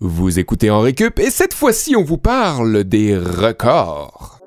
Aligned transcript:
Vous 0.00 0.38
écoutez 0.38 0.70
en 0.70 0.78
récup 0.78 1.18
et 1.18 1.28
cette 1.28 1.54
fois-ci 1.54 1.96
on 1.96 2.04
vous 2.04 2.18
parle 2.18 2.84
des 2.84 3.18
records. 3.18 4.37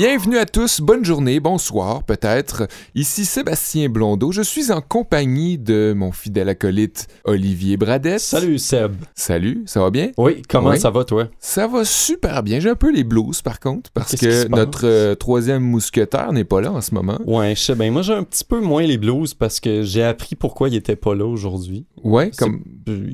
Bienvenue 0.00 0.38
à 0.38 0.46
tous, 0.46 0.80
bonne 0.80 1.04
journée, 1.04 1.40
bonsoir 1.40 2.04
peut-être. 2.04 2.66
Ici 2.94 3.26
Sébastien 3.26 3.90
Blondeau, 3.90 4.32
je 4.32 4.40
suis 4.40 4.72
en 4.72 4.80
compagnie 4.80 5.58
de 5.58 5.92
mon 5.94 6.10
fidèle 6.10 6.48
acolyte 6.48 7.06
Olivier 7.24 7.76
Bradette. 7.76 8.18
Salut 8.20 8.58
Seb. 8.58 8.94
Salut, 9.14 9.62
ça 9.66 9.80
va 9.82 9.90
bien? 9.90 10.12
Oui, 10.16 10.40
comment 10.48 10.70
Oui. 10.70 10.80
ça 10.80 10.88
va 10.88 11.04
toi? 11.04 11.28
Ça 11.38 11.66
va 11.66 11.84
super 11.84 12.42
bien. 12.42 12.60
J'ai 12.60 12.70
un 12.70 12.76
peu 12.76 12.90
les 12.90 13.04
blues 13.04 13.42
par 13.42 13.60
contre, 13.60 13.90
parce 13.90 14.12
Qu'est-ce 14.16 14.46
que 14.46 14.48
notre 14.48 14.86
euh, 14.86 15.14
troisième 15.16 15.62
mousquetaire 15.64 16.32
n'est 16.32 16.44
pas 16.44 16.62
là 16.62 16.72
en 16.72 16.80
ce 16.80 16.94
moment. 16.94 17.18
Ouais, 17.26 17.54
je 17.54 17.60
sais 17.60 17.74
bien. 17.74 17.90
Moi, 17.90 18.00
j'ai 18.00 18.14
un 18.14 18.24
petit 18.24 18.46
peu 18.46 18.58
moins 18.62 18.84
les 18.84 18.96
blues 18.96 19.34
parce 19.34 19.60
que 19.60 19.82
j'ai 19.82 20.02
appris 20.02 20.34
pourquoi 20.34 20.70
il 20.70 20.76
était 20.76 20.96
pas 20.96 21.14
là 21.14 21.26
aujourd'hui. 21.26 21.84
Ouais, 22.02 22.30
comme, 22.38 22.64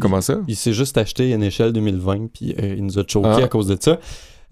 comment 0.00 0.20
ça? 0.20 0.38
Il 0.46 0.54
s'est 0.54 0.72
juste 0.72 0.96
acheté 0.98 1.32
une 1.32 1.42
échelle 1.42 1.72
2020 1.72 2.28
puis 2.32 2.54
euh, 2.62 2.74
il 2.78 2.84
nous 2.84 2.96
a 3.00 3.02
choqué 3.08 3.28
Ah. 3.28 3.44
à 3.46 3.48
cause 3.48 3.66
de 3.66 3.76
ça. 3.80 3.98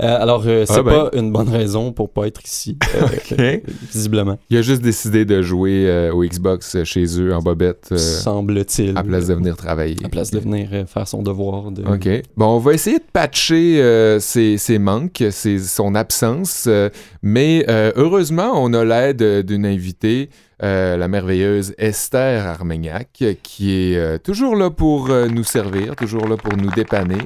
Euh, 0.02 0.20
alors, 0.20 0.42
euh, 0.46 0.64
c'est 0.66 0.78
Ah 0.78 0.82
ben. 0.82 0.90
pas 1.10 1.16
une 1.16 1.30
bonne 1.30 1.48
raison 1.48 1.92
pour 1.92 2.12
pas 2.12 2.26
être 2.26 2.42
ici, 2.44 2.76
euh, 2.96 3.02
Ok. 3.04 3.62
visiblement, 3.92 4.38
Il 4.50 4.56
a 4.56 4.62
juste 4.62 4.82
décidé 4.82 5.24
de 5.24 5.40
jouer 5.40 5.86
euh, 5.88 6.12
au 6.12 6.24
Xbox 6.24 6.74
euh, 6.74 6.84
chez 6.84 7.04
eux 7.20 7.32
en 7.32 7.38
bobette 7.38 7.90
euh, 7.92 7.96
semble-t-il. 7.96 8.98
à 8.98 9.04
place 9.04 9.28
de 9.28 9.34
venir 9.34 9.56
travailler. 9.56 9.96
À 10.04 10.08
place 10.08 10.32
de 10.32 10.40
venir 10.40 10.68
euh, 10.72 10.84
faire 10.86 11.06
son 11.06 11.22
devoir. 11.22 11.70
De... 11.70 11.82
OK. 11.84 12.08
Bon, 12.36 12.46
on 12.56 12.58
va 12.58 12.72
essayer 12.74 12.98
de 12.98 13.04
patcher 13.12 13.80
euh, 13.80 14.18
ses, 14.18 14.58
ses 14.58 14.80
manques, 14.80 15.22
ses- 15.30 15.60
son 15.60 15.94
absence, 15.94 16.64
euh, 16.66 16.88
mais 17.22 17.64
euh, 17.68 17.92
heureusement, 17.94 18.52
on 18.56 18.72
a 18.74 18.84
l'aide 18.84 19.22
euh, 19.22 19.42
d'une 19.44 19.64
invitée, 19.64 20.28
euh, 20.64 20.96
la 20.96 21.06
merveilleuse 21.06 21.72
Esther 21.78 22.44
Armagnac, 22.46 23.22
qui 23.44 23.70
est 23.72 23.96
euh, 23.96 24.18
toujours 24.18 24.56
là 24.56 24.70
pour 24.70 25.10
euh, 25.10 25.28
nous 25.28 25.44
servir, 25.44 25.94
toujours 25.94 26.26
là 26.26 26.36
pour 26.36 26.56
nous 26.56 26.70
dépanner 26.70 27.18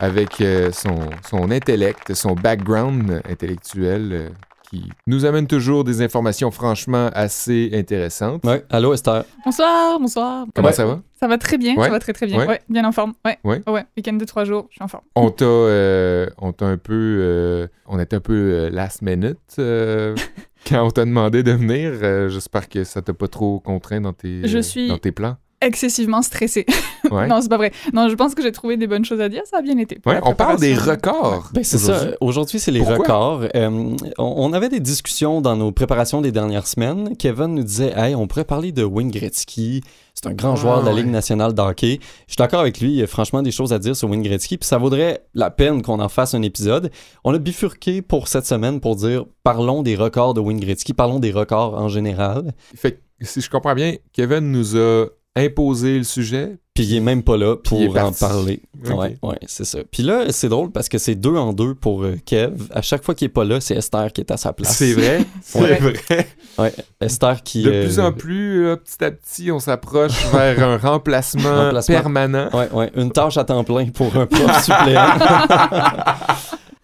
avec 0.00 0.40
euh, 0.40 0.72
son, 0.72 0.96
son 1.28 1.50
intellect, 1.50 2.14
son 2.14 2.32
background 2.34 3.20
intellectuel 3.30 4.08
euh, 4.12 4.28
qui 4.70 4.88
nous 5.06 5.24
amène 5.24 5.46
toujours 5.48 5.82
des 5.84 6.00
informations 6.00 6.50
franchement 6.50 7.10
assez 7.12 7.70
intéressantes. 7.74 8.44
Ouais, 8.46 8.64
allô 8.70 8.94
Esther? 8.94 9.24
Bonsoir, 9.44 9.98
bonsoir. 10.00 10.46
Comment 10.54 10.68
Ouais. 10.68 10.74
ça 10.74 10.86
va? 10.86 11.00
Ça 11.18 11.26
va 11.28 11.36
très 11.38 11.58
bien, 11.58 11.74
Ouais. 11.76 11.84
ça 11.86 11.90
va 11.90 11.98
très 11.98 12.12
très 12.12 12.26
bien. 12.26 12.38
Ouais. 12.38 12.46
Ouais, 12.46 12.60
bien 12.68 12.84
en 12.84 12.92
forme. 12.92 13.12
Ouais. 13.24 13.36
Ouais. 13.44 13.60
Ouais, 13.68 13.84
week-end 13.96 14.14
de 14.14 14.24
trois 14.24 14.44
jours, 14.44 14.66
je 14.70 14.76
suis 14.76 14.82
en 14.84 14.88
forme. 14.88 15.04
On 15.16 15.30
t'a, 15.30 15.44
euh, 15.44 16.26
on 16.38 16.52
t'a 16.52 16.66
un 16.66 16.78
peu, 16.78 16.94
euh, 17.20 17.66
on 17.86 17.98
était 17.98 18.16
un 18.16 18.20
peu 18.20 18.32
euh, 18.32 18.70
last 18.70 19.02
minute 19.02 19.38
euh, 19.58 20.14
quand 20.68 20.82
on 20.86 20.90
t'a 20.90 21.04
demandé 21.04 21.42
de 21.42 21.52
venir. 21.52 21.90
Euh, 22.02 22.28
j'espère 22.28 22.68
que 22.68 22.84
ça 22.84 23.02
t'a 23.02 23.12
pas 23.12 23.28
trop 23.28 23.58
contraint 23.60 24.00
dans 24.00 24.12
tes, 24.12 24.46
Je 24.48 24.58
suis- 24.60 24.88
dans 24.88 24.98
tes 24.98 25.12
plans. 25.12 25.36
Excessivement 25.60 26.22
stressée. 26.22 26.66
Ouais. 27.10 27.26
non, 27.26 27.40
c'est 27.40 27.48
pas 27.48 27.56
vrai. 27.56 27.72
Non, 27.92 28.08
je 28.08 28.14
pense 28.14 28.34
que 28.36 28.42
j'ai 28.42 28.52
trouvé 28.52 28.76
des 28.76 28.86
bonnes 28.86 29.04
choses 29.06 29.20
à 29.20 29.28
dire, 29.28 29.42
ça 29.44 29.56
a 29.56 29.62
bien 29.62 29.78
été. 29.78 29.98
Ouais, 30.06 30.20
on 30.22 30.34
parle 30.34 30.60
des 30.60 30.74
records. 30.76 31.48
Ben, 31.52 31.64
c'est 31.64 31.76
aujourd'hui. 31.76 32.10
ça. 32.10 32.16
Aujourd'hui, 32.20 32.60
c'est 32.60 32.70
les 32.70 32.80
Pourquoi? 32.80 32.98
records. 32.98 33.48
Euh, 33.56 33.96
on, 34.18 34.52
avait 34.52 34.68
des 34.68 34.78
discussions 34.78 35.40
dans 35.40 35.56
nos 35.56 35.72
préparations 35.72 36.20
des 36.20 36.30
dernières 36.30 36.68
semaines. 36.68 37.16
Kevin 37.16 37.54
nous 37.54 37.64
disait 37.64 37.92
Hey, 37.96 38.14
on 38.14 38.28
pourrait 38.28 38.44
parler 38.44 38.70
de 38.70 38.84
Wayne 38.84 39.10
Gretzky. 39.10 39.82
C'est 40.14 40.26
un 40.28 40.34
grand 40.34 40.52
Ah, 40.52 40.56
joueur 40.56 40.80
de 40.82 40.86
la 40.86 40.92
ouais. 40.94 41.02
Ligue 41.02 41.10
nationale 41.10 41.52
de 41.54 41.60
hockey. 41.62 41.98
Je 42.28 42.32
suis 42.34 42.36
d'accord 42.36 42.60
avec 42.60 42.78
lui. 42.80 42.90
Il 42.90 42.96
y 42.96 43.02
a 43.02 43.06
franchement 43.08 43.42
des 43.42 43.50
choses 43.50 43.72
à 43.72 43.78
dire 43.80 43.96
sur 43.96 44.08
Wayne 44.08 44.22
Gretzky. 44.22 44.58
Puis 44.58 44.68
ça 44.68 44.78
vaudrait 44.78 45.24
la 45.34 45.50
peine 45.50 45.82
qu'on 45.82 45.98
en 45.98 46.08
fasse 46.10 46.34
un 46.34 46.42
épisode. 46.42 46.92
On 47.24 47.34
a 47.34 47.38
bifurqué 47.38 48.02
pour 48.02 48.28
cette 48.28 48.46
semaine 48.46 48.78
pour 48.80 48.94
dire 48.94 49.24
parlons 49.42 49.82
des 49.82 49.96
records 49.96 50.34
de 50.34 50.40
Wayne 50.40 50.60
Gretzky. 50.60 50.92
Parlons 50.92 51.18
des 51.18 51.32
records 51.32 51.74
en 51.74 51.88
général. 51.88 52.52
Fait 52.76 52.92
que, 52.92 52.98
si 53.22 53.40
je 53.40 53.50
comprends 53.50 53.74
bien, 53.74 53.94
Kevin 54.12 54.52
nous 54.52 54.76
a 54.76 55.06
imposé 55.40 55.98
le 55.98 56.04
sujet. 56.04 56.56
Puis 56.74 56.84
il 56.84 56.96
est 56.96 57.00
même 57.00 57.22
pas 57.22 57.36
là 57.36 57.56
pour 57.56 57.80
en 57.90 57.92
parti. 57.92 58.20
parler. 58.20 58.62
Ok. 58.88 58.98
Ouais, 58.98 59.18
ouais, 59.22 59.38
c'est 59.46 59.64
ça. 59.64 59.80
Puis 59.90 60.02
là, 60.02 60.26
c'est 60.30 60.48
drôle 60.48 60.70
parce 60.70 60.88
que 60.88 60.96
c'est 60.98 61.14
deux 61.16 61.34
en 61.36 61.52
deux 61.52 61.74
pour 61.74 62.04
euh, 62.04 62.16
Kev. 62.24 62.52
À 62.72 62.80
chaque 62.80 63.04
fois 63.04 63.14
qu'il 63.14 63.26
est 63.26 63.28
pas 63.30 63.44
là, 63.44 63.60
c'est 63.60 63.74
Esther 63.74 64.12
qui 64.12 64.20
est 64.22 64.30
à 64.30 64.36
sa 64.36 64.52
place. 64.52 64.76
C'est 64.76 64.92
vrai, 64.94 65.24
c'est 65.42 65.60
Ouais. 65.60 65.78
vrai? 65.78 66.26
Ouais, 66.58 66.72
Esther 67.00 67.42
qui. 67.42 67.62
De 67.64 67.70
euh, 67.70 67.82
plus 67.84 67.98
en 68.00 68.12
plus, 68.12 68.64
là, 68.66 68.76
petit 68.76 69.04
à 69.04 69.10
petit, 69.10 69.50
on 69.50 69.58
s'approche 69.58 70.24
vers 70.32 70.62
un 70.62 70.76
remplacement, 70.78 71.64
Remplacement. 71.66 71.94
permanent. 71.96 72.48
Ouais, 72.54 72.70
ouais, 72.72 72.90
une 72.96 73.10
tâche 73.10 73.36
à 73.36 73.44
temps 73.44 73.64
plein 73.64 73.86
pour 73.86 74.16
un 74.16 74.26
prof 74.26 74.62
suppléant. 74.64 75.06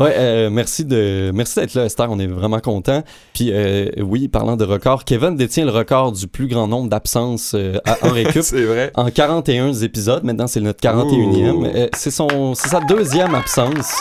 ouais, 0.00 0.14
euh, 0.16 0.50
merci 0.50 0.84
de, 0.84 1.30
merci 1.34 1.58
d'être 1.58 1.74
là, 1.74 1.84
Esther. 1.84 2.10
On 2.10 2.18
est 2.18 2.26
vraiment 2.26 2.60
content. 2.60 3.02
Puis 3.34 3.50
euh, 3.52 3.90
oui, 3.98 4.28
parlant 4.28 4.56
de 4.56 4.64
record, 4.64 5.04
Kevin 5.04 5.36
détient 5.36 5.64
le 5.64 5.70
record 5.70 6.12
du 6.12 6.26
plus 6.26 6.48
grand 6.48 6.68
nombre 6.68 6.88
d'absences 6.88 7.54
euh, 7.54 7.78
en 8.02 8.08
récup. 8.12 8.42
c'est 8.42 8.64
vrai. 8.64 8.92
En 8.94 9.10
41 9.10 9.72
épisodes, 9.72 10.24
maintenant 10.24 10.46
c'est 10.46 10.60
notre 10.60 10.80
41e. 10.80 11.50
Ouh. 11.50 11.64
Euh, 11.66 11.88
c'est 11.94 12.10
son, 12.10 12.54
c'est 12.54 12.68
sa 12.68 12.80
deuxième 12.80 13.34
absence. 13.34 13.96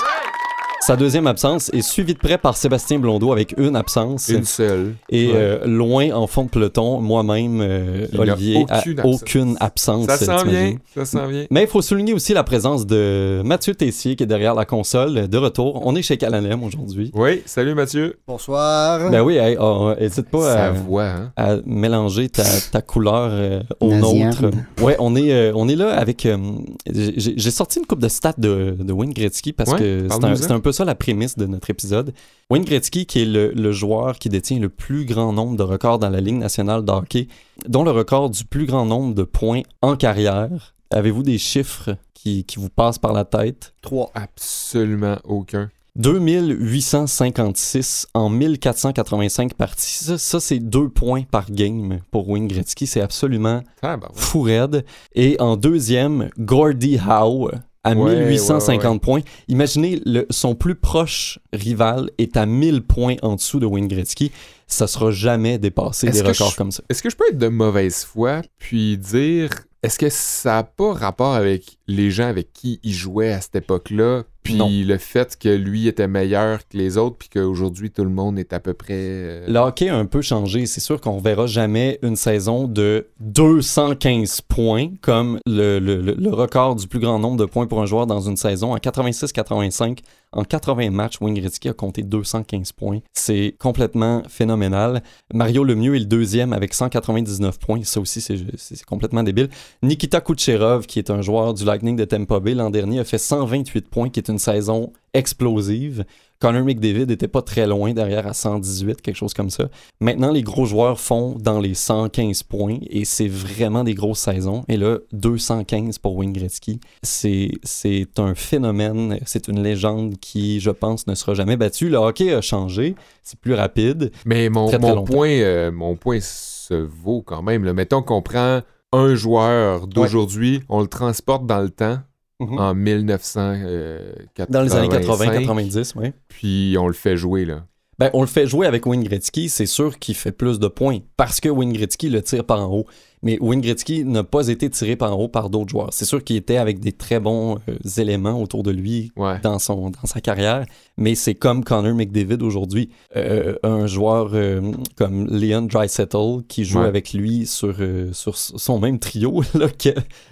Sa 0.82 0.96
deuxième 0.96 1.26
absence 1.26 1.72
est 1.74 1.82
suivie 1.82 2.14
de 2.14 2.20
près 2.20 2.38
par 2.38 2.56
Sébastien 2.58 3.00
Blondeau 3.00 3.32
avec 3.32 3.56
une 3.58 3.76
absence. 3.76 4.28
Une 4.30 4.44
seule. 4.44 4.94
Et 5.10 5.28
Ouais. 5.28 5.34
euh, 5.36 5.66
loin 5.66 6.12
en 6.12 6.28
fond 6.28 6.44
de 6.44 6.50
peloton, 6.50 7.02
moi-même, 7.02 7.60
euh, 7.62 8.06
Olivier, 8.16 8.66
a 8.70 8.80
aucune 8.80 9.00
absence. 9.00 9.22
aucune 9.24 9.58
absence. 9.60 10.06
Ça 10.06 10.18
s'en 10.18 10.44
vient, 10.46 10.76
ça 10.94 11.06
s'en 11.06 11.26
vient. 11.28 11.46
Mais 11.50 11.64
il 11.64 11.68
faut 11.68 11.82
souligner 11.82 12.14
aussi 12.14 12.34
la 12.36 12.44
présence 12.44 12.86
de 12.86 13.42
Mathieu 13.44 13.74
Tessier 13.74 14.16
qui 14.16 14.24
est 14.24 14.28
derrière 14.28 14.54
la 14.54 14.66
console 14.66 15.28
de 15.28 15.38
retour. 15.40 15.82
On 15.88 15.96
est 15.96 16.04
chez 16.04 16.18
Calalem 16.18 16.64
aujourd'hui. 16.64 17.10
Oui, 17.16 17.42
salut 17.48 17.74
Mathieu. 17.74 18.18
Bonsoir. 18.28 19.10
Ben 19.10 19.22
oui, 19.24 19.38
hey, 19.38 19.58
oh, 19.60 19.92
hésite 19.98 20.30
pas 20.30 20.54
Sa 20.54 20.66
à, 20.66 20.72
voix, 20.72 21.06
hein? 21.06 21.32
à 21.36 21.56
mélanger 21.66 22.30
ta, 22.30 22.44
ta 22.72 22.82
couleur 22.82 23.30
euh, 23.32 23.62
au 23.80 23.92
nôtre. 23.96 24.52
Ouais, 24.82 24.96
on 25.00 25.16
est, 25.16 25.32
euh, 25.34 25.52
on 25.56 25.68
est 25.68 25.76
là 25.76 25.98
avec. 25.98 26.28
euh, 26.28 26.38
j'ai 26.86 27.52
sorti 27.52 27.80
une 27.80 27.86
coupe 27.88 28.02
de 28.02 28.10
stats 28.10 28.34
de, 28.38 28.76
de 28.80 28.94
Wayne 28.94 29.14
Gretzky 29.14 29.52
parce 29.52 29.72
Ouais, 29.72 29.80
que 29.80 30.08
c'est 30.12 30.52
un, 30.52 30.56
un 30.56 30.60
peu 30.66 30.72
ça 30.72 30.84
la 30.84 30.96
prémisse 30.96 31.38
de 31.38 31.46
notre 31.46 31.70
épisode. 31.70 32.12
Wayne 32.50 32.66
Gretzky, 32.66 33.06
qui 33.06 33.22
est 33.22 33.26
le, 33.26 33.52
le 33.52 33.72
joueur 33.72 34.18
qui 34.18 34.30
détient 34.30 34.58
le 34.60 34.70
plus 34.70 35.06
grand 35.06 35.32
nombre 35.32 35.56
de 35.56 35.62
records 35.64 36.00
dans 36.00 36.10
la 36.10 36.22
Ligue 36.22 36.38
nationale 36.38 36.84
de 36.84 36.92
hockey, 36.92 37.28
dont 37.68 37.84
le 37.84 37.92
record 37.92 38.32
du 38.32 38.46
plus 38.46 38.66
grand 38.66 38.86
nombre 38.88 39.14
de 39.14 39.22
points 39.24 39.62
en 39.84 39.96
carrière. 39.96 40.74
Avez-vous 40.90 41.22
des 41.22 41.38
chiffres 41.38 41.96
qui, 42.16 42.46
qui 42.46 42.58
vous 42.58 42.70
passent 42.70 42.98
par 42.98 43.14
la 43.14 43.26
tête? 43.26 43.76
3. 43.84 44.10
Absolument 44.16 45.18
aucun. 45.24 45.70
2856 45.98 48.08
en 48.14 48.30
1485 48.30 49.54
parties. 49.54 50.04
Ça, 50.04 50.18
ça, 50.18 50.40
c'est 50.40 50.60
deux 50.60 50.90
points 50.90 51.24
par 51.30 51.50
game 51.52 52.00
pour 52.12 52.28
Wayne 52.28 52.48
Gretzky. 52.48 52.88
C'est 52.88 53.02
absolument 53.02 53.62
Ah, 53.82 53.96
ouais. 53.96 54.02
fou 54.14 54.42
raide. 54.42 54.86
Et 55.14 55.36
en 55.40 55.56
deuxième, 55.58 56.30
Gordie 56.38 56.98
Howe 57.08 57.52
à 57.86 57.94
Ouais, 57.94 58.26
1850 58.26 58.94
ouais, 58.94 59.00
points. 59.00 59.22
Imaginez, 59.48 60.02
le, 60.06 60.26
son 60.30 60.56
plus 60.56 60.76
proche 60.76 61.40
rival 61.54 62.10
est 62.18 62.36
à 62.36 62.46
1000 62.46 62.82
points 62.82 63.16
en 63.22 63.36
dessous 63.36 63.60
de 63.60 63.66
Wayne 63.66 63.88
Gretzky. 63.88 64.32
Ça 64.68 64.88
sera 64.88 65.12
jamais 65.12 65.58
dépassé 65.60 66.10
des 66.10 66.22
records 66.22 66.52
je- 66.52 66.56
comme 66.58 66.72
ça. 66.72 66.84
Est-ce 66.90 67.02
que 67.04 67.10
je 67.10 67.16
peux 67.16 67.26
être 67.30 67.38
de 67.38 67.48
mauvaise 67.48 68.04
foi 68.04 68.42
puis 68.58 68.98
dire 68.98 69.52
est-ce 69.84 70.00
que 70.00 70.10
ça 70.10 70.54
n'a 70.54 70.64
pas 70.64 70.94
rapport 70.94 71.36
avec 71.36 71.78
les 71.88 72.10
gens 72.10 72.28
avec 72.28 72.52
qui 72.52 72.80
il 72.84 72.92
jouait 72.94 73.32
à 73.32 73.40
cette 73.42 73.56
époque-là 73.58 74.24
puis 74.46 74.54
Non. 74.56 74.70
le 74.72 74.98
fait 74.98 75.36
que 75.38 75.50
lui 75.50 75.88
était 75.90 76.08
meilleur 76.08 76.60
que 76.60 76.78
les 76.78 76.98
autres 76.98 77.18
puis 77.18 77.28
qu'aujourd'hui 77.30 77.92
tout 77.92 78.04
le 78.04 78.10
monde 78.10 78.40
est 78.40 78.54
à 78.54 78.60
peu 78.62 78.74
près 78.74 78.94
euh, 78.94 79.46
Le 79.48 79.60
hockey 79.60 79.90
a 79.90 79.98
un 79.98 80.06
peu 80.06 80.22
changé. 80.22 80.66
C'est 80.68 80.80
sûr 80.80 81.02
qu'on 81.02 81.18
verra 81.20 81.48
jamais 81.48 82.00
une 82.04 82.16
saison 82.16 82.68
de 82.68 83.08
215 83.20 84.42
points 84.42 84.90
comme 85.02 85.40
le, 85.46 85.80
le- 85.80 86.02
le- 86.02 86.34
record 86.34 86.76
du 86.76 86.88
plus 86.88 87.00
grand 87.00 87.20
nombre 87.20 87.38
de 87.38 87.46
points 87.46 87.66
pour 87.68 87.82
un 87.82 87.86
joueur 87.86 88.06
dans 88.08 88.22
une 88.22 88.38
saison. 88.38 88.74
En 88.74 88.78
86-85, 88.78 90.00
en 90.34 90.44
80 90.44 90.90
matchs, 90.92 91.22
Wayne 91.22 91.34
Gretzky 91.36 91.70
a 91.70 91.74
compté 91.74 92.04
215 92.04 92.74
points. 92.74 93.00
C'est 93.14 93.56
complètement 93.58 94.22
phénoménal. 94.28 95.02
Mario 95.34 95.64
Lemieux 95.64 95.96
est 95.96 96.00
le 96.00 96.06
deuxième 96.06 96.52
avec 96.54 96.74
199 96.74 97.58
points. 97.60 97.80
Ça 97.84 98.00
aussi, 98.02 98.20
c'est 98.22 98.84
complètement 98.86 99.24
débile. 99.24 99.50
Nikita 99.82 100.20
Kucherov, 100.22 100.86
qui 100.88 101.00
est 101.00 101.10
un 101.10 101.22
joueur 101.22 101.54
du 101.54 101.64
Lightning 101.64 101.96
de 101.96 102.04
Tampa 102.06 102.40
Bay 102.40 102.54
l'an 102.54 102.70
dernier, 102.70 103.00
a 103.00 103.04
fait 103.06 103.18
128 103.18 103.88
points, 103.90 104.10
qui 104.10 104.20
est 104.20 104.28
une 104.30 104.35
saison 104.40 104.92
explosive. 105.14 106.06
Connor 106.40 106.64
McDavid 106.66 107.10
était 107.12 107.30
pas 107.30 107.42
très 107.42 107.66
loin 107.66 107.94
derrière 107.94 108.28
à 108.28 108.34
118, 108.34 109.02
quelque 109.02 109.16
chose 109.16 109.34
comme 109.34 109.50
ça. 109.50 109.70
Maintenant, 110.02 110.32
les 110.32 110.44
gros 110.44 110.66
joueurs 110.66 111.00
font 111.00 111.38
dans 111.40 111.60
les 111.62 111.74
115 111.74 112.44
points 112.44 112.78
et 112.90 113.06
c'est 113.06 113.30
vraiment 113.30 113.86
des 113.86 113.94
grosses 113.94 114.20
saisons. 114.20 114.66
Et 114.68 114.76
là, 114.76 114.98
215 115.14 115.98
pour 116.00 116.18
Wayne 116.18 116.34
Gretzky. 116.34 116.82
C'est 117.04 117.52
c'est 117.64 118.20
un 118.20 118.36
phénomène, 118.36 119.18
c'est 119.26 119.48
une 119.48 119.64
légende 119.64 120.18
qui, 120.20 120.60
je 120.60 120.72
pense, 120.72 121.08
ne 121.08 121.16
sera 121.16 121.34
jamais 121.36 121.56
battue. 121.56 121.90
Le 121.90 121.98
hockey 121.98 122.34
a 122.34 122.42
changé, 122.42 122.96
c'est 123.24 123.40
plus 123.40 123.54
rapide. 123.54 124.12
Mais 124.26 124.50
mon, 124.50 124.68
Très, 124.68 124.78
point, 125.06 125.30
euh, 125.30 125.72
mon 125.72 125.96
point 125.96 126.20
se 126.20 126.74
vaut 126.74 127.22
quand 127.22 127.42
même. 127.44 127.64
là. 127.64 127.72
Mettons 127.74 128.02
qu'on 128.02 128.22
prend 128.22 128.62
un 128.92 129.16
joueur 129.16 129.88
d'aujourd'hui, 129.88 130.62
on 130.70 130.82
le 130.82 130.88
transporte 130.88 131.46
dans 131.46 131.62
le 131.62 131.70
temps, 131.70 132.00
Mhm. 132.40 132.58
en 132.60 132.74
1980. 132.76 134.48
Dans 134.50 134.62
les 134.62 134.76
années 134.76 134.90
80-90, 134.90 135.94
oui. 135.96 136.12
Puis 136.28 136.76
on 136.80 136.88
le 136.88 136.94
fait 136.94 137.16
jouer, 137.18 137.46
là. 137.46 137.66
Ben, 137.98 138.10
on 138.14 138.22
le 138.22 138.28
fait 138.28 138.46
jouer 138.46 138.68
avec 138.68 138.86
Wayne 138.86 139.04
Gretzky, 139.04 139.48
c'est 139.48 139.66
sûr 139.66 140.00
qu'il 140.00 140.16
fait 140.16 140.34
plus 140.34 140.60
de 140.60 140.68
points 140.68 141.00
parce 141.16 141.40
que 141.40 141.48
Wayne 141.48 141.72
Gretzky 141.72 142.10
le 142.10 142.22
tire 142.22 142.44
par 142.44 142.60
en 142.62 142.74
haut. 142.74 142.86
Mais 143.24 143.40
Wayne 143.42 143.62
Gretzky 143.62 144.04
n'a 144.04 144.24
pas 144.24 144.50
été 144.50 144.70
tiré 144.70 144.96
par 144.98 145.18
en 145.18 145.22
haut 145.24 145.28
par 145.30 145.50
d'autres 145.50 145.70
joueurs. 145.70 145.90
C'est 145.94 146.04
sûr 146.06 146.24
qu'il 146.24 146.36
était 146.36 146.58
avec 146.58 146.80
des 146.80 146.92
très 146.92 147.20
bons 147.20 147.58
euh, 147.70 147.78
éléments 148.02 148.40
autour 148.40 148.62
de 148.64 148.70
lui 148.70 149.12
Ouais. 149.16 149.40
dans, 149.42 149.58
son, 149.60 149.90
dans 149.90 150.06
sa 150.06 150.20
carrière, 150.22 150.66
mais 150.98 151.16
c'est 151.16 151.34
comme 151.36 151.64
Connor 151.64 151.96
McDavid 151.96 152.44
aujourd'hui. 152.44 152.90
Euh, 153.16 153.56
un 153.64 153.88
joueur 153.88 154.32
euh, 154.34 154.62
comme 154.96 155.28
Leon 155.28 155.64
Dreisettle 155.64 156.44
qui 156.50 156.66
joue 156.66 156.80
Ouais. 156.82 156.86
avec 156.88 157.14
lui 157.14 157.48
sur, 157.48 157.76
sur 158.12 158.38
son 158.38 158.78
même 158.80 159.00
trio, 159.00 159.42
là, 159.56 159.70
qui 159.70 159.92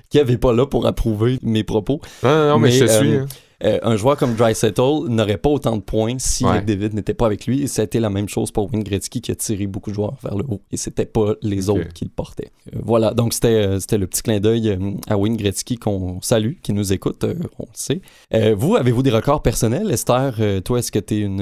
qui 0.09 0.19
avait 0.19 0.37
pas 0.37 0.53
là 0.53 0.67
pour 0.67 0.85
approuver 0.85 1.39
mes 1.41 1.63
propos. 1.63 1.99
Non, 2.21 2.29
non, 2.29 2.49
non, 2.49 2.59
mais, 2.59 2.67
Mais, 2.67 2.73
je 2.77 2.85
te 2.85 2.91
suis. 2.91 3.13
hein. 3.15 3.25
Euh, 3.63 3.79
un 3.83 3.95
joueur 3.95 4.17
comme 4.17 4.35
Dreisettle 4.35 5.07
n'aurait 5.07 5.37
pas 5.37 5.49
autant 5.49 5.77
de 5.77 5.81
points 5.81 6.15
si 6.19 6.43
Ouais. 6.45 6.59
McDavid 6.59 6.93
n'était 6.93 7.13
pas 7.13 7.25
avec 7.25 7.45
lui. 7.47 7.61
Et 7.63 7.67
ça 7.67 7.81
a 7.81 7.85
été 7.85 7.99
la 7.99 8.09
même 8.09 8.27
chose 8.27 8.51
pour 8.51 8.71
Wayne 8.71 8.83
Gretzky 8.83 9.21
qui 9.21 9.31
a 9.31 9.35
tiré 9.35 9.67
beaucoup 9.67 9.89
de 9.89 9.95
joueurs 9.95 10.15
vers 10.21 10.35
le 10.35 10.43
haut. 10.47 10.61
Et 10.71 10.77
c'était 10.77 11.05
pas 11.05 11.33
les 11.41 11.69
autres 11.69 11.93
qui 11.93 12.03
le 12.05 12.11
portaient. 12.11 12.51
Euh, 12.73 12.79
voilà, 12.83 13.13
donc 13.13 13.33
c'était 13.33 13.47
euh, 13.47 13.79
c'était 13.79 13.97
le 13.97 14.07
petit 14.07 14.21
clin 14.21 14.39
d'œil 14.39 14.69
euh, 14.69 14.91
à 15.07 15.17
Wayne 15.17 15.37
Gretzky 15.37 15.77
qu'on 15.77 16.21
salue, 16.21 16.53
qui 16.61 16.73
nous 16.73 16.91
écoute, 16.93 17.23
euh, 17.23 17.35
on 17.59 17.63
le 17.63 17.69
sait. 17.73 18.01
Euh, 18.33 18.55
vous, 18.57 18.75
avez-vous 18.75 19.03
des 19.03 19.11
records 19.11 19.41
personnels? 19.41 19.89
Esther, 19.91 20.35
euh, 20.39 20.59
toi, 20.61 20.79
est-ce 20.79 20.91
que 20.91 20.99
tu 20.99 21.15
es 21.15 21.19
une, 21.21 21.41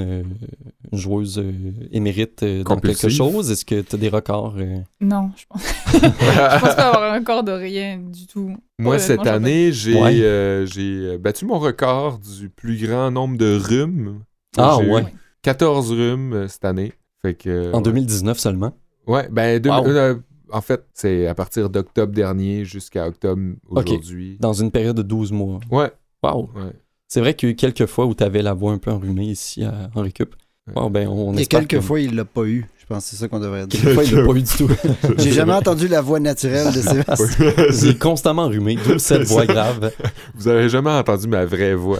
une 0.92 0.98
joueuse 0.98 1.38
euh, 1.38 1.52
émérite 1.90 2.42
euh, 2.42 2.62
dans 2.62 2.76
quelque 2.76 3.08
chose? 3.08 3.50
Est-ce 3.50 3.64
que 3.64 3.80
tu 3.80 3.96
as 3.96 3.98
des 3.98 4.08
records? 4.08 4.54
euh? 4.58 4.78
Non, 5.00 5.30
je 5.36 5.44
pense, 5.48 5.62
je 5.92 6.60
pense 6.60 6.74
pas 6.76 6.88
avoir 6.88 7.02
un 7.12 7.18
record 7.18 7.42
de 7.42 7.52
rien 7.52 7.98
du 7.98 8.26
tout. 8.26 8.56
Moi, 8.78 8.98
cette 8.98 9.26
année, 9.26 9.70
j'ai 9.72 9.94
Ouais. 9.94 10.20
euh, 10.22 10.66
j'ai, 10.66 11.16
battu 11.18 11.44
mon 11.44 11.58
record 11.58 12.11
du 12.18 12.48
plus 12.48 12.76
grand 12.86 13.10
nombre 13.10 13.36
de 13.38 13.56
rhumes. 13.56 14.20
Ah, 14.56 14.78
ouais. 14.78 15.04
14 15.42 15.92
rhumes 15.92 16.32
euh, 16.34 16.48
cette 16.48 16.64
année. 16.64 16.92
Fait 17.22 17.34
que, 17.34 17.72
En 17.72 17.76
ouais. 17.78 17.82
2019 17.82 18.38
seulement? 18.38 18.76
Ouais, 19.06 19.28
ben, 19.30 19.60
deux- 19.60 19.70
Wow. 19.70 19.86
euh, 19.86 20.14
en 20.52 20.60
fait, 20.60 20.84
c'est 20.94 21.26
à 21.26 21.34
partir 21.34 21.70
d'octobre 21.70 22.12
dernier 22.12 22.64
jusqu'à 22.64 23.06
octobre 23.06 23.40
aujourd'hui. 23.68 24.36
Dans 24.40 24.52
une 24.52 24.70
période 24.70 24.96
de 24.96 25.02
12 25.02 25.32
mois. 25.32 25.60
Ouais, 25.70 25.90
Wow! 26.22 26.50
ouais. 26.54 26.72
C'est 27.08 27.20
vrai 27.20 27.34
qu'il 27.34 27.48
y 27.48 27.50
a 27.50 27.52
eu 27.52 27.56
quelques 27.56 27.86
fois 27.86 28.06
où 28.06 28.14
tu 28.14 28.22
avais 28.24 28.42
la 28.42 28.54
voix 28.54 28.72
un 28.72 28.78
peu 28.78 28.90
enrhumée 28.90 29.26
ici 29.26 29.64
à, 29.64 29.90
en 29.94 30.02
récup. 30.02 30.34
Bon, 30.72 30.90
ben, 30.90 31.08
on 31.08 31.34
quelques 31.34 31.66
que- 31.70 31.80
fois, 31.80 31.98
il 32.00 32.14
l'a 32.14 32.24
pas 32.24 32.44
eu. 32.44 32.66
Je 32.78 32.86
pense 32.86 33.04
que 33.04 33.10
c'est 33.10 33.16
ça 33.16 33.28
qu'on 33.28 33.40
devrait 33.40 33.66
dire. 33.66 33.80
Quelques 33.80 33.94
fois, 33.94 34.04
il 34.04 34.14
l'a 34.14 34.24
pas 34.26 34.32
eu 34.32 34.42
du 34.42 34.52
tout. 34.56 34.70
J'ai 35.18 35.32
jamais 35.32 35.54
entendu 35.54 35.88
la 35.88 36.00
voix 36.00 36.20
naturelle 36.20 36.72
de 36.72 36.80
Sébastien. 36.80 37.52
Il 37.82 37.88
est 37.88 37.98
constamment 37.98 38.42
enrhumé, 38.42 38.76
d'où 38.76 38.98
cette 38.98 39.22
voix 39.24 39.44
grave, 39.46 39.90
Vous 40.34 40.46
avez 40.48 40.68
jamais 40.68 40.90
entendu 40.90 41.26
ma 41.26 41.44
vraie 41.44 41.74
voix. 41.74 41.98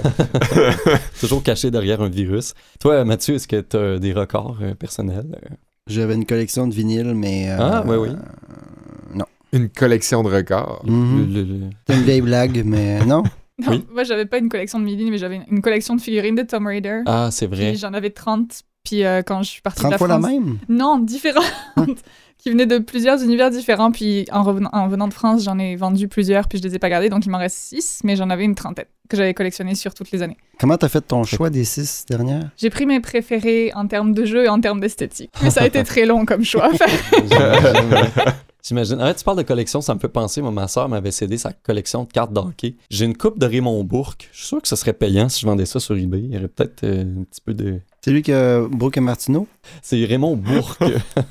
toujours 1.20 1.42
cachée 1.42 1.70
derrière 1.70 2.00
un 2.02 2.08
virus. 2.08 2.54
Toi, 2.80 3.04
Mathieu, 3.04 3.34
est-ce 3.34 3.48
que 3.48 3.60
tu 3.60 3.76
as 3.76 3.98
des 3.98 4.12
records 4.12 4.58
euh, 4.62 4.74
personnels? 4.74 5.26
Euh, 5.50 5.54
J'avais 5.88 6.14
une 6.14 6.26
collection 6.26 6.66
de 6.68 6.74
vinyles, 6.74 7.14
mais. 7.14 7.50
euh, 7.50 7.56
Ah, 7.58 7.84
ouais, 7.86 7.96
oui. 7.96 8.08
euh, 8.10 9.14
non. 9.16 9.24
Une 9.52 9.68
collection 9.70 10.22
de 10.22 10.28
records. 10.28 10.82
Le- 10.86 11.24
le- 11.24 11.42
le- 11.42 11.70
C'est 11.88 11.96
une 11.96 12.02
vieille 12.04 12.20
blague, 12.22 12.62
mais 12.64 13.04
non. 13.04 13.22
Non, 13.66 13.72
Oui. 13.72 13.84
Moi, 13.92 14.04
j'avais 14.04 14.26
pas 14.26 14.38
une 14.38 14.48
collection 14.48 14.78
de 14.78 14.84
midi, 14.84 15.10
mais 15.10 15.18
j'avais 15.18 15.40
une 15.50 15.60
collection 15.62 15.96
de 15.96 16.00
figurines 16.00 16.34
de 16.34 16.42
Tom 16.42 16.66
Raider. 16.66 17.02
Ah, 17.06 17.28
c'est 17.30 17.46
vrai. 17.46 17.70
Puis 17.70 17.78
j'en 17.78 17.92
avais 17.94 18.10
30. 18.10 18.62
Puis 18.84 19.04
euh, 19.04 19.22
quand 19.22 19.42
je 19.42 19.50
suis 19.50 19.62
partie 19.62 19.80
30 19.80 19.90
de 19.90 19.92
la 19.94 19.98
fois 19.98 20.08
la 20.08 20.18
même? 20.18 20.58
Non, 20.68 20.98
différentes. 20.98 21.44
qui 22.42 22.50
venaient 22.50 22.66
de 22.66 22.78
plusieurs 22.78 23.22
univers 23.22 23.50
différents. 23.50 23.92
Puis 23.92 24.26
en, 24.32 24.42
revenant, 24.42 24.70
en 24.72 24.88
venant 24.88 25.06
de 25.06 25.14
France, 25.14 25.44
j'en 25.44 25.58
ai 25.58 25.76
vendu 25.76 26.08
plusieurs, 26.08 26.48
puis 26.48 26.58
je 26.58 26.64
les 26.64 26.74
ai 26.74 26.78
pas 26.80 26.88
gardés. 26.88 27.08
Donc 27.08 27.24
il 27.24 27.30
m'en 27.30 27.38
reste 27.38 27.56
6, 27.56 28.00
mais 28.02 28.16
j'en 28.16 28.30
avais 28.30 28.44
une 28.44 28.56
trentaine 28.56 28.86
que 29.08 29.16
j'avais 29.16 29.34
collectionné 29.34 29.74
sur 29.74 29.94
toutes 29.94 30.10
les 30.10 30.22
années. 30.22 30.38
Comment 30.58 30.76
t'as 30.76 30.88
fait 30.88 31.02
ton 31.02 31.22
choix 31.22 31.50
des 31.50 31.64
six 31.64 32.06
dernières? 32.08 32.50
J'ai 32.56 32.70
pris 32.70 32.86
mes 32.86 32.98
préférés 32.98 33.70
en 33.74 33.86
termes 33.86 34.14
de 34.14 34.24
jeu 34.24 34.44
et 34.44 34.48
en 34.48 34.58
termes 34.58 34.80
d'esthétique. 34.80 35.30
Mais 35.42 35.50
ça 35.50 35.62
a 35.62 35.66
été 35.68 35.84
très 35.84 36.06
long 36.06 36.24
comme 36.24 36.44
choix. 36.44 36.70
J'imagine. 38.62 39.00
Ah, 39.00 39.12
tu 39.12 39.24
parles 39.24 39.38
de 39.38 39.42
collection, 39.42 39.80
ça 39.80 39.94
me 39.94 39.98
fait 39.98 40.08
penser. 40.08 40.40
Moi, 40.40 40.52
ma 40.52 40.68
soeur 40.68 40.88
m'avait 40.88 41.10
cédé 41.10 41.36
sa 41.36 41.52
collection 41.52 42.04
de 42.04 42.12
cartes 42.12 42.32
d'hockey. 42.32 42.76
J'ai 42.90 43.04
une 43.04 43.16
coupe 43.16 43.38
de 43.38 43.46
Raymond 43.46 43.82
Bourque. 43.82 44.28
Je 44.32 44.38
suis 44.38 44.46
sûr 44.46 44.62
que 44.62 44.68
ce 44.68 44.76
serait 44.76 44.92
payant 44.92 45.28
si 45.28 45.40
je 45.40 45.46
vendais 45.46 45.66
ça 45.66 45.80
sur 45.80 45.96
eBay. 45.96 46.20
Il 46.20 46.32
y 46.32 46.36
aurait 46.36 46.48
peut-être 46.48 46.84
euh, 46.84 47.02
un 47.02 47.24
petit 47.24 47.40
peu 47.40 47.54
de. 47.54 47.80
C'est 48.04 48.10
lui 48.10 48.22
qui 48.22 48.32
a 48.32 48.60
Brooke 48.68 48.96
et 48.96 49.00
Martineau? 49.00 49.46
C'est 49.80 50.04
Raymond 50.04 50.34
Bourque, 50.34 50.82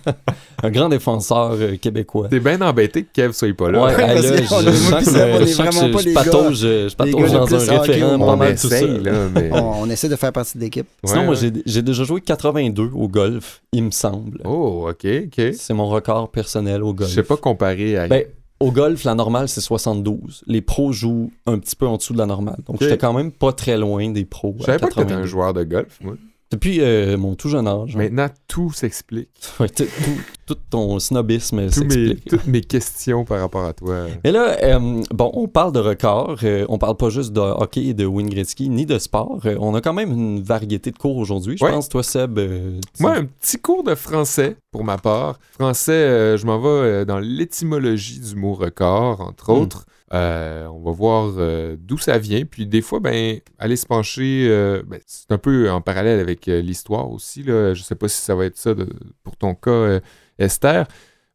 un 0.64 0.72
grand 0.72 0.88
défenseur 0.88 1.52
euh, 1.60 1.76
québécois. 1.76 2.30
T'es 2.30 2.40
bien 2.40 2.62
embêté 2.62 3.04
que 3.04 3.10
Kev 3.12 3.34
soit 3.34 3.54
pas 3.56 3.70
là. 3.72 3.84
Ouais, 3.84 3.94
on- 4.04 4.22
je, 4.22 4.38
je 4.38 4.44
sens 4.46 4.64
que, 4.64 4.72
je 4.72 5.46
je- 5.46 6.10
je 6.10 6.14
patauge, 6.14 6.56
je 6.62 6.96
patauge 6.96 7.32
dans 7.34 7.54
un 7.56 7.80
référent 7.80 8.18
pas 8.20 8.26
on 8.26 8.38
mal 8.38 8.56
tout 8.58 8.68
essaye, 8.68 8.82
seul. 8.88 9.04
là, 9.04 9.28
mais... 9.36 9.50
On, 9.52 9.82
on 9.82 9.90
essaie 9.90 10.08
de 10.08 10.16
faire 10.16 10.32
partie 10.32 10.58
de 10.58 10.64
l'équipe. 10.64 10.88
Ouais, 11.04 11.10
Sinon, 11.10 11.26
moi, 11.26 11.36
ouais. 11.42 11.52
j'ai 11.66 11.82
déjà 11.82 12.04
joué 12.06 12.22
82 12.22 12.90
au 12.96 13.08
golf, 13.10 13.62
il 13.74 13.84
me 13.84 13.92
semble. 13.92 14.40
Oh, 14.46 14.88
OK, 14.90 15.06
OK. 15.26 15.54
C'est 15.54 15.74
mon 15.74 15.90
record 15.90 16.32
personnel 16.32 16.84
au 16.84 16.92
Je 16.92 16.96
golf. 16.96 17.12
sais 17.12 17.24
pas 17.24 17.36
comparer 17.36 17.98
à... 17.98 18.08
Ben, 18.08 18.24
au 18.62 18.72
golf, 18.72 19.04
la 19.04 19.16
normale, 19.16 19.50
c'est 19.50 19.60
72. 19.60 20.44
Les 20.48 20.62
pros 20.62 20.94
jouent 20.94 21.32
un 21.48 21.58
petit 21.60 21.76
peu 21.76 21.88
en 21.88 21.98
dessous 21.98 22.14
de 22.14 22.20
la 22.20 22.28
normale. 22.28 22.58
Donc, 22.68 22.76
Ok. 22.76 22.84
j'étais 22.84 22.98
quand 22.98 23.12
même 23.12 23.32
pas 23.32 23.52
très 23.52 23.78
loin 23.78 24.10
des 24.12 24.24
pros. 24.24 24.56
Je 24.60 24.66
savais 24.66 24.78
pas 24.78 24.88
que 24.88 24.94
t'étais 24.94 25.08
82. 25.08 25.24
un 25.24 25.28
joueur 25.28 25.54
de 25.54 25.64
golf, 25.64 25.98
moi. 26.02 26.14
Depuis 26.52 26.82
euh, 26.82 27.18
mon 27.18 27.36
tout 27.36 27.50
jeune 27.50 27.68
âge. 27.68 27.96
Maintenant, 27.96 28.28
tout 28.48 28.72
s'explique. 28.72 29.30
Ouais, 29.60 29.70
tout, 29.70 29.86
tout- 30.46 30.58
ton 30.70 31.00
snobisme 31.00 31.62
mes, 31.86 32.16
toutes 32.18 32.48
mes 32.48 32.62
questions 32.62 33.24
par 33.26 33.40
rapport 33.40 33.64
à 33.66 33.74
toi. 33.74 34.06
Mais 34.24 34.32
là, 34.32 34.58
euh, 34.64 35.02
bon, 35.12 35.32
on 35.34 35.48
parle 35.48 35.72
de 35.72 35.80
records. 35.80 36.38
euh, 36.44 36.66
on 36.70 36.78
parle 36.78 36.98
pas 36.98 37.10
juste 37.10 37.32
de 37.34 37.40
hockey 37.40 37.86
et 37.86 37.94
de 37.94 38.06
Wayne 38.06 38.30
Gretzky, 38.30 38.70
ni 38.70 38.86
de 38.86 38.98
sport. 38.98 39.40
Euh, 39.46 39.56
on 39.60 39.74
a 39.76 39.82
quand 39.82 39.94
même 39.94 40.12
une 40.12 40.42
variété 40.42 40.92
de 40.92 40.98
cours 40.98 41.18
aujourd'hui. 41.18 41.58
Je 41.58 41.64
Ouais. 41.66 41.72
pense, 41.72 41.88
toi, 41.90 42.04
Seb. 42.04 42.38
euh, 42.40 42.80
Moi, 43.00 43.12
un 43.16 43.26
petit 43.26 43.58
cours 43.58 43.84
de 43.84 43.96
français 43.96 44.58
pour 44.72 44.84
ma 44.84 44.98
part. 44.98 45.40
Français, 45.54 46.38
je 46.38 46.46
m'en 46.46 46.60
vais 46.60 47.06
dans 47.06 47.20
l'étymologie 47.20 48.20
du 48.20 48.36
mot 48.36 48.54
record, 48.54 49.22
entre 49.22 49.52
Hmm. 49.54 49.58
autres. 49.62 49.86
Euh, 50.14 50.66
on 50.68 50.82
va 50.82 50.92
voir 50.92 51.32
euh, 51.38 51.78
d'où 51.80 51.98
ça 51.98 52.18
vient. 52.18 52.44
Puis 52.44 52.66
des 52.66 52.82
fois, 52.82 53.00
ben, 53.00 53.40
aller 53.58 53.78
se 53.78 53.86
pencher, 53.86 54.46
euh, 54.50 54.82
ben, 54.86 55.00
c'est 55.08 55.32
un 55.32 55.38
peu 55.38 55.70
en 55.72 55.80
parallèle 55.80 56.20
avec 56.20 56.48
l'histoire 56.48 57.10
aussi. 57.10 57.44
Là. 57.44 57.74
Je 57.74 57.82
sais 57.84 57.96
pas 57.96 58.10
si 58.10 58.22
ça 58.22 58.36
va 58.36 58.46
être 58.46 58.58
ça 58.58 58.74
de- 58.74 58.90
pour 59.24 59.38
ton 59.38 59.56
cas, 59.56 60.00
Esther. 60.42 60.88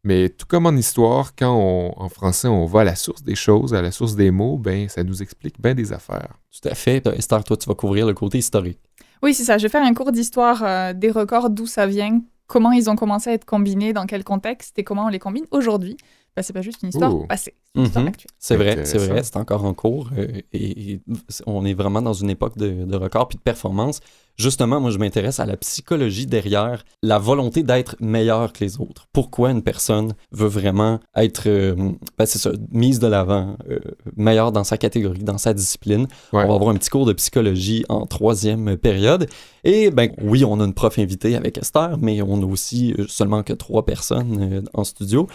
Mais 0.05 0.29
tout 0.29 0.47
comme 0.47 0.67
en 0.67 0.77
histoire, 0.77 1.35
quand 1.35 1.53
on- 1.57 1.93
en 2.01 2.09
français 2.09 2.47
on 2.49 2.65
va 2.67 2.81
à 2.83 2.85
la 2.85 2.95
source 2.95 3.23
des 3.25 3.35
choses, 3.35 3.75
à 3.75 3.83
la 3.83 3.91
source 3.91 4.15
des 4.15 4.31
mots, 4.31 4.57
ben 4.57 4.89
ça 4.89 5.03
nous 5.03 5.21
explique 5.23 5.61
bien 5.61 5.75
des 5.75 5.93
affaires. 5.93 6.35
Tout 6.53 6.69
à 6.69 6.75
fait. 6.75 7.05
Esther, 7.09 7.43
toi, 7.43 7.57
tu 7.57 7.69
vas 7.69 7.75
couvrir 7.75 8.07
le 8.07 8.15
côté 8.15 8.39
historique. 8.39 8.79
Oui, 9.23 9.35
c'est 9.35 9.45
ça. 9.45 9.59
Je 9.59 9.65
vais 9.65 9.69
faire 9.69 9.83
un 9.85 9.95
cours 9.95 10.13
d'histoire 10.13 10.63
euh, 10.63 10.93
des 10.93 11.11
records, 11.11 11.51
d'où 11.51 11.67
ça 11.67 11.87
vient, 11.87 12.21
comment 12.47 12.71
ils 12.71 12.89
ont 12.89 12.95
commencé 12.97 13.31
à 13.31 13.33
être 13.33 13.45
combinés, 13.47 13.93
dans 13.93 14.07
quel 14.07 14.23
contexte 14.23 14.79
et 14.79 14.85
comment 14.85 15.07
on 15.07 15.09
les 15.09 15.19
combine 15.19 15.45
aujourd'hui. 15.51 15.97
Ben, 16.37 16.43
c'est 16.43 16.53
pas 16.53 16.61
juste 16.63 16.83
une 16.83 16.91
histoire 16.91 17.27
passée, 17.27 17.55
c'est 17.75 17.81
une 17.81 17.87
histoire 17.87 18.03
Mhm. 18.05 18.09
actuelle. 18.09 18.31
C'est 18.39 18.57
vrai, 18.57 18.85
c'est 18.85 18.99
vrai, 18.99 19.23
c'est 19.25 19.37
encore 19.39 19.65
en 19.65 19.73
cours 19.73 20.11
euh, 20.19 20.27
et, 20.53 20.93
et 20.93 21.01
on 21.47 21.65
est 21.65 21.73
vraiment 21.73 22.03
dans 22.03 22.13
une 22.13 22.29
époque 22.29 22.59
de, 22.59 22.85
de 22.85 22.97
records 22.97 23.29
puis 23.29 23.39
de 23.39 23.43
performance. 23.43 24.01
Justement, 24.37 24.81
moi, 24.81 24.91
je 24.91 24.99
m'intéresse 24.99 25.41
à 25.41 25.47
la 25.47 25.57
psychologie 25.57 26.27
derrière 26.27 26.85
la 27.03 27.19
volonté 27.19 27.63
d'être 27.63 27.97
meilleur 28.01 28.53
que 28.53 28.63
les 28.65 28.79
autres. 28.81 29.07
Pourquoi 29.13 29.51
une 29.51 29.63
personne 29.63 30.13
veut 30.33 30.49
vraiment 30.49 31.01
être, 31.15 31.49
euh, 31.49 31.75
ben, 32.19 32.27
c'est 32.27 32.39
ça, 32.39 32.51
mise 32.71 32.99
de 32.99 33.07
l'avant, 33.07 33.57
euh, 33.71 33.79
meilleure 34.17 34.53
dans 34.53 34.65
sa 34.65 34.77
catégorie, 34.77 35.25
dans 35.25 35.39
sa 35.39 35.55
discipline? 35.55 36.07
Ouais. 36.33 36.45
On 36.45 36.49
va 36.49 36.55
avoir 36.55 36.71
un 36.71 36.75
petit 36.75 36.91
cours 36.91 37.07
de 37.07 37.15
psychologie 37.15 37.85
en 37.89 38.07
troisième 38.07 38.77
période. 38.77 39.27
Et 39.65 39.91
ben 39.91 40.11
oui, 40.23 40.45
on 40.45 40.61
a 40.61 40.65
une 40.65 40.75
prof 40.75 40.97
invitée 40.99 41.35
avec 41.35 41.59
Esther, 41.59 41.99
mais 42.01 42.23
on 42.23 42.41
a 42.43 42.47
aussi 42.47 42.95
euh, 42.99 43.07
seulement 43.09 43.43
que 43.43 43.53
trois 43.53 43.85
personnes 43.85 44.39
euh, 44.41 44.63
en 44.75 44.85
studio. 44.85 45.27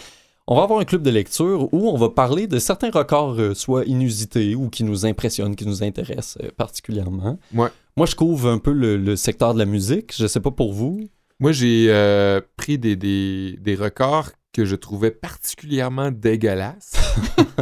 On 0.48 0.56
va 0.56 0.64
avoir 0.64 0.80
un 0.80 0.84
club 0.84 1.02
de 1.02 1.10
lecture 1.10 1.72
où 1.72 1.88
on 1.88 1.96
va 1.96 2.08
parler 2.10 2.46
de 2.48 2.58
certains 2.58 2.90
records, 2.90 3.38
euh, 3.38 3.54
soit 3.54 3.84
inusités 3.84 4.54
ou 4.56 4.68
qui 4.70 4.82
nous 4.82 5.06
impressionnent, 5.06 5.54
qui 5.54 5.66
nous 5.66 5.84
intéressent 5.84 6.38
euh, 6.42 6.50
particulièrement. 6.56 7.38
Ouais. 7.54 7.68
Moi, 7.96 8.06
je 8.06 8.16
couvre 8.16 8.48
un 8.48 8.58
peu 8.58 8.72
le, 8.72 8.96
le 8.96 9.14
secteur 9.16 9.54
de 9.54 9.58
la 9.60 9.66
musique. 9.66 10.12
Je 10.16 10.26
sais 10.26 10.40
pas 10.40 10.50
pour 10.50 10.72
vous. 10.72 11.08
Moi, 11.38 11.52
j'ai 11.52 11.86
euh, 11.90 12.40
pris 12.56 12.76
des, 12.76 12.96
des, 12.96 13.56
des 13.60 13.74
records 13.76 14.30
que 14.52 14.64
je 14.64 14.74
trouvais 14.74 15.10
particulièrement 15.12 16.10
dégueulasses. 16.10 16.92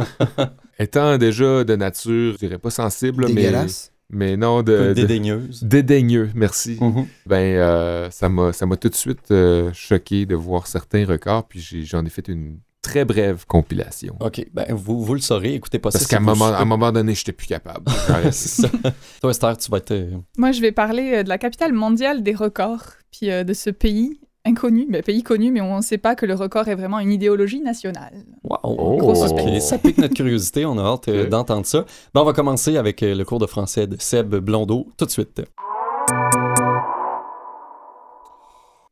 Étant 0.79 1.17
déjà 1.17 1.63
de 1.63 1.75
nature, 1.75 2.33
je 2.33 2.37
dirais 2.37 2.57
pas 2.57 2.71
sensible, 2.71 3.25
mais, 3.27 3.35
Dégueulasse? 3.35 3.93
mais 4.09 4.35
non, 4.37 4.63
de, 4.63 4.87
de- 4.89 4.93
dédaigneuse. 4.93 5.63
dédaigneux, 5.63 6.29
merci. 6.35 6.77
Mhm. 6.81 7.05
Ben, 7.27 7.55
euh, 7.57 8.09
ça 8.09 8.27
m'a 8.29 8.51
ça 8.51 8.65
m'a 8.65 8.75
tout 8.77 8.89
de 8.89 8.95
suite 8.95 9.29
euh, 9.31 9.69
choqué 9.73 10.25
de 10.25 10.35
voir 10.35 10.65
certains 10.67 11.05
records, 11.05 11.47
puis 11.47 11.59
j'ai- 11.59 11.83
j'en 11.83 12.03
ai 12.05 12.09
fait 12.09 12.27
une 12.27 12.57
très 12.81 13.05
brève 13.05 13.45
compilation. 13.47 14.15
OK, 14.19 14.45
ben 14.53 14.65
vous, 14.73 15.03
vous 15.03 15.13
le 15.13 15.19
saurez. 15.21 15.53
Écoutez 15.53 15.79
pas 15.79 15.91
Parce 15.91 16.03
ça. 16.05 16.09
qu'à 16.09 16.17
un 16.17 16.19
moment, 16.25 16.47
juste- 16.47 16.57
à 16.57 16.61
un 16.61 16.65
moment 16.65 16.91
donné, 16.91 17.13
j'étais 17.15 17.31
plus 17.31 17.47
capable. 17.47 17.85
C'est 18.31 18.61
ça. 18.63 18.69
Toi, 19.21 19.31
Esther, 19.31 19.57
tu 19.57 19.69
vas 19.71 19.77
être... 19.77 19.91
euh, 19.91 20.11
Moi, 20.37 20.51
je 20.51 20.61
vais 20.61 20.71
parler 20.71 21.11
euh, 21.15 21.23
de 21.23 21.29
la 21.29 21.37
capitale 21.37 21.73
mondiale 21.73 22.23
des 22.23 22.33
records, 22.33 22.85
puis 23.11 23.29
euh, 23.31 23.43
de 23.43 23.53
ce 23.53 23.69
pays 23.69 24.19
inconnu, 24.43 24.87
mais 24.89 25.03
pays 25.03 25.21
connu, 25.21 25.51
mais 25.51 25.61
on 25.61 25.77
ne 25.77 25.81
sait 25.83 25.99
pas 25.99 26.15
que 26.15 26.25
le 26.25 26.33
record 26.33 26.67
est 26.67 26.73
vraiment 26.73 26.97
une 26.97 27.11
idéologie 27.11 27.61
nationale. 27.61 28.25
Wow! 28.43 28.57
Oh. 28.63 28.97
Gros 28.97 29.11
Ok, 29.23 29.29
suspense. 29.39 29.63
ça 29.69 29.77
pique 29.77 29.99
notre 29.99 30.15
curiosité, 30.15 30.65
on 30.65 30.79
a 30.79 30.81
hâte 30.81 31.07
euh, 31.09 31.27
d'entendre 31.29 31.67
ça. 31.67 31.85
Ben, 32.15 32.21
on 32.21 32.25
va 32.25 32.33
commencer 32.33 32.75
avec 32.77 33.03
euh, 33.03 33.13
le 33.13 33.23
cours 33.23 33.37
de 33.37 33.45
français 33.45 33.85
de 33.85 33.95
Seb 33.99 34.33
Blondeau 34.37 34.87
tout 34.97 35.05
de 35.05 35.11
suite. 35.11 35.43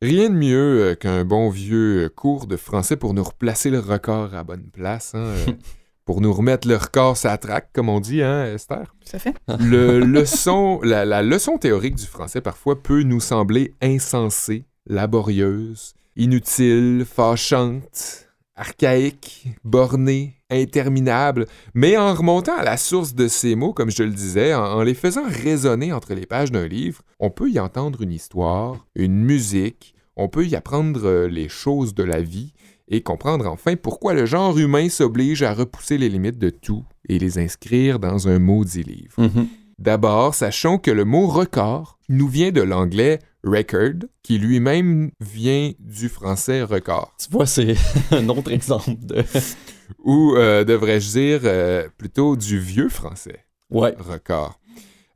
Rien 0.02 0.30
de 0.30 0.36
mieux 0.36 0.82
euh, 0.82 0.96
qu'un 0.96 1.26
bon 1.26 1.50
vieux 1.50 2.06
euh, 2.06 2.10
cours 2.10 2.48
de 2.48 2.56
français 2.56 2.96
pour 2.96 3.14
nous 3.14 3.24
replacer 3.24 3.70
le 3.70 3.80
record 3.80 4.34
à 4.34 4.38
la 4.38 4.44
bonne 4.46 4.70
place, 4.72 5.14
hein, 5.14 5.26
euh, 5.26 5.52
pour 6.06 6.22
nous 6.22 6.32
remettre 6.32 6.70
le 6.70 6.78
record 6.78 7.18
sa 7.18 7.38
traque, 7.38 7.70
comme 7.74 7.90
on 7.90 8.00
dit, 8.00 8.22
hein, 8.22 8.46
Esther? 8.46 8.96
À 9.12 9.20
fait. 9.20 9.36
Le 9.60 10.00
leçon, 10.06 10.80
la, 10.84 11.04
la 11.04 11.22
leçon 11.22 11.58
théorique 11.58 11.96
du 11.96 12.06
français 12.06 12.40
parfois 12.40 12.82
peut 12.82 13.04
nous 13.04 13.20
sembler 13.20 13.74
insensée, 13.82 14.64
laborieuse, 14.88 15.96
inutile, 16.16 17.04
fâchante, 17.06 18.29
archaïque, 18.60 19.48
bornée, 19.64 20.36
interminable, 20.50 21.48
mais 21.74 21.98
en 21.98 22.14
remontant 22.14 22.58
à 22.58 22.64
la 22.64 22.78
source 22.78 23.16
de 23.16 23.28
ces 23.28 23.56
mots, 23.56 23.74
comme 23.74 23.90
je 23.90 24.04
le 24.04 24.12
disais, 24.12 24.54
en, 24.54 24.64
en 24.64 24.84
les 24.84 24.94
faisant 24.94 25.24
résonner 25.28 25.94
entre 25.94 26.14
les 26.14 26.26
pages 26.26 26.52
d'un 26.52 26.68
livre, 26.68 27.02
on 27.20 27.30
peut 27.30 27.50
y 27.50 27.60
entendre 27.60 28.02
une 28.02 28.12
histoire, 28.12 28.86
une 28.96 29.24
musique, 29.24 29.96
on 30.16 30.28
peut 30.28 30.46
y 30.46 30.56
apprendre 30.56 31.06
euh, 31.06 31.28
les 31.28 31.48
choses 31.48 31.96
de 31.96 32.04
la 32.04 32.22
vie 32.22 32.54
et 32.90 33.02
comprendre 33.02 33.48
enfin 33.48 33.76
pourquoi 33.76 34.14
le 34.14 34.26
genre 34.26 34.58
humain 34.58 34.90
s'oblige 34.90 35.44
à 35.44 35.54
repousser 35.54 35.98
les 35.98 36.10
limites 36.10 36.40
de 36.40 36.50
tout 36.50 36.84
et 37.08 37.20
les 37.20 37.38
inscrire 37.38 38.00
dans 38.00 38.28
un 38.28 38.40
maudit 38.40 38.84
livre. 38.84 39.16
Mhm. 39.18 39.48
D'abord, 39.78 40.36
sachons 40.36 40.78
que 40.78 40.92
le 40.92 41.06
mot 41.06 41.28
record 41.28 42.00
nous 42.10 42.28
vient 42.28 42.52
de 42.52 42.62
l'anglais 42.62 43.20
record, 43.44 44.08
qui 44.24 44.38
lui-même 44.38 45.12
vient 45.20 45.72
du 45.80 46.10
français 46.10 46.64
record. 46.64 47.14
Tu 47.20 47.30
vois, 47.32 47.46
c'est 47.46 47.76
un 48.12 48.28
autre 48.30 48.52
exemple 48.52 48.96
de. 49.02 49.24
Ou 50.04 50.36
euh, 50.36 50.64
devrais-je 50.64 51.10
dire 51.12 51.42
euh, 51.44 51.88
plutôt 51.98 52.36
du 52.36 52.60
vieux 52.60 52.90
français 52.90 53.46
Ouais. 53.72 53.96
record. 54.00 54.60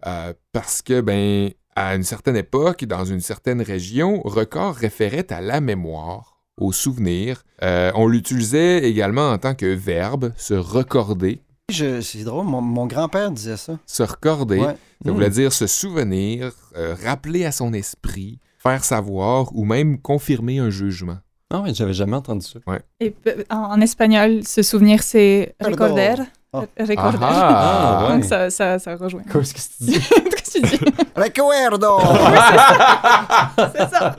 Euh, 0.06 0.34
parce 0.52 0.82
que, 0.82 1.02
ben, 1.02 1.52
à 1.76 1.96
une 1.96 2.04
certaine 2.04 2.36
époque, 2.36 2.86
dans 2.86 3.06
une 3.06 3.20
certaine 3.22 3.62
région, 3.62 4.22
record 4.24 4.76
référait 4.76 5.32
à 5.32 5.42
la 5.42 5.62
mémoire, 5.62 6.38
au 6.60 6.72
souvenir. 6.72 7.44
On 7.62 8.08
l'utilisait 8.08 8.84
également 8.84 9.32
en 9.32 9.38
tant 9.40 9.56
que 9.56 9.66
verbe, 9.66 10.34
se 10.38 10.54
recorder. 10.54 11.42
C'est 11.74 12.24
drôle, 12.26 12.46
mon, 12.46 12.62
mon 12.62 12.86
grand-père 12.88 13.32
disait 13.32 13.56
ça. 13.58 13.74
Se 13.86 14.04
recorder, 14.04 14.60
Ouais. 14.60 14.76
ça 15.06 15.12
Hmm. 15.12 15.14
voulait 15.14 15.30
dire 15.30 15.54
se 15.54 15.66
souvenir, 15.66 16.52
euh, 16.78 16.94
rappeler 17.06 17.46
à 17.46 17.52
son 17.54 17.74
esprit, 17.74 18.40
faire 18.60 18.84
savoir 18.84 19.48
ou 19.56 19.64
même 19.64 19.98
confirmer 20.00 20.60
un 20.60 20.70
jugement. 20.70 21.18
Ah 21.50 21.62
ouais, 21.62 21.74
j'avais 21.74 21.94
jamais 21.94 22.16
entendu 22.18 22.46
ça. 22.46 22.60
Et 23.00 23.16
en, 23.50 23.58
en 23.58 23.82
espagnol, 23.82 24.44
se 24.46 24.62
souvenir, 24.62 25.04
c'est 25.04 25.56
Pardon. 25.58 25.74
recorder. 25.74 26.16
Ah. 26.52 26.64
Recorder. 26.80 27.18
Ah, 27.22 28.08
ouais. 28.10 28.14
Donc 28.16 28.24
ça, 28.26 28.50
ça, 28.50 28.78
ça 28.80 28.96
rejoint. 28.98 29.24
Qu'est-ce 29.32 29.54
que 29.54 29.60
tu 29.60 29.92
dis? 29.92 30.00
Qu'est-ce 30.00 30.60
que 30.60 30.68
tu 30.68 30.78
dis? 30.78 30.84
Recuerdo! 31.16 32.00
C'est 33.74 33.90
ça. 33.90 34.16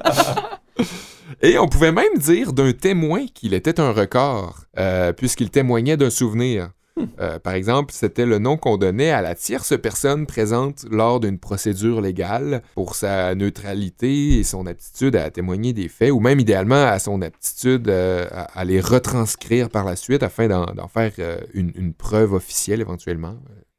Et 1.42 1.58
on 1.58 1.68
pouvait 1.68 1.92
même 1.92 2.16
dire 2.18 2.52
d'un 2.54 2.72
témoin 2.72 3.26
qu'il 3.32 3.52
était 3.54 3.80
un 3.80 3.92
record, 3.92 4.60
euh, 4.78 5.12
puisqu'il 5.12 5.50
témoignait 5.50 5.96
d'un 5.98 6.10
souvenir. 6.10 6.70
Euh, 7.18 7.38
par 7.38 7.54
exemple, 7.54 7.92
c'était 7.92 8.26
le 8.26 8.38
nom 8.38 8.56
qu'on 8.56 8.76
donnait 8.76 9.10
à 9.10 9.20
la 9.20 9.34
tierce 9.34 9.74
personne 9.80 10.26
présente 10.26 10.84
lors 10.90 11.20
d'une 11.20 11.38
procédure 11.38 12.00
légale 12.00 12.62
pour 12.74 12.94
sa 12.94 13.34
neutralité 13.34 14.38
et 14.38 14.44
son 14.44 14.66
aptitude 14.66 15.16
à 15.16 15.30
témoigner 15.30 15.72
des 15.72 15.88
faits, 15.88 16.12
ou 16.12 16.20
même 16.20 16.40
idéalement 16.40 16.84
à 16.84 16.98
son 16.98 17.20
aptitude 17.22 17.88
euh, 17.88 18.26
à, 18.30 18.64
les 18.64 18.80
retranscrire 18.80 19.70
par 19.70 19.84
la 19.84 19.96
suite 19.96 20.22
afin 20.22 20.48
d'en 20.48 20.66
d'en 20.66 20.88
faire 20.88 21.12
euh, 21.18 21.38
une, 21.52 21.72
une 21.74 21.94
preuve 21.94 22.32
officielle 22.32 22.80
éventuellement. 22.80 23.36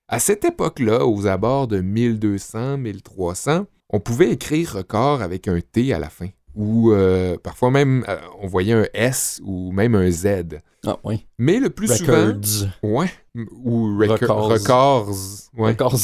À 0.07 0.19
cette 0.19 0.45
époque-là, 0.45 1.05
aux 1.05 1.25
abords 1.25 1.67
de 1.67 1.81
1200-1300, 1.81 3.65
on 3.89 4.00
pouvait 4.00 4.31
écrire 4.31 4.74
record 4.74 5.22
avec 5.22 5.48
un 5.48 5.60
T 5.62 5.93
à 5.93 6.00
la 6.00 6.10
fin. 6.10 6.27
Ou 6.55 6.91
euh, 6.91 7.38
parfois 7.41 7.69
même, 7.71 8.05
euh, 8.07 8.17
on 8.41 8.47
voyait 8.47 8.74
un 8.74 8.85
S 8.93 9.41
ou 9.43 9.71
même 9.71 9.93
un 9.95 10.09
Z. 10.09 10.62
Ah 10.88 11.00
oui. 11.03 11.25
Mais 11.38 11.59
le 11.59 11.69
plus 11.69 11.88
souvent... 11.88 12.27
Records. 12.27 12.67
Ouais. 12.83 13.09
m- 13.35 13.47
Ou 13.63 13.97
rec- 13.97 14.12
Records. 14.12 14.47
records. 14.50 15.15
Ouais. 15.57 15.71
Records. 15.71 16.00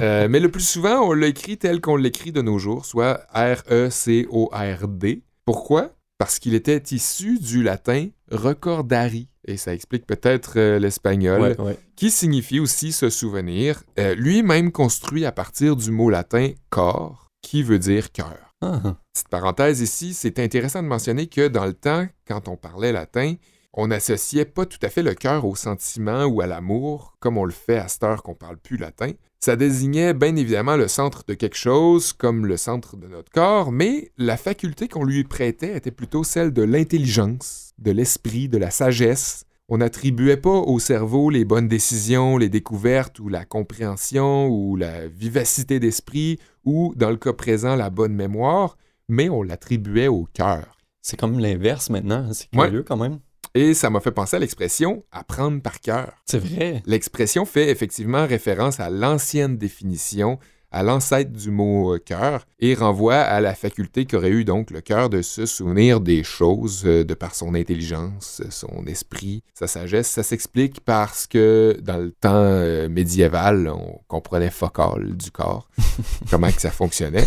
Euh, 0.00 0.26
mais 0.28 0.40
le 0.40 0.50
plus 0.50 0.66
souvent, 0.66 1.00
on 1.08 1.12
l'a 1.12 1.26
écrit 1.28 1.58
tel 1.58 1.80
qu'on 1.80 1.96
l'écrit 1.96 2.32
de 2.32 2.42
nos 2.42 2.58
jours, 2.58 2.86
soit 2.86 3.20
R-E-C-O-R-D. 3.34 5.22
Pourquoi? 5.44 5.90
Parce 6.18 6.38
qu'il 6.38 6.54
était 6.54 6.82
issu 6.90 7.38
du 7.38 7.62
latin 7.62 8.08
recordari. 8.30 9.28
Et 9.46 9.56
ça 9.56 9.72
explique 9.72 10.06
peut-être 10.06 10.58
l'espagnol 10.78 11.40
ouais, 11.40 11.60
ouais. 11.60 11.78
qui 11.96 12.10
signifie 12.10 12.60
aussi 12.60 12.92
se 12.92 13.08
souvenir, 13.08 13.82
lui-même 14.16 14.72
construit 14.72 15.24
à 15.24 15.32
partir 15.32 15.74
du 15.76 15.90
mot 15.90 16.10
latin 16.10 16.50
cor, 16.70 17.28
qui 17.42 17.62
veut 17.62 17.78
dire 17.78 18.12
cœur. 18.12 18.36
Ah, 18.60 18.80
ah. 18.84 18.96
Petite 19.18 19.30
parenthèse 19.30 19.80
ici, 19.80 20.14
c'est 20.14 20.38
intéressant 20.38 20.80
de 20.80 20.86
mentionner 20.86 21.26
que 21.26 21.48
dans 21.48 21.66
le 21.66 21.72
temps, 21.72 22.06
quand 22.28 22.46
on 22.46 22.56
parlait 22.56 22.92
latin, 22.92 23.34
on 23.72 23.88
n'associait 23.88 24.44
pas 24.44 24.64
tout 24.64 24.78
à 24.80 24.90
fait 24.90 25.02
le 25.02 25.14
cœur 25.14 25.44
au 25.44 25.56
sentiment 25.56 26.22
ou 26.26 26.40
à 26.40 26.46
l'amour, 26.46 27.16
comme 27.18 27.36
on 27.36 27.44
le 27.44 27.50
fait 27.50 27.78
à 27.78 27.88
cette 27.88 28.04
heure 28.04 28.22
qu'on 28.22 28.36
parle 28.36 28.58
plus 28.58 28.76
latin. 28.76 29.10
Ça 29.40 29.56
désignait 29.56 30.14
bien 30.14 30.36
évidemment 30.36 30.76
le 30.76 30.86
centre 30.86 31.24
de 31.26 31.34
quelque 31.34 31.56
chose, 31.56 32.12
comme 32.12 32.46
le 32.46 32.56
centre 32.56 32.96
de 32.96 33.08
notre 33.08 33.32
corps, 33.32 33.72
mais 33.72 34.12
la 34.18 34.36
faculté 34.36 34.86
qu'on 34.86 35.04
lui 35.04 35.24
prêtait 35.24 35.76
était 35.76 35.90
plutôt 35.90 36.22
celle 36.22 36.52
de 36.52 36.62
l'intelligence, 36.62 37.72
de 37.78 37.90
l'esprit, 37.90 38.48
de 38.48 38.58
la 38.58 38.70
sagesse. 38.70 39.46
On 39.68 39.78
n'attribuait 39.78 40.36
pas 40.36 40.60
au 40.60 40.78
cerveau 40.78 41.28
les 41.28 41.44
bonnes 41.44 41.66
décisions, 41.66 42.38
les 42.38 42.50
découvertes 42.50 43.18
ou 43.18 43.28
la 43.28 43.44
compréhension 43.44 44.46
ou 44.46 44.76
la 44.76 45.08
vivacité 45.08 45.80
d'esprit 45.80 46.38
ou, 46.64 46.94
dans 46.94 47.10
le 47.10 47.16
cas 47.16 47.32
présent, 47.32 47.74
la 47.74 47.90
bonne 47.90 48.14
mémoire, 48.14 48.76
mais 49.08 49.28
on 49.28 49.42
l'attribuait 49.42 50.08
au 50.08 50.26
cœur. 50.32 50.76
C'est 51.02 51.18
comme 51.18 51.38
l'inverse 51.38 51.90
maintenant. 51.90 52.26
hein, 52.28 52.32
C'est 52.32 52.48
Ouais. 52.56 52.66
curieux 52.68 52.82
quand 52.82 52.96
même. 52.96 53.18
Et 53.54 53.72
ça 53.74 53.88
m'a 53.90 54.00
fait 54.00 54.10
penser 54.12 54.36
à 54.36 54.40
l'expression 54.40 55.04
apprendre 55.10 55.62
par 55.62 55.80
cœur. 55.80 56.12
C'est 56.26 56.38
vrai. 56.38 56.82
L'expression 56.86 57.44
fait 57.46 57.70
effectivement 57.70 58.26
référence 58.26 58.78
à 58.78 58.90
l'ancienne 58.90 59.56
définition, 59.56 60.38
à 60.70 60.82
l'ancêtre 60.82 61.32
du 61.32 61.50
mot 61.50 61.94
euh, 61.94 61.98
cœur, 61.98 62.44
et 62.60 62.74
renvoie 62.74 63.14
à 63.16 63.40
la 63.40 63.54
faculté 63.54 64.04
qu'aurait 64.04 64.28
eu 64.28 64.44
donc 64.44 64.70
le 64.70 64.82
cœur 64.82 65.08
de 65.08 65.22
se 65.22 65.46
souvenir 65.46 66.00
des 66.02 66.22
choses 66.22 66.82
euh, 66.84 67.04
de 67.04 67.14
par 67.14 67.34
son 67.34 67.54
intelligence, 67.54 68.42
son 68.50 68.84
esprit, 68.86 69.42
sa 69.54 69.66
sagesse. 69.66 70.08
Ça 70.08 70.22
s'explique 70.22 70.80
parce 70.80 71.26
que 71.26 71.78
dans 71.82 71.96
le 71.96 72.10
temps 72.12 72.28
euh, 72.34 72.90
médiéval, 72.90 73.68
on 73.68 73.98
comprenait 74.08 74.50
focal 74.50 75.16
du 75.16 75.30
corps, 75.30 75.70
comment 76.30 76.52
que 76.52 76.60
ça 76.60 76.70
fonctionnait. 76.70 77.24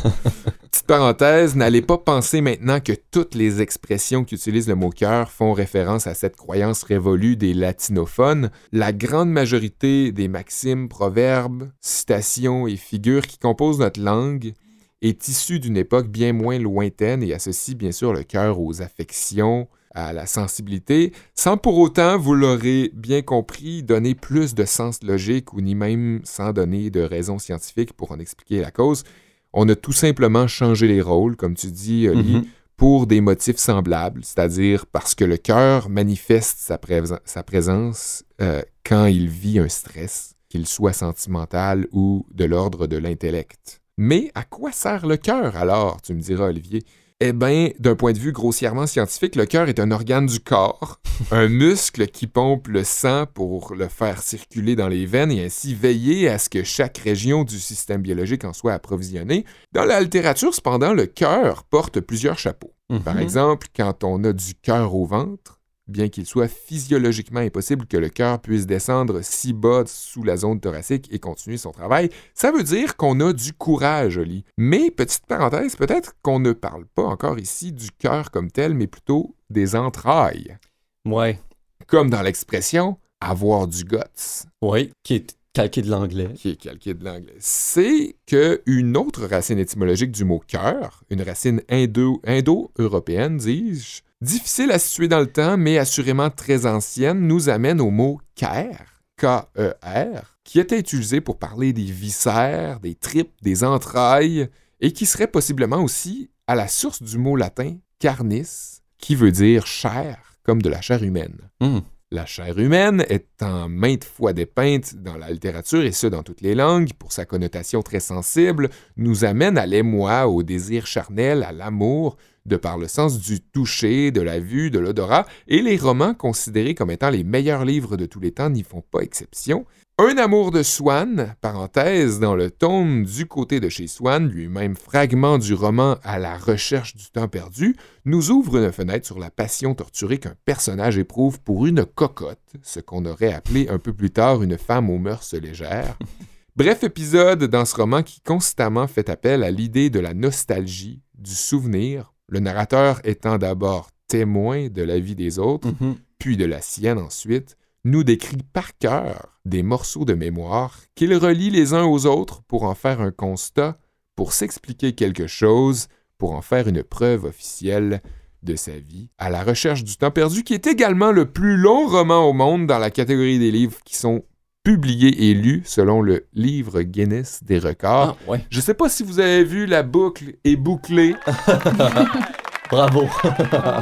Petite 0.71 0.87
parenthèse, 0.87 1.57
n'allez 1.57 1.81
pas 1.81 1.97
penser 1.97 2.39
maintenant 2.39 2.79
que 2.79 2.93
toutes 3.11 3.35
les 3.35 3.61
expressions 3.61 4.23
qui 4.23 4.35
utilisent 4.35 4.69
le 4.69 4.75
mot 4.75 4.89
cœur 4.89 5.29
font 5.29 5.51
référence 5.51 6.07
à 6.07 6.13
cette 6.13 6.37
croyance 6.37 6.83
révolue 6.83 7.35
des 7.35 7.53
latinophones. 7.53 8.51
La 8.71 8.93
grande 8.93 9.29
majorité 9.29 10.13
des 10.13 10.29
maximes, 10.29 10.87
proverbes, 10.87 11.69
citations 11.81 12.67
et 12.67 12.77
figures 12.77 13.27
qui 13.27 13.37
composent 13.37 13.79
notre 13.79 14.01
langue 14.01 14.53
est 15.01 15.27
issue 15.27 15.59
d'une 15.59 15.75
époque 15.75 16.07
bien 16.07 16.31
moins 16.31 16.57
lointaine 16.57 17.21
et 17.21 17.33
associe 17.33 17.75
bien 17.75 17.91
sûr 17.91 18.13
le 18.13 18.23
cœur 18.23 18.57
aux 18.57 18.81
affections, 18.81 19.67
à 19.93 20.13
la 20.13 20.25
sensibilité, 20.25 21.11
sans 21.35 21.57
pour 21.57 21.77
autant, 21.79 22.17
vous 22.17 22.33
l'aurez 22.33 22.91
bien 22.93 23.21
compris, 23.21 23.83
donner 23.83 24.15
plus 24.15 24.55
de 24.55 24.63
sens 24.63 25.03
logique 25.03 25.51
ou 25.51 25.59
ni 25.59 25.75
même 25.75 26.21
sans 26.23 26.53
donner 26.53 26.89
de 26.89 27.01
raison 27.01 27.39
scientifique 27.39 27.91
pour 27.91 28.13
en 28.13 28.19
expliquer 28.19 28.61
la 28.61 28.71
cause. 28.71 29.03
On 29.53 29.67
a 29.69 29.75
tout 29.75 29.91
simplement 29.91 30.47
changé 30.47 30.87
les 30.87 31.01
rôles, 31.01 31.35
comme 31.35 31.55
tu 31.55 31.67
dis, 31.67 32.07
Oli, 32.07 32.35
Mhm. 32.37 32.45
pour 32.77 33.05
des 33.05 33.21
motifs 33.21 33.57
semblables, 33.57 34.23
c'est-à-dire 34.23 34.85
parce 34.87 35.13
que 35.13 35.23
le 35.25 35.37
cœur 35.37 35.89
manifeste 35.89 36.57
sa 36.59 37.43
présence 37.43 38.23
euh, 38.41 38.61
quand 38.83 39.05
il 39.05 39.27
vit 39.29 39.59
un 39.59 39.69
stress, 39.69 40.35
qu'il 40.49 40.65
soit 40.67 40.93
sentimental 40.93 41.87
ou 41.91 42.25
de 42.33 42.45
l'ordre 42.45 42.87
de 42.87 42.97
l'intellect. 42.97 43.81
Mais 43.97 44.31
à 44.35 44.43
quoi 44.43 44.71
sert 44.71 45.05
le 45.05 45.17
cœur 45.17 45.55
alors, 45.57 46.01
tu 46.01 46.13
me 46.13 46.21
diras, 46.21 46.47
Olivier? 46.47 46.83
Eh 47.23 47.33
bien, 47.33 47.69
d'un 47.77 47.95
point 47.95 48.13
de 48.13 48.17
vue 48.17 48.31
grossièrement 48.31 48.87
scientifique, 48.87 49.35
le 49.35 49.45
cœur 49.45 49.69
est 49.69 49.79
un 49.79 49.91
organe 49.91 50.25
du 50.25 50.39
corps, 50.39 50.99
un 51.31 51.47
muscle 51.47 52.07
qui 52.07 52.25
pompe 52.25 52.67
le 52.67 52.83
sang 52.83 53.25
pour 53.31 53.75
le 53.75 53.87
faire 53.87 54.23
circuler 54.23 54.75
dans 54.75 54.87
les 54.87 55.05
veines 55.05 55.31
et 55.31 55.45
ainsi 55.45 55.75
veiller 55.75 56.29
à 56.29 56.39
ce 56.39 56.49
que 56.49 56.63
chaque 56.63 56.97
région 56.97 57.43
du 57.43 57.59
système 57.59 58.01
biologique 58.01 58.43
en 58.43 58.53
soit 58.53 58.73
approvisionnée. 58.73 59.45
Dans 59.71 59.85
la 59.85 60.01
littérature, 60.01 60.51
cependant, 60.55 60.93
le 60.93 61.05
cœur 61.05 61.63
porte 61.65 61.99
plusieurs 61.99 62.39
chapeaux. 62.39 62.73
Par 63.05 63.13
Mhm. 63.15 63.21
exemple, 63.21 63.67
quand 63.75 64.03
on 64.03 64.23
a 64.23 64.33
du 64.33 64.55
cœur 64.55 64.95
au 64.95 65.05
ventre, 65.05 65.59
bien 65.91 66.09
qu'il 66.09 66.25
soit 66.25 66.47
physiologiquement 66.47 67.39
impossible 67.41 67.85
que 67.85 67.97
le 67.97 68.09
cœur 68.09 68.39
puisse 68.39 68.65
descendre 68.65 69.21
si 69.21 69.53
bas 69.53 69.83
sous 69.85 70.23
la 70.23 70.37
zone 70.37 70.59
thoracique 70.59 71.07
et 71.11 71.19
continuer 71.19 71.57
son 71.57 71.71
travail, 71.71 72.09
ça 72.33 72.51
veut 72.51 72.63
dire 72.63 72.97
qu'on 72.97 73.19
a 73.19 73.33
du 73.33 73.53
courage, 73.53 74.17
Oli. 74.17 74.43
Mais, 74.57 74.89
petite 74.91 75.25
parenthèse, 75.25 75.75
peut-être 75.75 76.13
qu'on 76.21 76.39
ne 76.39 76.53
parle 76.53 76.85
pas 76.85 77.03
encore 77.03 77.39
ici 77.39 77.71
du 77.71 77.91
cœur 77.91 78.31
comme 78.31 78.49
tel, 78.51 78.73
mais 78.73 78.87
plutôt 78.87 79.35
des 79.49 79.75
entrailles. 79.75 80.57
Ouais. 81.05 81.39
Comme 81.87 82.09
dans 82.09 82.21
l'expression 82.21 82.97
avoir 83.19 83.67
du 83.67 83.83
guts. 83.83 84.45
Oui, 84.61 84.91
qui 85.03 85.15
est 85.15 85.35
calqué 85.53 85.81
de 85.81 85.89
l'anglais. 85.91 86.29
qui 86.33 86.49
est 86.51 86.55
calqué 86.55 86.93
de 86.93 87.03
l'anglais, 87.03 87.35
c'est 87.39 88.15
que 88.25 88.61
une 88.65 88.95
autre 88.95 89.25
racine 89.25 89.59
étymologique 89.59 90.11
du 90.11 90.23
mot 90.23 90.41
cœur, 90.47 91.03
une 91.09 91.21
racine 91.21 91.61
indo- 91.69 92.21
indo-européenne, 92.25 93.37
dis-je, 93.37 94.01
difficile 94.21 94.71
à 94.71 94.79
situer 94.79 95.07
dans 95.07 95.19
le 95.19 95.31
temps, 95.31 95.57
mais 95.57 95.77
assurément 95.77 96.29
très 96.29 96.65
ancienne, 96.65 97.27
nous 97.27 97.49
amène 97.49 97.81
au 97.81 97.89
mot 97.89 98.19
ker, 98.35 99.03
K-E-R, 99.17 100.37
qui 100.43 100.59
était 100.59 100.79
utilisé 100.79 101.21
pour 101.21 101.37
parler 101.37 101.73
des 101.73 101.83
viscères, 101.83 102.79
des 102.79 102.95
tripes, 102.95 103.33
des 103.41 103.63
entrailles, 103.63 104.49
et 104.79 104.93
qui 104.93 105.05
serait 105.05 105.27
possiblement 105.27 105.81
aussi 105.81 106.29
à 106.47 106.55
la 106.55 106.67
source 106.67 107.01
du 107.03 107.17
mot 107.17 107.35
latin 107.35 107.75
carnis, 107.99 108.81
qui 108.97 109.15
veut 109.15 109.31
dire 109.31 109.65
chair, 109.67 110.17
comme 110.43 110.61
de 110.61 110.69
la 110.69 110.81
chair 110.81 111.03
humaine. 111.03 111.37
Hum. 111.59 111.81
La 112.13 112.25
chair 112.25 112.59
humaine 112.59 113.05
étant 113.07 113.69
maintes 113.69 114.03
fois 114.03 114.33
dépeinte 114.33 114.95
dans 114.95 115.15
la 115.15 115.31
littérature, 115.31 115.85
et 115.85 115.93
ce 115.93 116.07
dans 116.07 116.23
toutes 116.23 116.41
les 116.41 116.55
langues, 116.55 116.91
pour 116.99 117.13
sa 117.13 117.23
connotation 117.23 117.81
très 117.81 118.01
sensible, 118.01 118.69
nous 118.97 119.23
amène 119.23 119.57
à 119.57 119.65
l'émoi, 119.65 120.27
au 120.27 120.43
désir 120.43 120.87
charnel, 120.87 121.41
à 121.41 121.53
l'amour, 121.53 122.17
de 122.45 122.57
par 122.57 122.77
le 122.77 122.89
sens 122.89 123.17
du 123.17 123.39
toucher, 123.39 124.11
de 124.11 124.19
la 124.19 124.41
vue, 124.41 124.71
de 124.71 124.79
l'odorat, 124.79 125.25
et 125.47 125.61
les 125.61 125.77
romans 125.77 126.13
considérés 126.13 126.75
comme 126.75 126.91
étant 126.91 127.11
les 127.11 127.23
meilleurs 127.23 127.63
livres 127.63 127.95
de 127.95 128.05
tous 128.05 128.19
les 128.19 128.31
temps 128.31 128.49
n'y 128.49 128.63
font 128.63 128.83
pas 128.91 128.99
exception. 128.99 129.65
Un 130.03 130.17
amour 130.17 130.49
de 130.49 130.63
Swann, 130.63 131.35
parenthèse, 131.41 132.19
dans 132.19 132.33
le 132.35 132.49
tome 132.49 133.05
du 133.05 133.27
côté 133.27 133.59
de 133.59 133.69
chez 133.69 133.85
Swann, 133.85 134.27
lui-même 134.27 134.75
fragment 134.75 135.37
du 135.37 135.53
roman 135.53 135.97
À 136.01 136.17
la 136.17 136.39
recherche 136.39 136.95
du 136.95 137.05
temps 137.11 137.27
perdu, 137.27 137.75
nous 138.05 138.31
ouvre 138.31 138.57
une 138.57 138.71
fenêtre 138.71 139.05
sur 139.05 139.19
la 139.19 139.29
passion 139.29 139.75
torturée 139.75 140.17
qu'un 140.17 140.33
personnage 140.43 140.97
éprouve 140.97 141.39
pour 141.41 141.67
une 141.67 141.85
cocotte, 141.85 142.39
ce 142.63 142.79
qu'on 142.79 143.05
aurait 143.05 143.31
appelé 143.31 143.67
un 143.69 143.77
peu 143.77 143.93
plus 143.93 144.09
tard 144.09 144.41
une 144.41 144.57
femme 144.57 144.89
aux 144.89 144.97
mœurs 144.97 145.33
légères. 145.33 145.95
Bref 146.55 146.83
épisode 146.83 147.43
dans 147.43 147.65
ce 147.65 147.75
roman 147.75 148.01
qui 148.01 148.21
constamment 148.21 148.87
fait 148.87 149.07
appel 149.07 149.43
à 149.43 149.51
l'idée 149.51 149.91
de 149.91 149.99
la 149.99 150.15
nostalgie, 150.15 151.03
du 151.13 151.35
souvenir, 151.35 152.11
le 152.27 152.39
narrateur 152.39 153.01
étant 153.03 153.37
d'abord 153.37 153.91
témoin 154.07 154.67
de 154.67 154.81
la 154.81 154.97
vie 154.97 155.15
des 155.15 155.37
autres, 155.37 155.67
Mhm. 155.79 155.95
puis 156.17 156.37
de 156.37 156.45
la 156.45 156.59
sienne 156.59 156.97
ensuite, 156.97 157.55
nous 157.83 158.03
décrit 158.03 158.43
par 158.53 158.77
cœur 158.77 159.39
des 159.45 159.63
morceaux 159.63 160.05
de 160.05 160.13
mémoire 160.13 160.81
qu'il 160.95 161.15
relie 161.15 161.49
les 161.49 161.73
uns 161.73 161.85
aux 161.85 162.05
autres 162.05 162.43
pour 162.43 162.63
en 162.63 162.75
faire 162.75 163.01
un 163.01 163.11
constat, 163.11 163.77
pour 164.15 164.33
s'expliquer 164.33 164.93
quelque 164.93 165.27
chose, 165.27 165.87
pour 166.17 166.33
en 166.33 166.41
faire 166.41 166.67
une 166.67 166.83
preuve 166.83 167.25
officielle 167.25 168.01
de 168.43 168.55
sa 168.55 168.71
vie, 168.71 169.09
à 169.17 169.29
la 169.29 169.43
recherche 169.43 169.83
du 169.83 169.95
temps 169.97 170.11
perdu, 170.11 170.43
qui 170.43 170.53
est 170.53 170.67
également 170.67 171.11
le 171.11 171.25
plus 171.25 171.57
long 171.57 171.87
roman 171.87 172.27
au 172.27 172.33
monde 172.33 172.67
dans 172.67 172.79
la 172.79 172.89
catégorie 172.89 173.39
des 173.39 173.51
livres 173.51 173.77
qui 173.85 173.95
sont 173.95 174.23
publiés 174.63 175.29
et 175.29 175.33
lus 175.33 175.63
selon 175.65 176.01
le 176.01 176.27
livre 176.33 176.81
Guinness 176.81 177.43
des 177.43 177.59
records. 177.59 178.17
Ah, 178.19 178.31
ouais. 178.31 178.45
Je 178.49 178.61
sais 178.61 178.73
pas 178.73 178.89
si 178.89 179.03
vous 179.03 179.19
avez 179.19 179.43
vu 179.43 179.65
la 179.65 179.83
boucle 179.83 180.35
est 180.43 180.55
bouclée. 180.55 181.15
Bravo. 182.71 183.07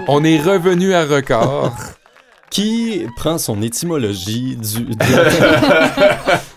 On 0.08 0.24
est 0.24 0.42
revenu 0.42 0.94
à 0.94 1.06
record. 1.06 1.76
Qui 2.50 3.06
prend 3.16 3.38
son 3.38 3.62
étymologie 3.62 4.58
du. 4.58 4.86
du- 4.86 4.96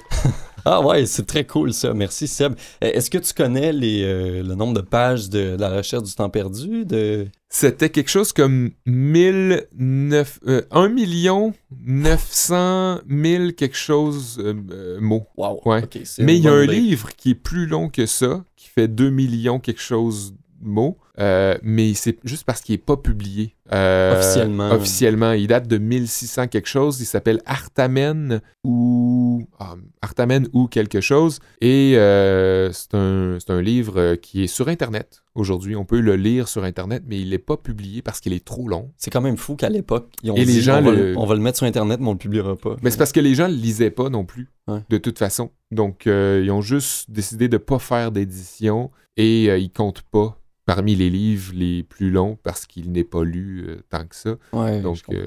ah 0.65 0.81
ouais, 0.81 1.07
c'est 1.07 1.27
très 1.27 1.45
cool 1.45 1.73
ça. 1.73 1.93
Merci 1.95 2.29
Seb. 2.29 2.55
Euh, 2.83 2.91
Est-ce 2.93 3.11
que 3.11 3.19
tu 3.19 3.35
connais 3.35 3.73
les, 3.73 4.03
euh, 4.05 4.43
le 4.43 4.55
nombre 4.55 4.75
de 4.75 4.81
pages 4.81 5.29
de, 5.29 5.57
la 5.59 5.71
recherche 5.71 6.05
du 6.05 6.15
temps 6.15 6.31
perdu 6.31 6.85
de... 6.85 7.27
C'était 7.49 7.91
quelque 7.91 8.09
chose 8.09 8.33
comme 8.33 8.71
1009, 8.87 10.41
euh, 10.47 10.63
1 10.71 10.89
million 10.89 11.53
900 11.85 13.01
000 13.09 13.53
quelque 13.53 13.77
chose 13.77 14.39
euh, 14.41 14.55
euh, 14.71 15.01
mots. 15.01 15.27
Wow. 15.37 15.61
Ouais. 15.67 15.83
Mais 16.21 16.37
il 16.37 16.45
y 16.45 16.49
a 16.49 16.53
un 16.53 16.65
livre 16.65 17.11
qui 17.17 17.31
est 17.31 17.35
plus 17.35 17.67
long 17.67 17.89
que 17.89 18.07
ça, 18.07 18.45
qui 18.57 18.69
fait 18.69 18.89
2 18.89 19.11
millions 19.11 19.59
quelque 19.59 19.83
chose 19.83 20.35
mots, 20.63 20.97
euh, 21.21 21.57
mais 21.63 21.93
c'est 21.95 22.19
juste 22.25 22.45
parce 22.45 22.61
qu'il 22.63 22.73
n'est 22.75 22.79
pas 22.79 22.97
publié. 22.97 23.55
Euh, 23.73 24.19
Officiellement. 24.19 24.71
Officiellement. 24.73 25.33
Il 25.33 25.47
date 25.47 25.67
de 25.69 25.79
1600 25.79 26.49
quelque 26.49 26.69
chose. 26.69 27.01
Il 27.01 27.05
s'appelle 27.07 27.41
Artamen 27.47 28.41
ou... 28.65 29.47
ah, 29.59 29.75
Artamen 30.03 30.47
ou 30.53 30.67
quelque 30.69 31.01
chose. 31.01 31.39
Et 31.61 31.95
euh, 31.97 32.71
c'est 32.73 32.95
un, 32.95 33.39
un 33.49 33.63
livre 33.63 34.15
qui 34.17 34.43
est 34.45 34.47
sur 34.47 34.69
Internet 34.69 35.23
aujourd'hui. 35.35 35.77
On 35.77 35.85
peut 35.85 36.01
le 36.01 36.17
lire 36.17 36.49
sur 36.49 36.65
Internet, 36.65 37.03
mais 37.07 37.21
il 37.21 37.31
n'est 37.31 37.39
pas 37.39 37.57
publié 37.57 38.03
parce 38.03 38.21
qu'il 38.21 38.33
est 38.33 38.45
trop 38.45 38.69
long. 38.69 38.91
C'est 38.97 39.11
quand 39.11 39.21
même 39.23 39.37
fou 39.37 39.57
qu'à 39.57 39.69
l'époque, 39.71 40.11
ils 40.23 40.31
ont 40.31 40.35
Et 40.37 40.45
les 40.45 40.61
gens 40.61 40.79
on, 40.79 40.83
va 40.83 40.91
le- 40.93 41.15
on 41.19 41.27
va 41.27 41.35
le 41.35 41.41
mettre 41.41 41.59
sur 41.59 41.67
Internet, 41.67 42.01
mais 42.01 42.09
on 42.09 42.13
le 42.13 42.19
publiera 42.19 42.57
pas. 42.57 42.77
Mais 42.83 42.91
c'est 42.91 42.99
parce 42.99 43.13
que 43.13 43.21
les 43.21 43.35
gens 43.35 43.49
ne 43.49 43.55
le 43.55 43.59
lisaient 43.61 43.91
pas 43.91 44.09
non 44.11 44.25
plus, 44.25 44.51
Ouais. 44.69 44.81
de 44.91 44.99
toute 44.99 45.19
façon. 45.19 45.51
Donc, 45.71 46.03
ils 46.07 46.51
ont 46.51 46.61
juste 46.63 47.11
décidé 47.11 47.49
de 47.49 47.55
ne 47.57 47.59
pas 47.59 47.79
faire 47.79 48.13
d'édition 48.13 48.91
et 49.17 49.47
ils 49.59 49.71
comptent 49.71 50.03
pas 50.11 50.39
parmi 50.67 50.95
les 50.95 51.11
livres 51.11 51.53
les 51.55 51.83
plus 51.83 52.11
longs 52.11 52.39
parce 52.43 52.67
qu'il 52.67 52.93
n'est 52.93 53.05
pas 53.05 53.25
lu 53.25 53.65
euh, 53.67 53.83
tant 53.91 54.07
que 54.07 54.15
ça. 54.15 54.37
Ouais, 54.53 54.81
Donc, 54.81 54.99
euh, 55.11 55.27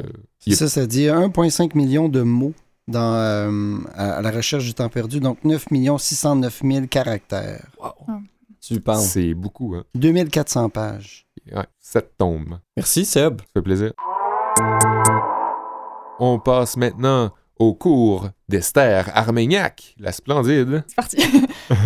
Ça, 0.54 0.68
ça 0.68 0.86
dit 0.88 1.06
1,5 1.06 1.76
million 1.76 2.10
de 2.10 2.22
mots 2.22 2.54
dans, 2.88 3.14
euh, 3.16 3.78
à, 3.96 4.18
à 4.18 4.22
la 4.22 4.32
recherche 4.32 4.64
du 4.66 4.74
temps 4.74 4.90
perdu, 4.90 5.20
donc 5.20 5.44
9 5.44 5.66
609 5.98 6.62
000 6.64 6.88
caractères. 6.88 7.66
Tu 8.62 8.80
parles. 8.80 9.02
c'est 9.02 9.34
beaucoup. 9.34 9.76
Hein? 9.76 9.84
2400 9.96 10.70
pages. 10.70 11.28
Ouais, 11.52 11.66
ça 11.80 12.02
tombe. 12.02 12.58
Merci 12.76 13.06
Seb. 13.06 13.42
Ça 13.42 13.48
fait 13.54 13.62
plaisir. 13.62 13.92
On 16.20 16.40
passe 16.40 16.78
maintenant 16.78 17.32
au 17.58 17.74
cours 17.74 18.30
d'Esther 18.48 19.10
Armagnac, 19.14 19.96
la 20.00 20.12
splendide. 20.12 20.84
C'est 20.88 20.96
parti. 20.96 21.18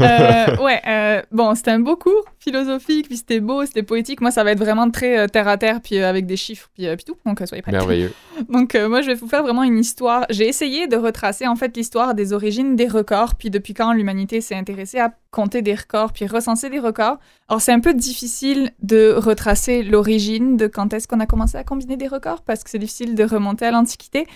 Euh, 0.01 0.57
ouais, 0.57 0.81
euh, 0.87 1.21
bon, 1.31 1.55
c'était 1.55 1.71
un 1.71 1.79
beau 1.79 1.95
cours 1.95 2.25
philosophique, 2.39 3.07
puis 3.07 3.15
c'était 3.15 3.39
beau, 3.39 3.65
c'était 3.65 3.81
poétique. 3.83 4.19
Moi, 4.19 4.29
ça 4.29 4.43
va 4.43 4.51
être 4.51 4.59
vraiment 4.59 4.89
très 4.91 5.17
euh, 5.17 5.27
terre 5.27 5.47
à 5.47 5.57
terre, 5.57 5.79
puis 5.81 5.99
avec 5.99 6.25
des 6.25 6.35
chiffres, 6.35 6.69
puis, 6.73 6.85
puis 6.95 7.05
tout. 7.05 7.15
Donc, 7.25 7.41
soyez 7.45 7.61
prêts. 7.61 7.71
Merveilleux. 7.71 8.13
Donc, 8.49 8.75
moi, 8.75 9.01
je 9.01 9.07
vais 9.07 9.13
vous 9.13 9.27
faire 9.27 9.41
vraiment 9.41 9.63
une 9.63 9.79
histoire. 9.79 10.25
J'ai 10.29 10.47
essayé 10.47 10.87
de 10.87 10.97
retracer 10.97 11.47
en 11.47 11.55
fait 11.55 11.75
l'histoire 11.77 12.13
des 12.13 12.33
origines 12.33 12.75
des 12.75 12.87
records, 12.87 13.35
puis 13.35 13.49
depuis 13.49 13.73
quand 13.73 13.93
l'humanité 13.93 14.41
s'est 14.41 14.55
intéressée 14.55 14.99
à 14.99 15.13
compter 15.31 15.61
des 15.61 15.75
records, 15.75 16.11
puis 16.11 16.27
recenser 16.27 16.69
des 16.69 16.79
records. 16.79 17.17
Alors, 17.47 17.61
c'est 17.61 17.71
un 17.71 17.79
peu 17.79 17.93
difficile 17.93 18.71
de 18.81 19.13
retracer 19.15 19.81
l'origine 19.81 20.57
de 20.57 20.67
quand 20.67 20.93
est-ce 20.93 21.07
qu'on 21.07 21.21
a 21.21 21.25
commencé 21.25 21.57
à 21.57 21.63
combiner 21.63 21.95
des 21.95 22.07
records, 22.07 22.41
parce 22.41 22.65
que 22.65 22.69
c'est 22.69 22.79
difficile 22.79 23.15
de 23.15 23.23
remonter 23.23 23.65
à 23.65 23.71
l'Antiquité. 23.71 24.27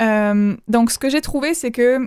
Euh, 0.00 0.56
donc, 0.68 0.90
ce 0.90 0.98
que 0.98 1.08
j'ai 1.10 1.20
trouvé, 1.20 1.54
c'est 1.54 1.70
que 1.70 1.98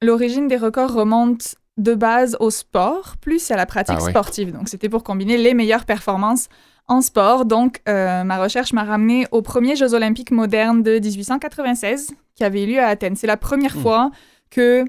l'origine 0.00 0.48
des 0.48 0.56
records 0.56 0.92
remonte 0.92 1.54
de 1.78 1.94
base 1.94 2.36
au 2.40 2.50
sport, 2.50 3.16
plus 3.20 3.50
à 3.50 3.56
la 3.56 3.66
pratique 3.66 3.96
Ah 3.98 4.04
ouais. 4.04 4.10
sportive. 4.10 4.52
Donc, 4.52 4.68
c'était 4.68 4.88
pour 4.88 5.02
combiner 5.04 5.36
les 5.38 5.54
meilleures 5.54 5.84
performances 5.86 6.48
en 6.88 7.00
sport. 7.00 7.44
Donc, 7.44 7.80
euh, 7.88 8.24
ma 8.24 8.38
recherche 8.42 8.72
m'a 8.72 8.84
ramené 8.84 9.26
aux 9.30 9.42
premiers 9.42 9.76
Jeux 9.76 9.94
olympiques 9.94 10.30
modernes 10.32 10.82
de 10.82 10.98
1896 10.98 12.10
qui 12.34 12.44
avaient 12.44 12.64
eu 12.64 12.66
lieu 12.66 12.80
à 12.80 12.86
Athènes. 12.88 13.16
C'est 13.16 13.26
la 13.26 13.36
première 13.36 13.76
Hmm. 13.76 13.80
fois 13.82 14.10
que 14.50 14.84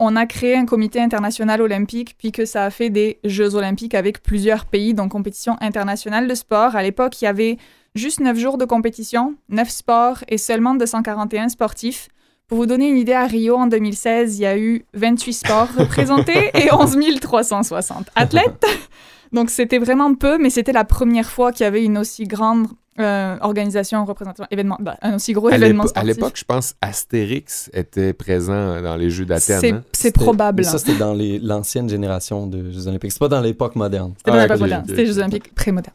on 0.00 0.16
a 0.16 0.26
créé 0.26 0.56
un 0.56 0.66
comité 0.66 1.00
international 1.00 1.62
olympique, 1.62 2.16
puis 2.18 2.32
que 2.32 2.44
ça 2.44 2.64
a 2.64 2.70
fait 2.70 2.90
des 2.90 3.20
Jeux 3.24 3.54
olympiques 3.54 3.94
avec 3.94 4.22
plusieurs 4.22 4.66
pays, 4.66 4.92
donc 4.92 5.12
compétition 5.12 5.56
internationale 5.60 6.26
de 6.26 6.34
sport. 6.34 6.74
À 6.74 6.82
l'époque, 6.82 7.20
il 7.22 7.24
y 7.26 7.28
avait 7.28 7.58
juste 7.94 8.20
9 8.20 8.38
jours 8.38 8.58
de 8.58 8.64
compétition, 8.64 9.34
9 9.48 9.68
sports 9.68 10.24
et 10.28 10.38
seulement 10.38 10.74
241 10.74 11.48
sportifs. 11.48 12.08
Pour 12.46 12.58
vous 12.58 12.66
donner 12.66 12.88
une 12.88 12.98
idée, 12.98 13.12
à 13.12 13.26
Rio 13.26 13.56
en 13.56 13.66
2016, 13.66 14.38
il 14.38 14.42
y 14.42 14.46
a 14.46 14.58
eu 14.58 14.84
28 14.94 15.32
sports 15.32 15.68
représentés 15.78 16.50
et 16.54 16.72
11 16.72 16.98
360 17.20 18.08
athlètes. 18.14 18.66
Donc 19.32 19.50
c'était 19.50 19.78
vraiment 19.78 20.14
peu, 20.14 20.38
mais 20.38 20.50
c'était 20.50 20.72
la 20.72 20.84
première 20.84 21.30
fois 21.30 21.52
qu'il 21.52 21.64
y 21.64 21.66
avait 21.66 21.84
une 21.84 21.98
aussi 21.98 22.24
grande 22.24 22.68
euh, 23.00 23.36
organisation, 23.40 24.04
représentation, 24.04 24.46
événement, 24.50 24.76
bah, 24.80 24.96
un 25.02 25.16
aussi 25.16 25.32
gros 25.32 25.48
À 25.48 25.56
événement 25.56 25.82
l'épo- 25.84 25.86
à 25.86 26.00
sportif. 26.00 26.14
l'époque, 26.16 26.32
je 26.36 26.44
pense 26.44 26.74
Astérix 26.80 27.70
était 27.72 28.12
présent 28.12 28.80
dans 28.82 28.96
les 28.96 29.10
Jeux 29.10 29.26
C'est 29.38 29.52
d'Athènes. 29.52 29.74
hein? 29.76 29.82
c'est 29.92 30.02
C'était- 30.08 30.20
probable. 30.20 30.58
mais 30.58 30.64
Ça, 30.64 30.78
c'était 30.78 30.96
dans 30.96 31.12
les- 31.14 31.38
l'ancienne 31.38 31.88
génération 31.88 32.46
de 32.46 32.70
Jeux 32.70 32.86
Olympiques. 32.88 33.12
C'est 33.12 33.18
pas 33.18 33.28
dans 33.28 33.40
l'époque 33.40 33.74
moderne. 33.76 34.12
C'était 34.18 34.30
pas 34.30 34.36
Ah, 34.38 34.42
l'époque 34.42 34.60
moderne, 34.60 34.84
c'était 34.86 35.00
les 35.02 35.06
Jeux 35.06 35.18
Olympiques 35.18 35.54
pré-modernes. 35.54 35.94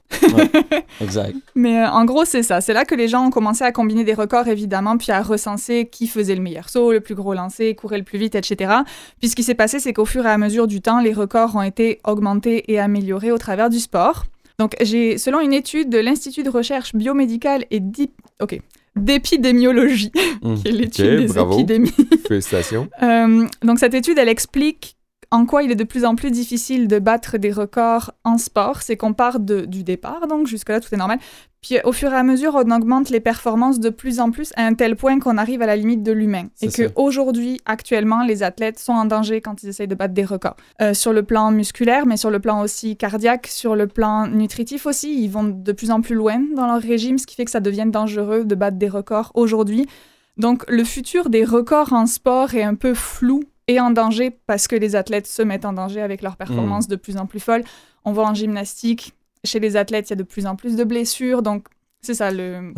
Exact. 1.01 1.35
Mais 1.55 1.81
euh, 1.83 1.89
en 1.89 2.05
gros, 2.05 2.25
c'est 2.25 2.43
ça. 2.43 2.61
C'est 2.61 2.73
là 2.73 2.85
que 2.85 2.95
les 2.95 3.07
gens 3.07 3.25
ont 3.25 3.29
commencé 3.29 3.63
à 3.63 3.71
combiner 3.71 4.03
des 4.03 4.13
records, 4.13 4.47
évidemment, 4.47 4.97
puis 4.97 5.11
à 5.11 5.21
recenser 5.21 5.87
qui 5.91 6.07
faisait 6.07 6.35
le 6.35 6.41
meilleur 6.41 6.69
saut, 6.69 6.91
le 6.91 6.99
plus 7.01 7.15
gros 7.15 7.33
lancé, 7.33 7.75
courait 7.75 7.97
le 7.97 8.03
plus 8.03 8.19
vite, 8.19 8.35
etc. 8.35 8.71
Puis 9.19 9.29
ce 9.29 9.35
qui 9.35 9.43
s'est 9.43 9.55
passé, 9.55 9.79
c'est 9.79 9.93
qu'au 9.93 10.05
fur 10.05 10.25
et 10.25 10.29
à 10.29 10.37
mesure 10.37 10.67
du 10.67 10.81
temps, 10.81 10.99
les 10.99 11.13
records 11.13 11.55
ont 11.55 11.61
été 11.61 11.99
augmentés 12.05 12.71
et 12.71 12.79
améliorés 12.79 13.31
au 13.31 13.37
travers 13.37 13.69
du 13.69 13.79
sport. 13.79 14.25
Donc, 14.59 14.75
j'ai, 14.81 15.17
selon 15.17 15.39
une 15.39 15.53
étude 15.53 15.89
de 15.89 15.97
l'Institut 15.97 16.43
de 16.43 16.49
recherche 16.49 16.93
biomédicale 16.93 17.63
et 17.71 17.79
di- 17.79 18.11
d'épidémiologie, 18.95 20.11
Mm. 20.41 20.53
qui 20.61 20.67
est 20.67 20.71
l'étude 20.71 21.19
des 21.19 21.25
bravo. 21.27 21.53
épidémies. 21.53 21.91
Félicitations. 22.27 22.89
Euh, 23.01 23.45
donc 23.63 23.79
cette 23.79 23.93
étude, 23.93 24.17
elle 24.17 24.29
explique 24.29 24.95
en 25.31 25.45
quoi 25.45 25.61
il 25.63 25.71
est 25.71 25.75
de 25.75 25.83
plus 25.83 26.05
en 26.05 26.15
plus 26.15 26.31
difficile 26.31 26.87
de 26.87 26.97
battre 26.99 27.37
des 27.37 27.51
records 27.51 28.11
en 28.23 28.37
sport. 28.37 28.81
C'est 28.81 28.97
qu'on 28.97 29.13
part 29.13 29.39
de- 29.39 29.65
du 29.65 29.83
départ, 29.83 30.27
donc 30.27 30.47
jusque-là, 30.47 30.79
tout 30.79 30.93
est 30.93 30.97
normal. 30.97 31.19
Puis 31.61 31.77
au 31.83 31.91
fur 31.91 32.11
et 32.11 32.15
à 32.15 32.23
mesure, 32.23 32.55
on 32.55 32.71
augmente 32.71 33.09
les 33.09 33.19
performances 33.19 33.79
de 33.79 33.89
plus 33.89 34.19
en 34.19 34.31
plus 34.31 34.51
à 34.55 34.65
un 34.65 34.73
tel 34.73 34.95
point 34.95 35.19
qu'on 35.19 35.37
arrive 35.37 35.61
à 35.61 35.65
la 35.65 35.75
limite 35.75 36.03
de 36.03 36.11
l'humain. 36.11 36.47
Et 36.61 36.69
qu'aujourd'hui, 36.69 37.59
actuellement, 37.65 38.23
les 38.23 38.43
athlètes 38.43 38.79
sont 38.79 38.93
en 38.93 39.05
danger 39.05 39.41
quand 39.41 39.61
ils 39.61 39.69
essayent 39.69 39.87
de 39.87 39.95
battre 39.95 40.13
des 40.13 40.23
records. 40.23 40.55
Euh, 40.81 40.93
sur 40.93 41.11
le 41.11 41.23
plan 41.23 41.51
musculaire, 41.51 42.05
mais 42.05 42.17
sur 42.17 42.31
le 42.31 42.39
plan 42.39 42.61
aussi 42.61 42.95
cardiaque, 42.95 43.47
sur 43.47 43.75
le 43.75 43.87
plan 43.87 44.27
nutritif 44.27 44.85
aussi, 44.85 45.21
ils 45.21 45.29
vont 45.29 45.43
de 45.43 45.71
plus 45.73 45.91
en 45.91 46.01
plus 46.01 46.15
loin 46.15 46.41
dans 46.55 46.67
leur 46.67 46.81
régime, 46.81 47.17
ce 47.17 47.27
qui 47.27 47.35
fait 47.35 47.45
que 47.45 47.51
ça 47.51 47.59
devient 47.59 47.87
dangereux 47.87 48.45
de 48.45 48.55
battre 48.55 48.77
des 48.77 48.89
records 48.89 49.31
aujourd'hui. 49.33 49.85
Donc 50.37 50.63
le 50.69 50.85
futur 50.85 51.29
des 51.29 51.43
records 51.43 51.91
en 51.91 52.05
sport 52.05 52.55
est 52.55 52.63
un 52.63 52.75
peu 52.75 52.93
flou 52.93 53.43
et 53.67 53.79
en 53.79 53.91
danger 53.91 54.31
parce 54.47 54.67
que 54.67 54.75
les 54.75 54.95
athlètes 54.95 55.27
se 55.27 55.41
mettent 55.41 55.65
en 55.65 55.73
danger 55.73 56.01
avec 56.01 56.21
leurs 56.21 56.37
performances 56.37 56.87
de 56.87 56.95
plus 56.95 57.17
en 57.17 57.25
plus 57.25 57.41
folles. 57.41 57.63
On 58.05 58.13
voit 58.13 58.25
en 58.25 58.33
gymnastique, 58.33 59.13
chez 59.45 59.59
les 59.59 59.75
athlètes, 59.77 60.07
il 60.09 60.11
y 60.11 60.13
a 60.13 60.17
de 60.17 60.23
plus 60.23 60.45
en 60.45 60.55
plus 60.55 60.75
de 60.75 60.83
blessures. 60.83 61.41
Donc 61.41 61.67
c'est 62.01 62.13
ça 62.13 62.31
le... 62.31 62.73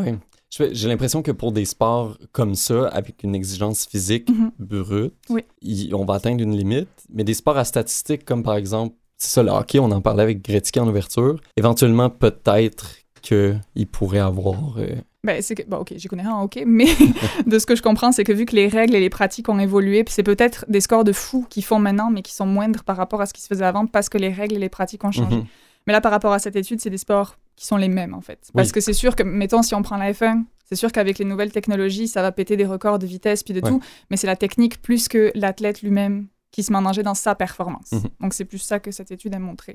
Fais- 0.53 0.73
J'ai 0.73 0.87
l'impression 0.89 1.21
que 1.21 1.31
pour 1.31 1.51
des 1.53 1.63
sports 1.65 2.17
comme 2.33 2.55
ça, 2.55 2.87
avec 2.89 3.23
une 3.23 3.35
exigence 3.35 3.85
physique 3.85 4.29
Mhm. 4.29 4.51
brute, 4.59 5.13
Oui. 5.29 5.43
il- 5.61 5.95
on 5.95 6.03
va 6.05 6.15
atteindre 6.15 6.41
une 6.43 6.55
limite. 6.57 6.89
Mais 7.13 7.23
des 7.23 7.33
sports 7.33 7.57
à 7.57 7.63
statistiques, 7.63 8.25
comme 8.25 8.43
par 8.43 8.55
exemple, 8.55 8.95
c'est 9.17 9.29
ça, 9.31 9.43
le 9.43 9.51
hockey, 9.51 9.79
on 9.79 9.91
en 9.91 10.01
parlait 10.01 10.23
avec 10.23 10.41
Gretzky 10.43 10.79
en 10.79 10.87
ouverture, 10.87 11.39
éventuellement, 11.55 12.09
peut-être 12.09 12.97
qu'il 13.21 13.61
pourrait 13.91 14.19
avoir... 14.19 14.77
euh, 14.79 14.95
Ben, 15.23 15.41
c'est 15.43 15.53
que, 15.55 15.61
bon, 15.63 15.77
ok, 15.77 15.93
j'y 15.95 16.07
connais 16.07 16.23
rien 16.23 16.33
en 16.33 16.43
hockey, 16.43 16.63
mais 16.65 16.87
de 17.45 17.59
ce 17.59 17.65
que 17.67 17.75
je 17.75 17.83
comprends, 17.83 18.11
c'est 18.11 18.23
que 18.23 18.33
vu 18.33 18.45
que 18.45 18.55
les 18.55 18.67
règles 18.67 18.95
et 18.95 18.99
les 18.99 19.11
pratiques 19.11 19.47
ont 19.47 19.59
évolué, 19.59 20.03
puis 20.03 20.13
c'est 20.13 20.23
peut-être 20.23 20.65
des 20.67 20.81
scores 20.81 21.03
de 21.03 21.11
fous 21.13 21.45
qu'ils 21.49 21.63
font 21.63 21.77
maintenant, 21.79 22.09
mais 22.09 22.23
qui 22.23 22.33
sont 22.33 22.47
moindres 22.47 22.83
par 22.83 22.97
rapport 22.97 23.21
à 23.21 23.25
ce 23.27 23.33
qui 23.33 23.41
se 23.41 23.47
faisait 23.47 23.63
avant, 23.65 23.85
parce 23.85 24.09
que 24.09 24.17
les 24.17 24.29
règles 24.33 24.55
et 24.55 24.59
les 24.59 24.69
pratiques 24.69 25.03
ont 25.05 25.11
changé. 25.11 25.35
mhm. 25.37 25.45
Mais 25.87 25.93
là, 25.93 26.01
par 26.01 26.11
rapport 26.11 26.33
à 26.33 26.39
cette 26.39 26.55
étude, 26.55 26.79
c'est 26.81 26.89
des 26.89 26.97
sports 26.97 27.37
qui 27.55 27.65
sont 27.65 27.77
les 27.77 27.89
mêmes, 27.89 28.13
en 28.13 28.21
fait. 28.21 28.49
Parce 28.53 28.67
Oui. 28.69 28.73
que 28.73 28.81
c'est 28.81 28.93
sûr 28.93 29.15
que, 29.15 29.23
mettons, 29.23 29.61
si 29.63 29.73
on 29.75 29.81
prend 29.81 29.97
la 29.97 30.11
F1, 30.13 30.43
c'est 30.65 30.75
sûr 30.75 30.91
qu'avec 30.91 31.17
les 31.19 31.25
nouvelles 31.25 31.51
technologies, 31.51 32.07
ça 32.07 32.21
va 32.21 32.31
péter 32.31 32.55
des 32.57 32.65
records 32.65 32.99
de 32.99 33.05
vitesse 33.07 33.43
puis 33.43 33.53
de 33.53 33.61
Ouais. 33.61 33.69
tout, 33.69 33.81
mais 34.09 34.17
c'est 34.17 34.27
la 34.27 34.35
technique 34.35 34.81
plus 34.81 35.07
que 35.07 35.31
l'athlète 35.35 35.81
lui-même 35.81 36.27
qui 36.51 36.63
se 36.63 36.71
met 36.71 36.77
en 36.77 36.81
danger 36.81 37.03
dans 37.03 37.13
sa 37.13 37.33
performance. 37.35 37.91
Mhm. 37.93 38.01
Donc 38.19 38.33
c'est 38.33 38.45
plus 38.45 38.57
ça 38.57 38.79
que 38.79 38.91
cette 38.91 39.11
étude 39.11 39.33
a 39.33 39.39
montré 39.39 39.73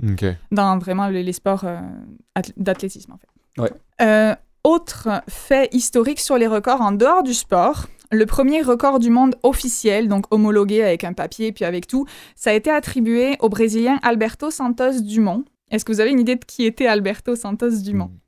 dans 0.52 0.78
vraiment 0.78 1.08
les, 1.08 1.22
les 1.22 1.32
sports 1.32 1.64
euh, 1.64 1.80
athl- 2.38 2.52
d'athlétisme, 2.56 3.12
en 3.12 3.16
fait. 3.18 3.62
Ouais. 3.62 3.70
Euh, 4.02 4.34
autre 4.62 5.22
fait 5.28 5.68
historique 5.74 6.20
sur 6.20 6.36
les 6.36 6.46
records 6.46 6.80
en 6.82 6.92
dehors 6.92 7.22
du 7.22 7.32
sport, 7.34 7.86
le 8.12 8.26
premier 8.26 8.62
record 8.62 8.98
du 8.98 9.10
monde 9.10 9.36
officiel, 9.42 10.08
donc 10.08 10.26
homologué 10.32 10.82
avec 10.82 11.04
un 11.04 11.12
papier 11.14 11.52
puis 11.52 11.64
avec 11.64 11.86
tout, 11.86 12.06
ça 12.34 12.50
a 12.50 12.52
été 12.52 12.70
attribué 12.70 13.36
au 13.40 13.48
Brésilien 13.48 13.98
Alberto 14.02 14.50
Santos 14.50 15.00
Dumont. 15.02 15.44
Est-ce 15.70 15.84
que 15.84 15.92
vous 15.92 16.00
avez 16.00 16.10
une 16.10 16.20
idée 16.20 16.36
de 16.36 16.44
qui 16.44 16.64
était 16.64 16.86
Alberto 16.86 17.34
Santos 17.36 17.70
Dumont? 17.84 18.10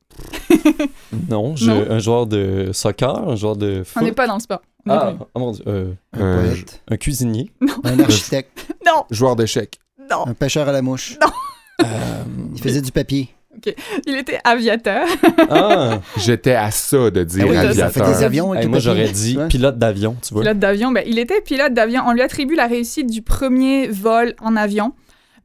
Non, 1.31 1.57
je- 1.57 1.71
Non? 1.71 1.87
un 1.91 1.99
joueur 1.99 2.27
de 2.27 2.71
soccer, 2.73 3.29
un 3.29 3.37
joueur 3.37 3.57
de 3.57 3.81
On 3.81 3.85
foot. 3.85 4.03
n'est 4.03 4.13
pas 4.13 4.27
dans 4.27 4.35
le 4.35 4.41
sport. 4.41 4.61
On 4.87 4.91
Ah, 4.93 5.15
oh 5.35 5.39
mon 5.39 5.53
Dieu. 5.53 5.65
euh, 5.67 5.93
Un 6.13 6.43
poète, 6.43 6.83
un 6.91 6.97
cuisinier. 6.97 7.51
un 7.85 8.01
architecte, 8.01 8.67
Non, 8.87 9.05
Joueur 9.11 9.37
d'échecs. 9.37 9.79
non. 10.11 10.27
un 10.27 10.35
pêcheur 10.35 10.69
à 10.69 10.73
la 10.73 10.83
mouche. 10.83 11.19
Euh, 11.83 11.85
Il 12.55 12.61
faisait 12.63 12.81
du 12.83 12.93
papier. 12.93 13.29
Il 14.07 14.17
était 14.17 14.39
aviateur. 14.45 15.07
ah, 15.51 16.01
J'étais 16.17 16.55
à 16.55 16.71
ça 16.71 17.11
de 17.11 17.25
dire 17.25 17.45
Ah 17.47 17.51
oui, 17.51 17.57
ça 17.57 17.63
ça 17.63 17.75
fait 17.91 18.01
aviateur. 18.01 18.09
des 18.19 18.25
avions 18.25 18.55
hey, 18.55 18.67
moi 18.69 18.79
j'aurais 18.79 19.09
dit 19.11 19.37
Ouais. 19.37 19.49
pilote 19.49 19.79
d'avion, 19.79 20.17
tu 20.27 20.33
vois. 20.33 20.43
Pilote 20.43 20.59
d'avion, 20.59 20.93
ben, 20.93 21.03
il 21.07 21.19
était 21.19 21.41
pilote 21.41 21.75
d'avion. 21.75 22.03
On 22.07 22.13
lui 22.13 22.23
attribue 22.23 22.55
la 22.55 22.67
réussite 22.67 23.11
du 23.11 23.21
premier 23.23 23.89
vol 23.89 24.35
en 24.41 24.55
avion. 24.57 24.93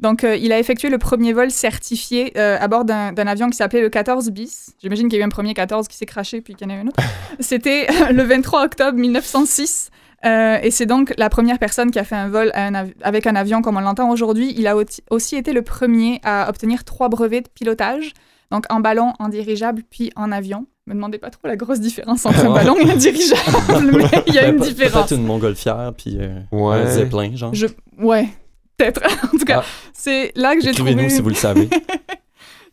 Donc, 0.04 0.24
euh, 0.24 0.36
il 0.36 0.52
a 0.52 0.60
effectué 0.60 0.90
le 0.90 0.98
premier 1.00 1.34
vol 1.34 1.50
certifié 1.50 2.34
euh, 2.38 2.58
à 2.60 2.68
bord 2.68 2.84
d'un 2.86 3.16
avion 3.16 3.50
qui 3.50 3.56
s'appelait 3.58 3.82
le 3.82 3.90
14 3.90 4.30
bis. 4.32 4.76
J'imagine 4.82 5.08
qu'il 5.08 5.18
y 5.18 5.22
a 5.22 5.24
eu 5.24 5.26
un 5.26 5.30
premier 5.30 5.54
14 5.54 5.88
qui 5.88 5.98
s'est 5.98 6.06
craché, 6.06 6.42
puis 6.42 6.54
qu'il 6.56 6.68
y 6.68 6.72
en 6.72 6.74
a 6.74 6.78
eu 6.78 6.82
un 6.82 6.88
autre. 6.88 7.02
C'était 7.40 7.88
euh, 7.90 8.12
le 8.12 8.22
23 8.24 8.66
octobre 8.66 8.98
1906. 9.00 9.90
Euh, 10.26 10.58
et 10.62 10.72
c'est 10.72 10.86
donc 10.86 11.14
la 11.18 11.30
première 11.30 11.58
personne 11.58 11.90
qui 11.90 12.00
a 12.00 12.04
fait 12.04 12.16
un 12.16 12.30
vol 12.30 12.52
un 12.54 12.88
avec 13.02 13.28
un 13.28 13.36
avion 13.36 13.62
comme 13.62 13.76
on 13.78 13.82
l'entend 13.82 14.10
aujourd'hui. 14.10 14.54
Il 14.58 14.68
a 14.68 14.78
au- 14.78 14.84
aussi 15.10 15.36
été 15.36 15.52
le 15.54 15.62
premier 15.64 16.20
à 16.24 16.48
obtenir 16.50 16.84
trois 16.86 17.10
brevets 17.10 17.42
de 17.42 17.50
pilotage, 17.50 18.14
donc 18.52 18.66
en 18.70 18.80
ballon, 18.82 19.14
en 19.20 19.30
dirigeable, 19.30 19.84
puis 19.90 20.12
en 20.16 20.32
avion. 20.32 20.66
Me 20.86 20.94
demandez 20.94 21.18
pas 21.18 21.30
trop 21.30 21.48
la 21.48 21.56
grosse 21.56 21.80
différence 21.80 22.26
entre 22.26 22.46
un 22.46 22.54
ballon 22.54 22.76
et 22.78 22.90
un 22.92 22.96
dirigeable, 22.98 23.42
mais 23.98 24.06
il 24.28 24.34
y 24.34 24.40
a 24.40 24.48
une 24.50 24.58
différence. 24.58 25.08
Peut-être 25.08 25.20
une 25.20 25.26
montgolfière, 25.26 25.94
puis 25.98 26.18
euh, 26.20 26.40
Ouais. 26.52 26.76
un 26.76 26.88
zeppelin, 26.88 27.36
genre. 27.36 27.54
Je... 27.54 27.68
Ouais, 27.98 28.28
peut-être. 28.92 29.26
en 29.34 29.38
tout 29.38 29.46
cas, 29.46 29.62
Ah. 29.64 29.90
c'est 29.94 30.32
là 30.36 30.56
que 30.56 30.62
j'ai 30.62 30.72
trouvé. 30.72 30.92
Écrivez-nous 30.92 31.16
si 31.16 31.22
vous 31.22 31.30
le 31.30 31.36
savez. 31.36 31.70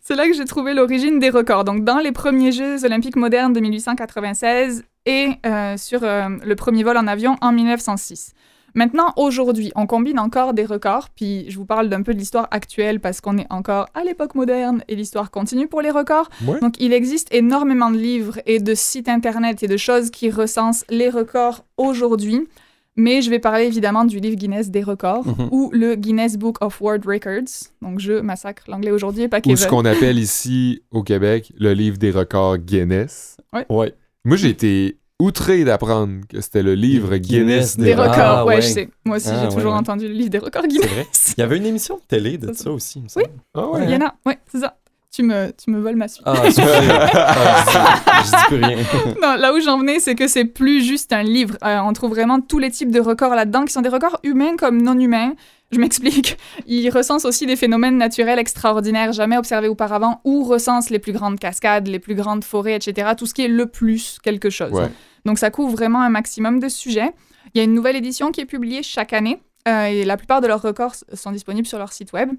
C'est 0.02 0.16
là 0.16 0.26
que 0.26 0.32
j'ai 0.34 0.44
trouvé 0.46 0.74
l'origine 0.74 1.20
des 1.20 1.30
records. 1.30 1.62
Donc, 1.62 1.84
dans 1.84 1.98
les 1.98 2.10
premiers 2.10 2.50
Jeux 2.50 2.84
olympiques 2.84 3.14
modernes 3.14 3.52
de 3.52 3.60
1896 3.60 4.82
et 5.06 5.28
euh, 5.46 5.76
sur 5.76 6.02
euh, 6.02 6.28
le 6.44 6.56
premier 6.56 6.82
vol 6.82 6.96
en 6.96 7.06
avion 7.06 7.36
en 7.40 7.52
1906. 7.52 8.32
Maintenant, 8.74 9.12
aujourd'hui, 9.16 9.70
on 9.76 9.86
combine 9.86 10.18
encore 10.18 10.52
des 10.54 10.64
records, 10.64 11.10
puis 11.14 11.44
je 11.48 11.56
vous 11.56 11.64
parle 11.64 11.88
d'un 11.88 12.02
peu 12.02 12.12
de 12.14 12.18
l'histoire 12.18 12.48
actuelle 12.50 12.98
parce 12.98 13.20
qu'on 13.20 13.36
est 13.38 13.46
encore 13.50 13.86
à 13.94 14.02
l'époque 14.02 14.34
moderne 14.34 14.82
et 14.88 14.96
l'histoire 14.96 15.30
continue 15.30 15.68
pour 15.68 15.80
les 15.80 15.90
records. 15.90 16.28
Ouais. 16.46 16.58
Donc, 16.60 16.74
il 16.80 16.92
existe 16.92 17.32
énormément 17.32 17.90
de 17.90 17.96
livres 17.98 18.38
et 18.46 18.58
de 18.58 18.74
sites 18.74 19.08
internet 19.08 19.62
et 19.62 19.68
de 19.68 19.76
choses 19.76 20.10
qui 20.10 20.30
recensent 20.30 20.84
les 20.88 21.10
records 21.10 21.64
aujourd'hui. 21.76 22.48
Mais 22.96 23.22
je 23.22 23.30
vais 23.30 23.38
parler 23.38 23.64
évidemment 23.64 24.04
du 24.04 24.18
livre 24.18 24.36
Guinness 24.36 24.70
des 24.70 24.82
records 24.82 25.26
Mhm. 25.26 25.48
ou 25.52 25.70
le 25.72 25.94
Guinness 25.94 26.36
Book 26.36 26.56
of 26.60 26.80
World 26.80 27.06
Records. 27.06 27.70
Donc, 27.82 27.98
je 28.00 28.14
massacre 28.20 28.64
l'anglais 28.68 28.90
aujourd'hui 28.90 29.22
et 29.22 29.28
pas 29.28 29.40
Ou 29.46 29.56
ce 29.56 29.66
qu'on 29.66 29.84
appelle 29.84 30.18
ici 30.18 30.82
au 30.90 31.02
Québec 31.02 31.52
le 31.58 31.72
livre 31.72 31.98
des 31.98 32.10
records 32.10 32.58
Guinness. 32.58 33.36
Ouais. 33.52 33.94
Moi, 34.24 34.36
j'ai 34.36 34.48
été 34.50 34.98
outré 35.20 35.64
d'apprendre 35.64 36.26
que 36.28 36.40
c'était 36.40 36.62
le 36.62 36.74
livre 36.74 37.16
Guinness, 37.16 37.76
Guinness 37.76 37.76
Des 37.76 37.84
des 37.84 37.92
Ah, 37.92 38.02
records, 38.02 38.14
records. 38.16 38.46
ouais, 38.46 38.54
ouais. 38.56 38.62
je 38.62 38.66
sais. 38.66 38.88
Moi 39.04 39.16
aussi, 39.18 39.28
Ah, 39.30 39.36
j'ai 39.40 39.48
ouais, 39.48 39.54
toujours 39.54 39.72
ouais. 39.72 39.78
entendu 39.78 40.08
le 40.08 40.14
livre 40.14 40.30
des 40.30 40.38
records 40.38 40.62
C'est 40.62 40.68
Guinness. 40.68 40.88
vrai. 40.90 41.06
Il 41.36 41.40
y 41.40 41.42
avait 41.42 41.56
une 41.58 41.66
émission 41.66 41.96
de 41.96 42.02
télé 42.08 42.38
de 42.38 42.52
ça 42.52 42.70
aussi, 42.70 42.98
il 42.98 43.02
me 43.04 43.08
semble. 43.08 43.26
Ah 43.54 43.68
ouais. 43.68 43.84
Il 43.84 43.90
y 43.90 43.94
en 43.96 44.00
a, 44.00 44.14
ouais, 44.26 44.38
c'est 44.50 44.60
ça. 44.60 44.76
Tu 45.12 45.24
me, 45.24 45.50
tu 45.50 45.70
me 45.70 45.80
voles 45.80 45.96
ma 45.96 46.06
suite. 46.06 46.22
Ah, 46.24 46.34
excusez. 46.44 46.68
Ah, 47.12 48.22
je, 48.24 48.30
dis, 48.30 48.30
je 48.30 48.36
dis 48.36 48.44
plus 48.46 48.64
rien. 48.64 48.76
Non, 49.20 49.34
là 49.34 49.52
où 49.52 49.60
j'en 49.60 49.78
venais, 49.78 49.98
c'est 49.98 50.14
que 50.14 50.28
c'est 50.28 50.44
plus 50.44 50.84
juste 50.84 51.12
un 51.12 51.22
livre. 51.22 51.56
Euh, 51.64 51.78
on 51.80 51.92
trouve 51.92 52.10
vraiment 52.10 52.40
tous 52.40 52.58
les 52.58 52.70
types 52.70 52.90
de 52.90 53.00
records 53.00 53.34
là-dedans, 53.34 53.64
qui 53.64 53.72
sont 53.72 53.80
des 53.80 53.88
records 53.88 54.20
humains 54.22 54.56
comme 54.56 54.80
non 54.80 54.98
humains. 54.98 55.34
Je 55.72 55.78
m'explique. 55.78 56.36
Il 56.66 56.88
recense 56.90 57.24
aussi 57.24 57.46
des 57.46 57.56
phénomènes 57.56 57.96
naturels 57.96 58.38
extraordinaires 58.38 59.12
jamais 59.12 59.36
observés 59.36 59.68
auparavant, 59.68 60.20
ou 60.24 60.44
recense 60.44 60.90
les 60.90 60.98
plus 60.98 61.12
grandes 61.12 61.38
cascades, 61.38 61.88
les 61.88 61.98
plus 61.98 62.14
grandes 62.14 62.44
forêts, 62.44 62.74
etc. 62.74 63.10
Tout 63.16 63.26
ce 63.26 63.34
qui 63.34 63.42
est 63.42 63.48
le 63.48 63.66
plus 63.66 64.18
quelque 64.22 64.50
chose. 64.50 64.72
Ouais. 64.72 64.90
Donc 65.24 65.38
ça 65.38 65.50
couvre 65.50 65.72
vraiment 65.72 66.02
un 66.02 66.10
maximum 66.10 66.60
de 66.60 66.68
sujets. 66.68 67.12
Il 67.54 67.58
y 67.58 67.60
a 67.60 67.64
une 67.64 67.74
nouvelle 67.74 67.96
édition 67.96 68.30
qui 68.30 68.40
est 68.40 68.46
publiée 68.46 68.82
chaque 68.82 69.12
année, 69.12 69.40
euh, 69.68 69.86
et 69.86 70.04
la 70.04 70.16
plupart 70.16 70.40
de 70.40 70.46
leurs 70.46 70.62
records 70.62 70.94
sont 71.14 71.32
disponibles 71.32 71.66
sur 71.66 71.78
leur 71.78 71.92
site 71.92 72.12
web. 72.12 72.30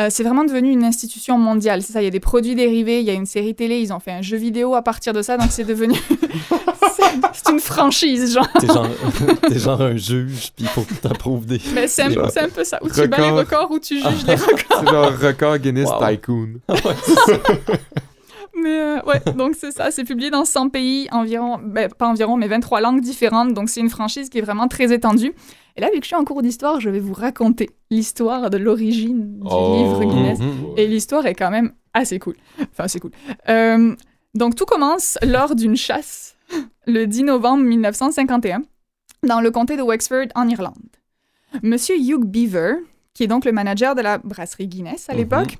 Euh, 0.00 0.06
c'est 0.10 0.22
vraiment 0.22 0.44
devenu 0.44 0.70
une 0.70 0.84
institution 0.84 1.36
mondiale. 1.36 1.82
C'est 1.82 1.92
ça, 1.92 2.00
il 2.00 2.04
y 2.04 2.08
a 2.08 2.10
des 2.10 2.18
produits 2.20 2.54
dérivés, 2.54 3.00
il 3.00 3.04
y 3.06 3.10
a 3.10 3.12
une 3.12 3.26
série 3.26 3.54
télé, 3.54 3.78
ils 3.80 3.92
ont 3.92 4.00
fait 4.00 4.12
un 4.12 4.22
jeu 4.22 4.38
vidéo 4.38 4.74
à 4.74 4.80
partir 4.80 5.12
de 5.12 5.20
ça, 5.20 5.36
donc 5.36 5.48
c'est 5.50 5.64
devenu. 5.64 5.94
c'est- 7.34 7.50
une 7.52 7.60
franchise, 7.60 8.32
genre. 8.32 8.48
T'es 9.48 9.58
genre, 9.58 9.82
un 9.82 9.96
juge, 9.96 10.52
puis 10.56 10.64
il 10.64 10.68
faut 10.68 10.80
que 10.82 10.94
t'approuves 10.94 11.44
des. 11.44 11.60
Mais 11.74 11.86
c'est 11.88 12.04
un, 12.04 12.48
peu 12.48 12.64
ça, 12.64 12.78
où 12.82 12.88
tu 12.88 13.06
bats 13.06 13.18
les 13.18 13.24
Record. 13.30 13.38
records, 13.38 13.70
où 13.72 13.78
tu 13.78 13.96
juges 13.96 14.26
les 14.26 14.34
records. 14.36 14.80
C'est 14.80 14.88
genre 14.88 15.12
record 15.20 15.58
Guinness 15.58 15.90
Wow. 15.90 16.08
Tycoon. 16.08 16.48
Mais 18.54 18.78
euh, 18.80 18.98
ouais, 19.06 19.20
donc 19.34 19.54
c'est 19.58 19.72
ça, 19.72 19.90
c'est 19.90 20.04
publié 20.04 20.30
dans 20.30 20.44
100 20.44 20.68
pays 20.68 21.08
environ, 21.10 21.58
ben, 21.64 21.88
pas 21.90 22.06
environ, 22.06 22.36
mais 22.36 22.48
23 22.48 22.80
langues 22.80 23.00
différentes, 23.00 23.54
donc 23.54 23.68
c'est 23.70 23.80
une 23.80 23.88
franchise 23.90 24.28
qui 24.28 24.38
est 24.38 24.42
vraiment 24.42 24.68
très 24.68 24.92
étendue. 24.92 25.32
Et 25.76 25.80
là, 25.80 25.88
vu 25.92 25.98
que 25.98 26.04
je 26.04 26.08
suis 26.08 26.16
en 26.16 26.24
cours 26.24 26.42
d'histoire, 26.42 26.80
je 26.80 26.90
vais 26.90 27.00
vous 27.00 27.12
raconter 27.14 27.70
l'histoire 27.90 28.50
de 28.50 28.58
l'origine 28.58 29.40
du 29.40 29.46
Oh. 29.50 29.76
livre 29.76 30.04
Guinness. 30.04 30.38
Mhm. 30.38 30.74
Et 30.76 30.86
l'histoire 30.86 31.24
est 31.26 31.34
quand 31.34 31.50
même 31.50 31.72
assez 31.94 32.18
cool. 32.18 32.34
Enfin, 32.72 32.88
c'est 32.88 33.00
cool. 33.00 33.10
Euh, 33.48 33.94
donc, 34.34 34.54
tout 34.54 34.64
commence 34.66 35.18
lors 35.22 35.54
d'une 35.54 35.76
chasse 35.76 36.36
le 36.86 37.06
10 37.06 37.24
novembre 37.24 37.64
1951 37.64 38.62
dans 39.26 39.40
le 39.40 39.50
comté 39.50 39.76
de 39.76 39.82
Wexford, 39.82 40.26
en 40.34 40.48
Irlande. 40.48 40.74
Monsieur 41.62 41.96
Hugh 41.96 42.24
Beaver, 42.24 42.76
qui 43.14 43.24
est 43.24 43.26
donc 43.26 43.44
le 43.44 43.52
manager 43.52 43.94
de 43.94 44.00
la 44.02 44.18
brasserie 44.18 44.68
Guinness 44.68 45.08
à 45.08 45.12
Mhm. 45.12 45.18
l'époque, 45.18 45.58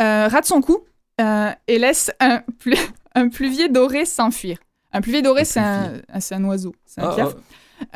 euh, 0.00 0.28
rate 0.28 0.44
son 0.46 0.60
coup 0.60 0.78
euh, 1.20 1.50
et 1.66 1.78
laisse 1.78 2.10
un, 2.20 2.40
plu- 2.58 2.76
un 3.14 3.28
pluvier 3.28 3.68
doré 3.68 4.04
s'enfuir. 4.06 4.58
Un 4.92 5.00
pluvier 5.02 5.22
doré, 5.22 5.44
c'est 5.44 5.60
un, 5.60 6.44
oiseau, 6.44 6.74
c'est 6.84 7.00
un 7.00 7.10
Ah, 7.10 7.14
piaf. 7.14 7.34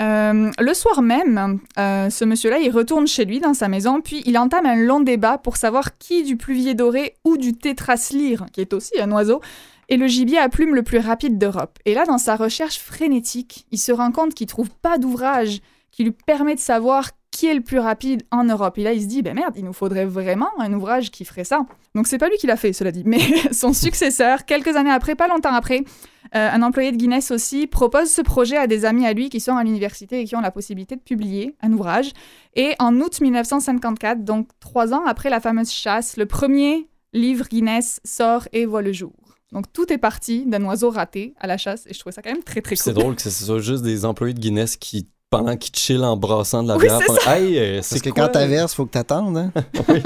Euh, 0.00 0.50
le 0.58 0.74
soir 0.74 1.02
même, 1.02 1.60
euh, 1.78 2.10
ce 2.10 2.24
monsieur-là, 2.24 2.58
il 2.58 2.70
retourne 2.70 3.06
chez 3.06 3.24
lui 3.24 3.40
dans 3.40 3.54
sa 3.54 3.68
maison, 3.68 4.00
puis 4.00 4.22
il 4.26 4.36
entame 4.38 4.66
un 4.66 4.76
long 4.76 5.00
débat 5.00 5.38
pour 5.38 5.56
savoir 5.56 5.98
qui 5.98 6.24
du 6.24 6.36
pluvier 6.36 6.74
doré 6.74 7.14
ou 7.24 7.36
du 7.36 7.54
tétraslire, 7.54 8.46
qui 8.52 8.60
est 8.60 8.72
aussi 8.72 9.00
un 9.00 9.10
oiseau, 9.12 9.40
est 9.88 9.96
le 9.96 10.06
gibier 10.06 10.38
à 10.38 10.48
plumes 10.48 10.74
le 10.74 10.82
plus 10.82 10.98
rapide 10.98 11.38
d'Europe. 11.38 11.78
Et 11.84 11.94
là, 11.94 12.04
dans 12.06 12.18
sa 12.18 12.36
recherche 12.36 12.78
frénétique, 12.78 13.66
il 13.70 13.78
se 13.78 13.92
rend 13.92 14.12
compte 14.12 14.34
qu'il 14.34 14.46
trouve 14.46 14.70
pas 14.70 14.98
d'ouvrage 14.98 15.60
qui 15.90 16.04
lui 16.04 16.10
permet 16.10 16.56
de 16.56 16.60
savoir 16.60 17.10
qui 17.34 17.46
est 17.46 17.54
le 17.54 17.62
plus 17.62 17.80
rapide 17.80 18.22
en 18.30 18.44
Europe. 18.44 18.78
Et 18.78 18.84
là, 18.84 18.92
il 18.92 19.02
se 19.02 19.06
dit, 19.06 19.20
ben 19.20 19.34
merde, 19.34 19.54
il 19.56 19.64
nous 19.64 19.72
faudrait 19.72 20.04
vraiment 20.04 20.48
un 20.60 20.72
ouvrage 20.72 21.10
qui 21.10 21.24
ferait 21.24 21.42
ça. 21.42 21.66
Donc 21.96 22.06
c'est 22.06 22.16
pas 22.16 22.28
lui 22.28 22.36
qui 22.36 22.46
l'a 22.46 22.56
fait, 22.56 22.72
cela 22.72 22.92
dit, 22.92 23.02
mais 23.04 23.18
son 23.52 23.72
successeur, 23.72 24.44
quelques 24.44 24.76
années 24.76 24.92
après, 24.92 25.16
pas 25.16 25.26
longtemps 25.26 25.52
après, 25.52 25.80
euh, 26.36 26.48
un 26.50 26.62
employé 26.62 26.92
de 26.92 26.96
Guinness 26.96 27.32
aussi, 27.32 27.66
propose 27.66 28.08
ce 28.08 28.22
projet 28.22 28.56
à 28.56 28.68
des 28.68 28.84
amis 28.84 29.04
à 29.04 29.12
lui 29.12 29.30
qui 29.30 29.40
sont 29.40 29.56
à 29.56 29.64
l'université 29.64 30.20
et 30.20 30.24
qui 30.26 30.36
ont 30.36 30.40
la 30.40 30.52
possibilité 30.52 30.94
de 30.94 31.00
publier 31.00 31.56
un 31.60 31.72
ouvrage. 31.72 32.12
Et 32.54 32.74
en 32.78 32.94
août 33.00 33.20
1954, 33.20 34.22
donc 34.22 34.48
trois 34.60 34.94
ans 34.94 35.02
après 35.04 35.28
la 35.28 35.40
fameuse 35.40 35.72
chasse, 35.72 36.16
le 36.16 36.26
premier 36.26 36.88
livre 37.12 37.46
Guinness 37.48 38.00
sort 38.04 38.46
et 38.52 38.64
voit 38.64 38.82
le 38.82 38.92
jour. 38.92 39.12
Donc 39.52 39.72
tout 39.72 39.92
est 39.92 39.98
parti 39.98 40.46
d'un 40.46 40.64
oiseau 40.64 40.90
raté 40.90 41.34
à 41.38 41.46
la 41.46 41.56
chasse 41.56 41.86
et 41.86 41.94
je 41.94 41.98
trouvais 42.00 42.12
ça 42.12 42.22
quand 42.22 42.32
même 42.32 42.42
très 42.42 42.60
très 42.60 42.74
C'est 42.74 42.92
cool. 42.92 43.02
drôle 43.02 43.16
que 43.16 43.22
ce 43.22 43.30
soit 43.30 43.60
juste 43.60 43.84
des 43.84 44.04
employés 44.04 44.34
de 44.34 44.40
Guinness 44.40 44.76
qui, 44.76 45.06
pendant 45.38 45.56
qu'ils 45.56 45.74
chillent 45.76 46.04
en 46.04 46.16
brassant 46.16 46.62
de 46.62 46.68
la 46.68 46.76
Oui, 46.76 46.84
bière, 46.86 47.00
c'est 47.06 47.30
Hey, 47.30 47.58
euh, 47.58 47.76
Parce 47.76 48.00
que 48.02 48.10
quoi? 48.10 48.26
quand 48.26 48.32
t'averses, 48.32 48.74
faut 48.74 48.86
que 48.86 48.92
t'attendes. 48.92 49.36
Hein? 49.38 49.52
Oui. 49.88 50.02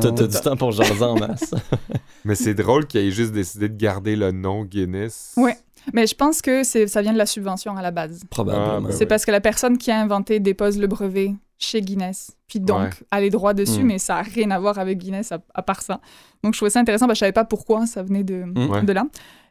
T'as- 0.00 0.10
du 0.26 0.40
temps 0.40 0.56
pour 0.56 0.72
jaser 0.72 1.02
en 1.04 1.14
masse. 1.18 1.54
Mais 2.24 2.34
c'est 2.34 2.54
drôle 2.54 2.86
qu'il 2.86 3.00
ait 3.00 3.10
juste 3.10 3.32
décidé 3.32 3.68
de 3.68 3.76
garder 3.76 4.16
le 4.16 4.32
nom 4.32 4.64
Guinness. 4.64 5.34
Ouais. 5.36 5.56
Mais 5.92 6.06
je 6.06 6.14
pense 6.14 6.40
que 6.40 6.62
ça 6.64 7.02
vient 7.02 7.12
de 7.12 7.18
la 7.18 7.26
subvention 7.26 7.76
à 7.76 7.82
la 7.82 7.90
base. 7.90 8.22
Probablement. 8.30 8.76
Ah, 8.76 8.80
ben 8.80 8.90
C'est 8.90 9.00
oui. 9.00 9.06
parce 9.06 9.24
que 9.24 9.30
la 9.30 9.40
personne 9.40 9.76
qui 9.76 9.90
a 9.90 10.00
inventé 10.00 10.40
dépose 10.40 10.78
le 10.78 10.86
brevet 10.86 11.34
chez 11.58 11.82
Guinness. 11.82 12.32
Puis 12.48 12.58
donc, 12.58 12.78
Ouais. 12.80 12.90
a 13.10 13.20
les 13.20 13.30
droits 13.30 13.54
dessus, 13.54 13.82
Mm. 13.82 13.86
mais 13.86 13.98
ça 13.98 14.14
n'a 14.14 14.22
rien 14.22 14.50
à 14.50 14.58
voir 14.58 14.78
avec 14.78 14.98
Guinness 14.98 15.30
à, 15.32 15.38
à 15.54 15.62
part 15.62 15.82
ça. 15.82 16.00
Donc 16.42 16.54
je 16.54 16.58
trouvais 16.58 16.70
ça 16.70 16.80
intéressant, 16.80 17.06
parce 17.06 17.14
que 17.16 17.18
je 17.18 17.26
savais 17.26 17.32
pas 17.32 17.44
pourquoi 17.44 17.86
ça 17.86 18.02
venait 18.02 18.24
de, 18.24 18.44
Mm. 18.44 18.84
De 18.86 18.92
là. 18.92 19.04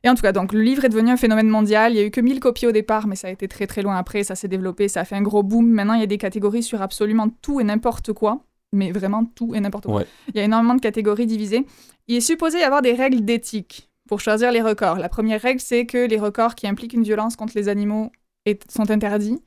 Et 0.03 0.09
en 0.09 0.15
tout 0.15 0.21
cas, 0.21 0.33
donc 0.33 0.51
le 0.51 0.61
livre 0.61 0.83
est 0.83 0.89
devenu 0.89 1.11
un 1.11 1.17
phénomène 1.17 1.47
mondial. 1.47 1.93
Il 1.93 1.97
y 1.97 1.99
a 1.99 2.05
eu 2.05 2.11
que 2.11 2.19
1000 2.19 2.39
copies 2.41 2.67
au 2.67 2.71
départ, 2.73 3.07
mais 3.07 3.15
ça 3.15 3.27
a 3.27 3.31
été 3.31 3.47
très 3.47 3.67
très 3.67 3.81
loin 3.81 3.95
après. 3.95 4.23
Ça 4.23 4.35
s'est 4.35 4.49
développé, 4.49 4.87
ça 4.89 5.01
a 5.01 5.05
fait 5.05 5.15
un 5.15 5.21
gros 5.21 5.43
boom. 5.43 5.65
Maintenant, 5.69 5.93
il 5.93 6.01
y 6.01 6.03
a 6.03 6.07
des 6.07 6.17
catégories 6.17 6.63
sur 6.63 6.81
absolument 6.81 7.29
tout 7.41 7.61
et 7.61 7.63
n'importe 7.63 8.11
quoi. 8.11 8.43
Mais 8.73 8.91
vraiment 8.91 9.23
tout 9.23 9.53
et 9.55 9.59
n'importe 9.61 9.85
quoi. 9.85 9.97
Ouais. 9.97 10.07
Il 10.29 10.35
y 10.37 10.39
a 10.39 10.43
énormément 10.43 10.73
de 10.75 10.81
catégories 10.81 11.27
divisées. 11.27 11.65
Il 12.07 12.15
est 12.17 12.21
supposé 12.21 12.59
y 12.59 12.63
avoir 12.63 12.81
des 12.81 12.93
règles 12.93 13.23
d'éthique 13.23 13.89
pour 14.09 14.19
choisir 14.19 14.51
les 14.51 14.61
records. 14.61 14.97
La 14.97 15.07
première 15.09 15.39
règle, 15.41 15.61
c'est 15.61 15.85
que 15.85 16.05
les 16.07 16.17
records 16.19 16.55
qui 16.55 16.67
impliquent 16.67 16.93
une 16.93 17.03
violence 17.03 17.35
contre 17.37 17.53
les 17.55 17.69
animaux 17.69 18.11
est- 18.45 18.69
sont 18.69 18.89
interdits, 18.91 19.39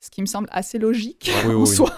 ce 0.00 0.10
qui 0.10 0.22
me 0.22 0.26
semble 0.26 0.48
assez 0.50 0.78
logique 0.78 1.30
Oui, 1.46 1.54
en 1.54 1.58
oui, 1.58 1.68
oui. 1.68 1.76
soi. 1.76 1.92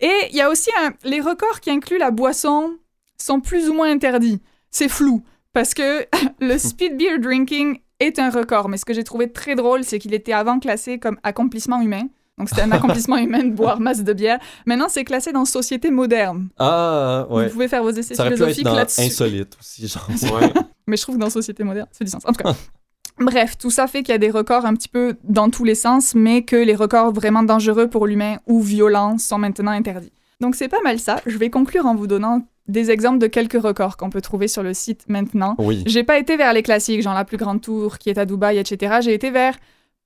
Et 0.00 0.12
il 0.30 0.36
y 0.36 0.40
a 0.42 0.48
aussi 0.50 0.70
un- 0.80 0.92
les 1.02 1.20
records 1.20 1.60
qui 1.60 1.70
incluent 1.70 1.98
la 1.98 2.10
boisson 2.12 2.74
sont 3.16 3.40
plus 3.40 3.68
ou 3.68 3.72
moins 3.74 3.90
interdits. 3.90 4.40
C'est 4.70 4.88
flou 4.88 5.22
parce 5.58 5.74
que 5.74 6.06
le 6.40 6.56
speed 6.56 6.96
beer 6.96 7.18
drinking 7.18 7.80
est 7.98 8.20
un 8.20 8.30
record, 8.30 8.68
mais 8.68 8.76
ce 8.76 8.84
que 8.84 8.94
j'ai 8.94 9.02
trouvé 9.02 9.32
très 9.32 9.56
drôle, 9.56 9.82
c'est 9.82 9.98
qu'il 9.98 10.14
était 10.14 10.32
avant 10.32 10.60
classé 10.60 11.00
comme 11.00 11.18
accomplissement 11.24 11.80
humain. 11.80 12.02
Donc 12.38 12.48
c'était 12.48 12.62
un 12.62 12.70
accomplissement 12.70 13.16
humain 13.16 13.42
de 13.42 13.50
boire 13.50 13.80
masse 13.80 14.04
de 14.04 14.12
bière. 14.12 14.38
Maintenant, 14.66 14.86
c'est 14.88 15.02
classé 15.02 15.32
dans 15.32 15.44
société 15.44 15.90
moderne. 15.90 16.50
Ah, 16.60 17.26
ouais. 17.28 17.46
Vous 17.46 17.54
pouvez 17.54 17.66
faire 17.66 17.82
vos 17.82 17.90
essais 17.90 18.14
Ça 18.14 18.26
philosophiques 18.26 18.66
là-dessus. 18.66 19.00
insolite 19.00 19.56
aussi, 19.58 19.88
genre. 19.88 20.08
Ouais. 20.32 20.52
Mais 20.86 20.96
je 20.96 21.02
trouve 21.02 21.16
que 21.16 21.20
dans 21.20 21.28
Société 21.28 21.64
moderne, 21.64 21.88
fait 21.90 22.04
du 22.04 22.10
sens. 22.12 22.22
En 22.24 22.32
tout 22.32 22.44
cas. 22.44 22.54
Bref, 23.18 23.58
tout 23.58 23.70
ça 23.70 23.88
fait 23.88 24.04
qu'il 24.04 24.12
y 24.12 24.14
a 24.14 24.18
des 24.18 24.30
records 24.30 24.64
un 24.64 24.74
petit 24.74 24.88
peu 24.88 25.16
dans 25.24 25.50
tous 25.50 25.64
les 25.64 25.74
sens, 25.74 26.14
mais 26.14 26.42
que 26.42 26.54
les 26.54 26.76
records 26.76 27.12
vraiment 27.12 27.42
dangereux 27.42 27.88
pour 27.88 28.06
l'humain 28.06 28.36
ou 28.46 28.62
violents 28.62 29.18
sont 29.18 29.38
maintenant 29.38 29.72
interdits. 29.72 30.12
Donc 30.40 30.54
c'est 30.54 30.68
pas 30.68 30.80
mal 30.84 31.00
ça. 31.00 31.20
Je 31.26 31.36
vais 31.36 31.50
conclure 31.50 31.86
en 31.86 31.96
vous 31.96 32.06
donnant 32.06 32.46
des 32.68 32.90
exemples 32.90 33.18
de 33.18 33.26
quelques 33.26 33.60
records 33.60 33.96
qu'on 33.96 34.10
peut 34.10 34.20
trouver 34.20 34.46
sur 34.46 34.62
le 34.62 34.74
site 34.74 35.04
maintenant. 35.08 35.54
Oui. 35.58 35.82
J'ai 35.86 36.04
pas 36.04 36.18
été 36.18 36.36
vers 36.36 36.52
les 36.52 36.62
classiques, 36.62 37.02
genre 37.02 37.14
la 37.14 37.24
plus 37.24 37.38
grande 37.38 37.60
tour 37.60 37.98
qui 37.98 38.10
est 38.10 38.18
à 38.18 38.26
Dubaï, 38.26 38.58
etc. 38.58 38.98
J'ai 39.00 39.14
été 39.14 39.30
vers 39.30 39.56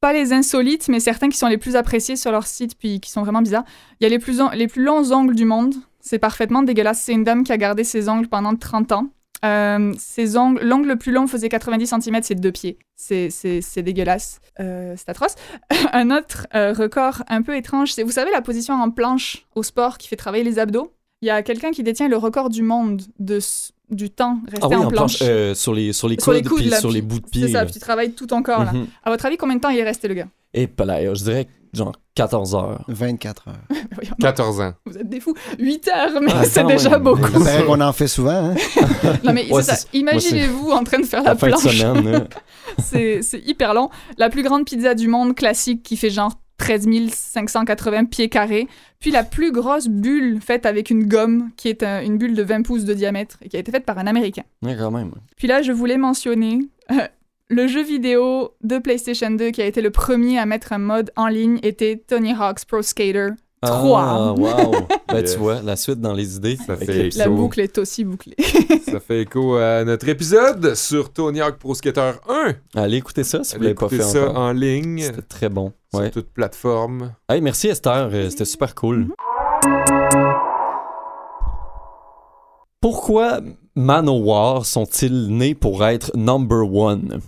pas 0.01 0.13
les 0.13 0.33
insolites, 0.33 0.89
mais 0.89 0.99
certains 0.99 1.29
qui 1.29 1.39
sont 1.39 1.47
les 1.47 1.59
plus 1.59 1.77
appréciés 1.77 2.17
sur 2.17 2.33
leur 2.33 2.47
site, 2.47 2.77
puis 2.77 3.01
qui 3.01 3.11
sont 3.11 3.23
vraiment 3.23 3.41
bizarres. 3.41 3.65
Il 4.01 4.05
y 4.05 4.07
a 4.07 4.09
les 4.09 4.19
plus, 4.19 4.41
les 4.55 4.67
plus 4.67 4.83
longs 4.83 5.13
ongles 5.13 5.35
du 5.35 5.45
monde. 5.45 5.75
C'est 6.01 6.19
parfaitement 6.19 6.63
dégueulasse. 6.63 7.01
C'est 7.01 7.13
une 7.13 7.23
dame 7.23 7.45
qui 7.45 7.53
a 7.53 7.57
gardé 7.57 7.85
ses 7.85 8.09
ongles 8.09 8.27
pendant 8.27 8.57
30 8.57 8.93
ans. 8.93 9.07
Euh, 9.45 9.93
ses 9.99 10.37
ongles, 10.37 10.61
l'ongle 10.63 10.89
le 10.89 10.97
plus 10.97 11.13
long 11.13 11.27
faisait 11.27 11.49
90 11.49 11.95
cm, 12.01 12.23
c'est 12.23 12.35
deux 12.35 12.53
pieds. 12.53 12.79
C'est, 12.97 13.31
c'est, 13.31 13.61
c'est 13.61 13.83
dégueulasse. 13.83 14.41
Euh, 14.61 14.95
c'est 14.97 15.09
atroce. 15.09 15.35
un 15.93 16.11
autre 16.11 16.47
euh, 16.55 16.73
record 16.73 17.23
un 17.29 17.43
peu 17.43 17.57
étrange, 17.57 17.93
c'est, 17.93 18.03
vous 18.03 18.13
savez, 18.13 18.31
la 18.31 18.43
position 18.43 18.75
en 18.75 18.91
planche 18.91 19.47
au 19.55 19.63
sport 19.63 19.99
qui 19.99 20.09
fait 20.09 20.17
travailler 20.17 20.45
les 20.45 20.59
abdos? 20.59 20.93
Il 21.23 21.27
y 21.27 21.31
a 21.31 21.43
quelqu'un 21.43 21.71
qui 21.71 21.83
détient 21.83 22.09
le 22.09 22.17
record 22.17 22.51
du 22.51 22.63
monde 22.63 23.01
de, 23.19 23.39
du 23.91 24.11
temps 24.11 24.39
resté 24.47 24.61
Ah 24.63 24.69
oui, 24.69 24.75
en 24.77 24.85
en 24.85 24.89
planche. 24.89 25.19
planche, 25.19 25.29
euh, 25.31 25.55
sur, 25.55 25.73
les, 25.73 25.93
sur 25.93 26.09
les 26.09 26.17
coudes, 26.17 26.25
Sur 26.25 26.33
les 26.33 26.43
coudes, 26.43 26.59
puis 26.61 26.69
là, 26.69 26.81
sur 26.81 26.89
puis- 26.91 26.97
les 26.97 27.03
bouts 27.03 27.21
de 27.21 27.27
pied. 27.27 27.47
C'est 27.47 27.53
ça, 27.53 27.65
puis 27.65 27.73
tu 27.75 27.79
travailles 27.81 28.13
tout 28.13 28.27
ton 28.27 28.43
corps, 28.43 28.65
là. 28.65 28.73
Mhm. 28.73 28.87
À 29.05 29.11
votre 29.11 29.25
avis, 29.27 29.37
combien 29.37 29.57
de 29.57 29.61
temps 29.61 29.71
il 29.71 29.79
est 29.79 29.85
resté, 29.85 30.09
le 30.09 30.15
gars? 30.15 30.27
Et 30.55 30.67
pas 30.67 30.85
là, 30.85 31.15
je 31.15 31.23
dirais 31.25 31.47
genre 31.73 31.93
14 32.15 32.55
heures. 32.55 32.85
24 32.89 33.49
heures. 33.49 33.55
Voyons, 33.95 34.11
non, 34.19 34.27
14 34.27 34.61
ans. 34.61 34.75
Vous 34.85 34.99
êtes 34.99 35.09
des 35.09 35.21
fous. 35.21 35.35
8 35.59 35.89
heures, 35.89 36.21
mais 36.21 36.33
Ah, 36.35 36.45
c'est 36.45 36.65
déjà 36.65 36.91
même. 36.91 37.03
beaucoup. 37.03 37.23
Il 37.25 37.45
paraît 37.45 37.65
qu'on 37.65 37.81
en 37.81 37.93
fait 37.95 38.09
souvent. 38.09 38.51
Hein? 38.51 38.55
Non, 39.25 39.33
mais 39.33 39.51
Ouais, 39.51 39.63
c'est 39.63 39.75
c'est- 39.77 39.89
Imaginez-vous 39.95 40.71
en 40.73 40.85
train 40.85 40.99
de 40.99 41.07
faire 41.07 41.23
la, 41.23 41.35
planche. 41.35 41.63
C'est 42.79 43.23
c'est 43.23 43.41
hyper 43.47 43.75
long. 43.75 43.89
La 44.19 44.29
plus 44.31 44.43
grande 44.43 44.65
pizza 44.67 44.95
du 44.95 45.09
monde 45.09 45.35
classique 45.35 45.83
qui 45.83 45.97
fait 45.97 46.11
genre 46.11 46.33
13 46.63 46.87
580 47.13 48.05
pieds 48.07 48.29
carrés. 48.29 48.69
Puis 49.01 49.11
la 49.11 49.25
plus 49.25 49.51
grosse 49.53 49.89
bulle 49.89 50.41
faite 50.41 50.65
avec 50.67 50.91
une 50.91 51.05
gomme 51.09 51.51
qui 51.57 51.69
est 51.69 51.83
un- 51.83 52.03
une 52.03 52.19
bulle 52.19 52.35
de 52.35 52.43
20 52.43 52.63
pouces 52.63 52.85
de 52.85 52.95
diamètre 52.95 53.39
et 53.43 53.49
qui 53.49 53.57
a 53.57 53.61
été 53.61 53.73
faite 53.73 53.85
par 53.85 53.99
un 53.99 54.07
Américain. 54.07 54.43
Ouais, 54.63 54.77
quand 54.79 54.91
même. 54.91 55.11
Puis 55.37 55.49
là, 55.49 55.63
je 55.63 55.73
voulais 55.73 55.97
mentionner 55.99 56.61
euh, 56.91 56.95
le 57.49 57.67
jeu 57.67 57.83
vidéo 57.83 58.53
de 58.63 58.79
PlayStation 58.79 59.31
2 59.31 59.51
qui 59.51 59.61
a 59.61 59.67
été 59.67 59.83
le 59.83 59.91
premier 59.91 60.39
à 60.39 60.47
mettre 60.47 60.73
un 60.73 60.79
mode 60.79 61.11
en 61.17 61.27
ligne 61.29 61.59
était 61.63 61.97
Tony 62.07 62.33
Hawk's 62.33 62.65
Pro 62.65 62.83
Skater. 62.83 63.31
Trois. 63.63 64.03
Ah, 64.03 64.33
wow. 64.33 64.71
ben, 65.09 65.19
Yes. 65.21 65.33
tu 65.35 65.39
vois, 65.39 65.63
la 65.63 65.77
suite 65.77 66.01
dans 66.01 66.13
les 66.13 66.37
idées. 66.37 66.57
Ça 66.67 66.77
fait 66.77 66.87
les- 66.87 67.11
La 67.11 67.27
écho. 67.27 67.35
boucle 67.35 67.61
est 67.61 67.79
aussi 67.79 68.03
bouclée. 68.05 68.35
Ça 68.91 68.99
fait 69.01 69.23
écho 69.23 69.55
à 69.57 69.85
notre 69.85 70.09
épisode 70.09 70.75
sur 70.75 71.13
Tony 71.13 71.41
Hawk 71.41 71.57
Pro 71.59 71.75
Skater 71.75 72.13
1. 72.29 72.55
Allez 72.75 72.99
écouter 72.99 73.25
ça 73.25 73.43
si 73.45 73.57
vous 73.57 73.63
l'avez 73.63 73.75
pas 73.75 73.89
fait 73.89 74.03
ça 74.03 74.29
encore. 74.29 74.37
en 74.43 74.53
ligne 74.53 75.01
C'était 75.01 75.23
très 75.23 75.49
bon. 75.49 75.73
sur 75.91 76.01
Ouais. 76.01 76.11
toute 76.11 76.27
plateforme. 76.33 77.13
Hey, 77.29 77.41
merci 77.41 77.69
Esther, 77.69 78.11
euh, 78.13 78.29
c'était 78.29 78.45
super 78.45 78.75
cool. 78.75 79.09
Pourquoi 82.81 83.39
Manowar 83.77 84.67
sont-ils 84.67 85.29
nés 85.29 85.55
pour 85.55 85.85
être 85.85 86.11
number 86.17 86.71
one? 86.73 87.21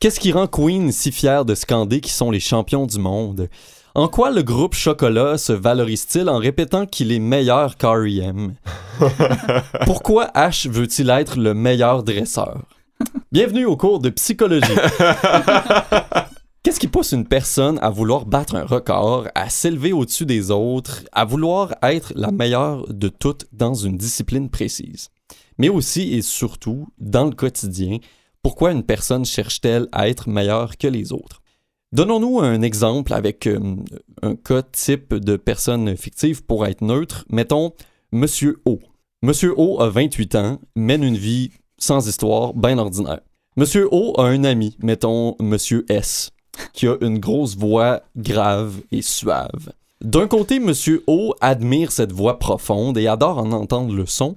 Qu'est-ce 0.00 0.18
qui 0.18 0.32
rend 0.32 0.46
Queen 0.48 0.90
si 0.90 1.12
fier 1.12 1.44
de 1.44 1.54
scander 1.54 2.00
qu'ils 2.00 2.12
sont 2.12 2.30
les 2.30 2.40
champions 2.40 2.86
du 2.86 2.98
monde? 2.98 3.48
En 3.94 4.08
quoi 4.08 4.30
le 4.30 4.42
groupe 4.42 4.74
Chocolat 4.74 5.36
se 5.36 5.52
valorise-t-il 5.52 6.30
en 6.30 6.38
répétant 6.38 6.86
qu'il 6.86 7.12
est 7.12 7.18
meilleur 7.18 7.76
qu'R.E.M.? 7.76 8.54
Pourquoi 9.84 10.30
Ash 10.32 10.66
veut-il 10.66 11.10
être 11.10 11.38
le 11.38 11.52
meilleur 11.52 12.02
dresseur? 12.02 12.62
Bienvenue 13.32 13.66
au 13.66 13.76
cours 13.76 13.98
de 13.98 14.08
psychologie. 14.08 14.72
Qu'est-ce 16.62 16.80
qui 16.80 16.88
pousse 16.88 17.12
une 17.12 17.26
personne 17.26 17.78
à 17.82 17.90
vouloir 17.90 18.24
battre 18.24 18.54
un 18.54 18.64
record, 18.64 19.28
à 19.34 19.50
s'élever 19.50 19.92
au-dessus 19.92 20.24
des 20.24 20.50
autres, 20.50 21.02
à 21.12 21.26
vouloir 21.26 21.74
être 21.82 22.14
la 22.16 22.30
meilleure 22.30 22.90
de 22.90 23.08
toutes 23.08 23.44
dans 23.52 23.74
une 23.74 23.98
discipline 23.98 24.48
précise? 24.48 25.10
Mais 25.58 25.68
aussi 25.68 26.14
et 26.14 26.22
surtout, 26.22 26.88
dans 26.98 27.26
le 27.26 27.34
quotidien, 27.34 27.98
pourquoi 28.42 28.72
une 28.72 28.84
personne 28.84 29.26
cherche-t-elle 29.26 29.86
à 29.92 30.08
être 30.08 30.30
meilleure 30.30 30.78
que 30.78 30.88
les 30.88 31.12
autres? 31.12 31.41
Donnons-nous 31.92 32.40
un 32.40 32.62
exemple 32.62 33.12
avec 33.12 33.46
euh, 33.46 33.76
un 34.22 34.34
cas 34.34 34.62
type 34.62 35.12
de 35.12 35.36
personne 35.36 35.94
fictive 35.94 36.42
pour 36.42 36.64
être 36.66 36.80
neutre. 36.80 37.26
Mettons 37.28 37.74
Monsieur 38.12 38.62
O. 38.64 38.78
Monsieur 39.22 39.52
O 39.58 39.78
a 39.82 39.90
28 39.90 40.34
ans, 40.36 40.60
mène 40.74 41.04
une 41.04 41.18
vie 41.18 41.50
sans 41.76 42.08
histoire, 42.08 42.54
bien 42.54 42.78
ordinaire. 42.78 43.20
Monsieur 43.58 43.88
O 43.92 44.18
a 44.18 44.24
un 44.24 44.44
ami, 44.44 44.78
mettons 44.82 45.36
Monsieur 45.38 45.84
S 45.90 46.30
qui 46.72 46.86
a 46.86 46.96
une 47.02 47.18
grosse 47.18 47.56
voix 47.56 48.00
grave 48.16 48.80
et 48.90 49.02
suave. 49.02 49.72
D'un 50.00 50.28
côté, 50.28 50.60
Monsieur 50.60 51.04
O 51.06 51.34
admire 51.42 51.92
cette 51.92 52.12
voix 52.12 52.38
profonde 52.38 52.96
et 52.96 53.06
adore 53.06 53.36
en 53.36 53.52
entendre 53.52 53.94
le 53.94 54.06
son, 54.06 54.36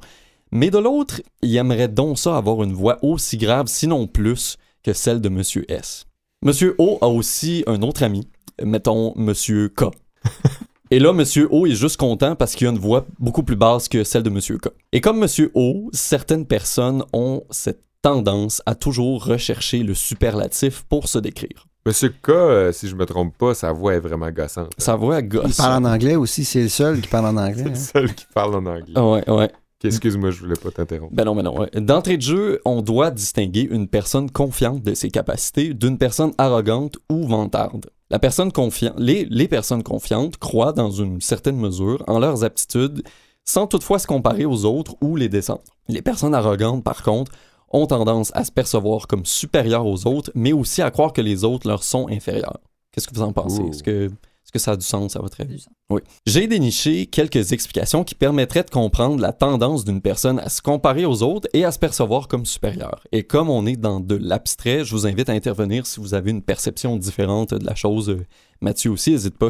mais 0.51 0.69
de 0.69 0.77
l'autre, 0.77 1.21
il 1.41 1.55
aimerait 1.55 1.87
donc 1.87 2.19
ça 2.19 2.35
avoir 2.35 2.63
une 2.63 2.73
voix 2.73 2.99
aussi 3.01 3.37
grave, 3.37 3.67
sinon 3.67 4.07
plus, 4.07 4.57
que 4.83 4.91
celle 4.93 5.21
de 5.21 5.29
Monsieur 5.29 5.65
S. 5.71 6.05
Monsieur 6.45 6.75
O 6.77 6.99
a 7.01 7.08
aussi 7.08 7.63
un 7.65 7.81
autre 7.81 8.03
ami, 8.03 8.27
mettons 8.63 9.13
Monsieur 9.15 9.67
K. 9.67 9.86
Et 10.91 10.99
là, 10.99 11.12
Monsieur 11.12 11.47
O 11.49 11.65
est 11.65 11.71
juste 11.71 11.97
content 11.97 12.36
parce 12.36 12.53
qu'il 12.53 12.67
a 12.67 12.69
une 12.69 12.77
voix 12.77 13.08
beaucoup 13.17 13.41
plus 13.41 13.55
basse 13.55 13.89
que 13.89 14.03
celle 14.03 14.21
de 14.21 14.29
Monsieur 14.29 14.60
K. 14.60 14.67
Et 14.91 15.01
comme 15.01 15.17
Monsieur 15.17 15.49
O, 15.55 15.89
certaines 15.91 16.45
personnes 16.45 17.03
ont 17.13 17.41
cette 17.49 17.81
tendance 18.03 18.62
à 18.67 18.75
toujours 18.75 19.25
rechercher 19.25 19.79
le 19.79 19.95
superlatif 19.95 20.84
pour 20.88 21.08
se 21.08 21.17
décrire. 21.17 21.65
Monsieur 21.84 22.10
K, 22.10 22.29
euh, 22.29 22.71
si 22.71 22.89
je 22.89 22.95
me 22.95 23.08
trompe 23.08 23.36
pas, 23.36 23.55
sa 23.55 23.71
voix 23.71 23.95
est 23.95 23.99
vraiment 23.99 24.29
gossante. 24.29 24.71
Sa 24.77 24.95
voix 24.95 25.21
Il 25.21 25.27
gosse. 25.27 25.58
parle 25.58 25.84
en 25.84 25.89
anglais 25.89 26.15
aussi, 26.15 26.45
c'est 26.45 26.62
le 26.62 26.69
seul 26.69 27.01
qui 27.01 27.08
parle 27.08 27.25
en 27.25 27.38
anglais. 27.38 27.63
C'est 27.63 27.69
le 27.69 27.71
hein. 27.71 28.08
seul 28.10 28.13
qui 28.13 28.25
parle 28.36 28.53
en 28.53 28.65
anglais. 28.67 28.99
Ouais, 28.99 29.27
ouais. 29.31 29.51
Excuse-moi, 29.88 30.32
je 30.32 30.39
voulais 30.39 30.56
pas 30.56 30.71
t'interrompre. 30.71 31.13
Ben 31.13 31.26
non, 31.26 31.36
ben 31.36 31.43
non. 31.43 31.67
D'entrée 31.76 32.17
de 32.17 32.21
jeu, 32.21 32.62
on 32.65 32.82
doit 32.82 33.12
distinguer 33.12 33.67
une 33.69 33.88
personne 33.88 34.30
confiante 34.30 34.84
de 34.84 34.93
ses 34.93 35.10
capacités 35.10 35.74
d'une 35.74 35.98
personne 35.98 36.34
arrogante 36.38 36.98
ou 37.10 37.28
vantarde. 37.28 37.86
La 38.10 38.19
personne 38.19 38.52
confiante, 38.52 38.95
les, 38.98 39.26
les 39.26 39.48
personnes 39.48 39.84
confiantes 39.84 40.38
croient 40.38 40.74
dans 40.74 40.91
une 40.91 41.21
certaine 41.21 41.58
mesure 41.58 42.04
en 42.08 42.19
leurs 42.19 42.43
aptitudes 42.43 43.04
sans 43.45 43.67
toutefois 43.67 44.00
se 44.00 44.08
comparer 44.08 44.45
aux 44.45 44.65
autres 44.65 44.95
ou 45.02 45.15
les 45.15 45.30
descendre. 45.30 45.63
Les 45.88 46.02
personnes 46.02 46.34
arrogantes, 46.34 46.84
par 46.84 47.04
contre, 47.04 47.32
ont 47.71 47.86
tendance 47.86 48.32
à 48.34 48.43
se 48.43 48.52
percevoir 48.52 49.08
comme 49.08 49.26
supérieures 49.26 49.86
aux 49.86 50.08
autres, 50.08 50.32
mais 50.36 50.54
aussi 50.54 50.82
à 50.82 50.91
croire 50.91 51.13
que 51.13 51.21
les 51.21 51.43
autres 51.43 51.67
leur 51.67 51.84
sont 51.84 52.08
inférieurs. 52.10 52.60
Qu'est-ce 52.91 53.08
que 53.08 53.15
vous 53.15 53.21
en 53.21 53.34
pensez? 53.34 53.62
Est-ce 53.62 53.84
que, 53.84 54.10
que 54.55 54.59
ça 54.59 54.71
a 54.71 54.77
du 54.77 54.85
sens 54.85 55.17
à 55.17 55.19
votre 55.19 55.41
avis? 55.41 55.65
Oui. 55.89 55.99
J'ai 56.25 56.47
déniché 56.47 57.07
quelques 57.07 57.51
explications 57.51 58.05
qui 58.05 58.15
permettraient 58.15 58.63
de 58.63 58.69
comprendre 58.69 59.19
la 59.19 59.33
tendance 59.33 59.83
d'une 59.83 59.99
personne 59.99 60.39
à 60.39 60.47
se 60.47 60.61
comparer 60.61 61.05
aux 61.05 61.23
autres 61.23 61.49
et 61.53 61.65
à 61.65 61.73
se 61.73 61.77
percevoir 61.77 62.29
comme 62.29 62.45
supérieure. 62.45 63.03
Et 63.11 63.23
comme 63.23 63.49
on 63.49 63.65
est 63.65 63.75
dans 63.75 63.99
de 63.99 64.15
l'abstrait, 64.15 64.85
je 64.85 64.95
vous 64.95 65.07
invite 65.07 65.27
à 65.27 65.33
intervenir 65.33 65.85
si 65.85 65.99
vous 65.99 66.13
avez 66.13 66.31
une 66.31 66.41
perception 66.41 66.95
différente 66.95 67.53
de 67.53 67.65
la 67.65 67.75
chose. 67.75 68.09
Euh, 68.09 68.25
Mathieu 68.61 68.91
aussi, 68.91 69.11
n'hésite 69.11 69.37
pas. 69.37 69.49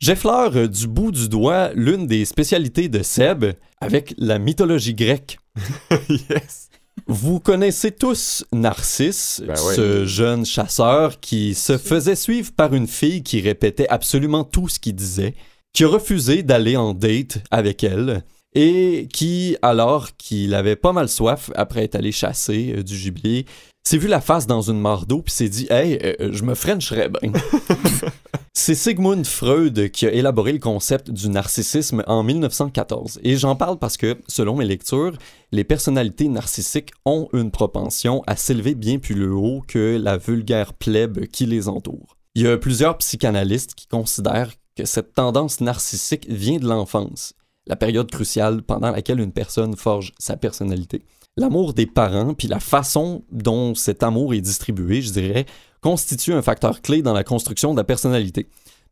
J'effleure 0.00 0.54
euh, 0.54 0.68
du 0.68 0.86
bout 0.86 1.12
du 1.12 1.30
doigt 1.30 1.70
l'une 1.74 2.06
des 2.06 2.26
spécialités 2.26 2.90
de 2.90 3.02
Seb 3.02 3.46
avec 3.80 4.14
la 4.18 4.38
mythologie 4.38 4.94
grecque. 4.94 5.38
yes! 6.10 6.68
Vous 7.12 7.40
connaissez 7.40 7.90
tous 7.90 8.42
Narcisse, 8.54 9.42
Ben 9.46 9.54
ce 9.54 10.06
jeune 10.06 10.46
chasseur 10.46 11.20
qui 11.20 11.54
se 11.54 11.76
faisait 11.76 12.16
suivre 12.16 12.52
par 12.52 12.72
une 12.72 12.86
fille 12.86 13.22
qui 13.22 13.42
répétait 13.42 13.86
absolument 13.90 14.44
tout 14.44 14.66
ce 14.66 14.80
qu'il 14.80 14.94
disait, 14.94 15.34
qui 15.74 15.84
a 15.84 15.88
refusé 15.88 16.42
d'aller 16.42 16.74
en 16.74 16.94
date 16.94 17.40
avec 17.50 17.84
elle, 17.84 18.24
et 18.54 19.08
qui, 19.12 19.58
alors 19.60 20.16
qu'il 20.16 20.54
avait 20.54 20.74
pas 20.74 20.94
mal 20.94 21.10
soif 21.10 21.50
après 21.54 21.84
être 21.84 21.96
allé 21.96 22.12
chasser 22.12 22.76
euh, 22.78 22.82
du 22.82 22.96
gibier, 22.96 23.44
s'est 23.84 23.98
vu 23.98 24.08
la 24.08 24.20
face 24.20 24.46
dans 24.46 24.62
une 24.62 24.80
mare 24.80 25.06
d'eau 25.06 25.22
puis 25.22 25.32
s'est 25.32 25.48
dit 25.48 25.66
Hey, 25.70 25.98
euh, 26.02 26.30
je 26.32 26.44
me 26.44 26.54
frencherais 26.54 27.08
bien. 27.08 27.32
C'est 28.54 28.74
Sigmund 28.74 29.26
Freud 29.26 29.90
qui 29.90 30.06
a 30.06 30.12
élaboré 30.12 30.52
le 30.52 30.58
concept 30.58 31.10
du 31.10 31.28
narcissisme 31.30 32.04
en 32.06 32.22
1914. 32.22 33.20
Et 33.24 33.36
j'en 33.36 33.56
parle 33.56 33.78
parce 33.78 33.96
que, 33.96 34.18
selon 34.28 34.56
mes 34.56 34.66
lectures, 34.66 35.16
les 35.52 35.64
personnalités 35.64 36.28
narcissiques 36.28 36.92
ont 37.04 37.28
une 37.32 37.50
propension 37.50 38.22
à 38.26 38.36
s'élever 38.36 38.74
bien 38.74 38.98
plus 38.98 39.28
haut 39.30 39.62
que 39.66 39.98
la 40.00 40.18
vulgaire 40.18 40.74
plèbe 40.74 41.26
qui 41.26 41.46
les 41.46 41.68
entoure. 41.68 42.16
Il 42.34 42.42
y 42.42 42.46
a 42.46 42.56
plusieurs 42.58 42.98
psychanalystes 42.98 43.74
qui 43.74 43.88
considèrent 43.88 44.52
que 44.76 44.84
cette 44.84 45.14
tendance 45.14 45.60
narcissique 45.60 46.26
vient 46.28 46.58
de 46.58 46.66
l'enfance, 46.66 47.34
la 47.66 47.76
période 47.76 48.10
cruciale 48.10 48.62
pendant 48.62 48.90
laquelle 48.90 49.20
une 49.20 49.32
personne 49.32 49.76
forge 49.76 50.12
sa 50.18 50.36
personnalité. 50.36 51.04
L'amour 51.38 51.72
des 51.72 51.86
parents, 51.86 52.34
puis 52.34 52.46
la 52.46 52.60
façon 52.60 53.24
dont 53.30 53.74
cet 53.74 54.02
amour 54.02 54.34
est 54.34 54.42
distribué, 54.42 55.00
je 55.00 55.12
dirais, 55.12 55.46
constitue 55.80 56.34
un 56.34 56.42
facteur 56.42 56.82
clé 56.82 57.00
dans 57.00 57.14
la 57.14 57.24
construction 57.24 57.72
de 57.72 57.78
la 57.78 57.84
personnalité. 57.84 58.48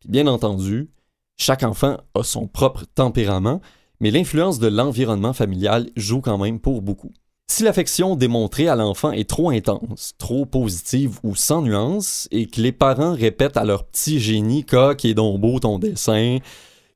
Bien 0.09 0.27
entendu, 0.27 0.89
chaque 1.37 1.63
enfant 1.63 1.99
a 2.15 2.23
son 2.23 2.47
propre 2.47 2.85
tempérament, 2.95 3.61
mais 4.01 4.11
l'influence 4.11 4.59
de 4.59 4.69
l'environnement 4.69 5.35
familial 5.35 5.91
joue 5.97 6.23
quand 6.23 6.39
même 6.39 6.61
pour 6.61 6.81
beaucoup. 6.81 7.13
Si 7.51 7.63
l'affection 7.63 8.17
démontrée 8.17 8.69
à 8.69 8.77
l'enfant 8.77 9.13
est 9.13 9.29
trop 9.29 9.51
intense, 9.51 10.15
trop 10.17 10.47
positive 10.47 11.19
ou 11.23 11.35
sans 11.35 11.61
nuance, 11.61 12.27
et 12.31 12.47
que 12.47 12.63
les 12.63 12.73
parents 12.73 13.13
répètent 13.13 13.59
à 13.59 13.65
leur 13.65 13.85
petit 13.85 14.19
génie 14.19 14.65
qui 14.97 15.11
est 15.11 15.15
donc 15.15 15.41
beau 15.41 15.59
ton 15.59 15.79
dessin, 15.79 16.39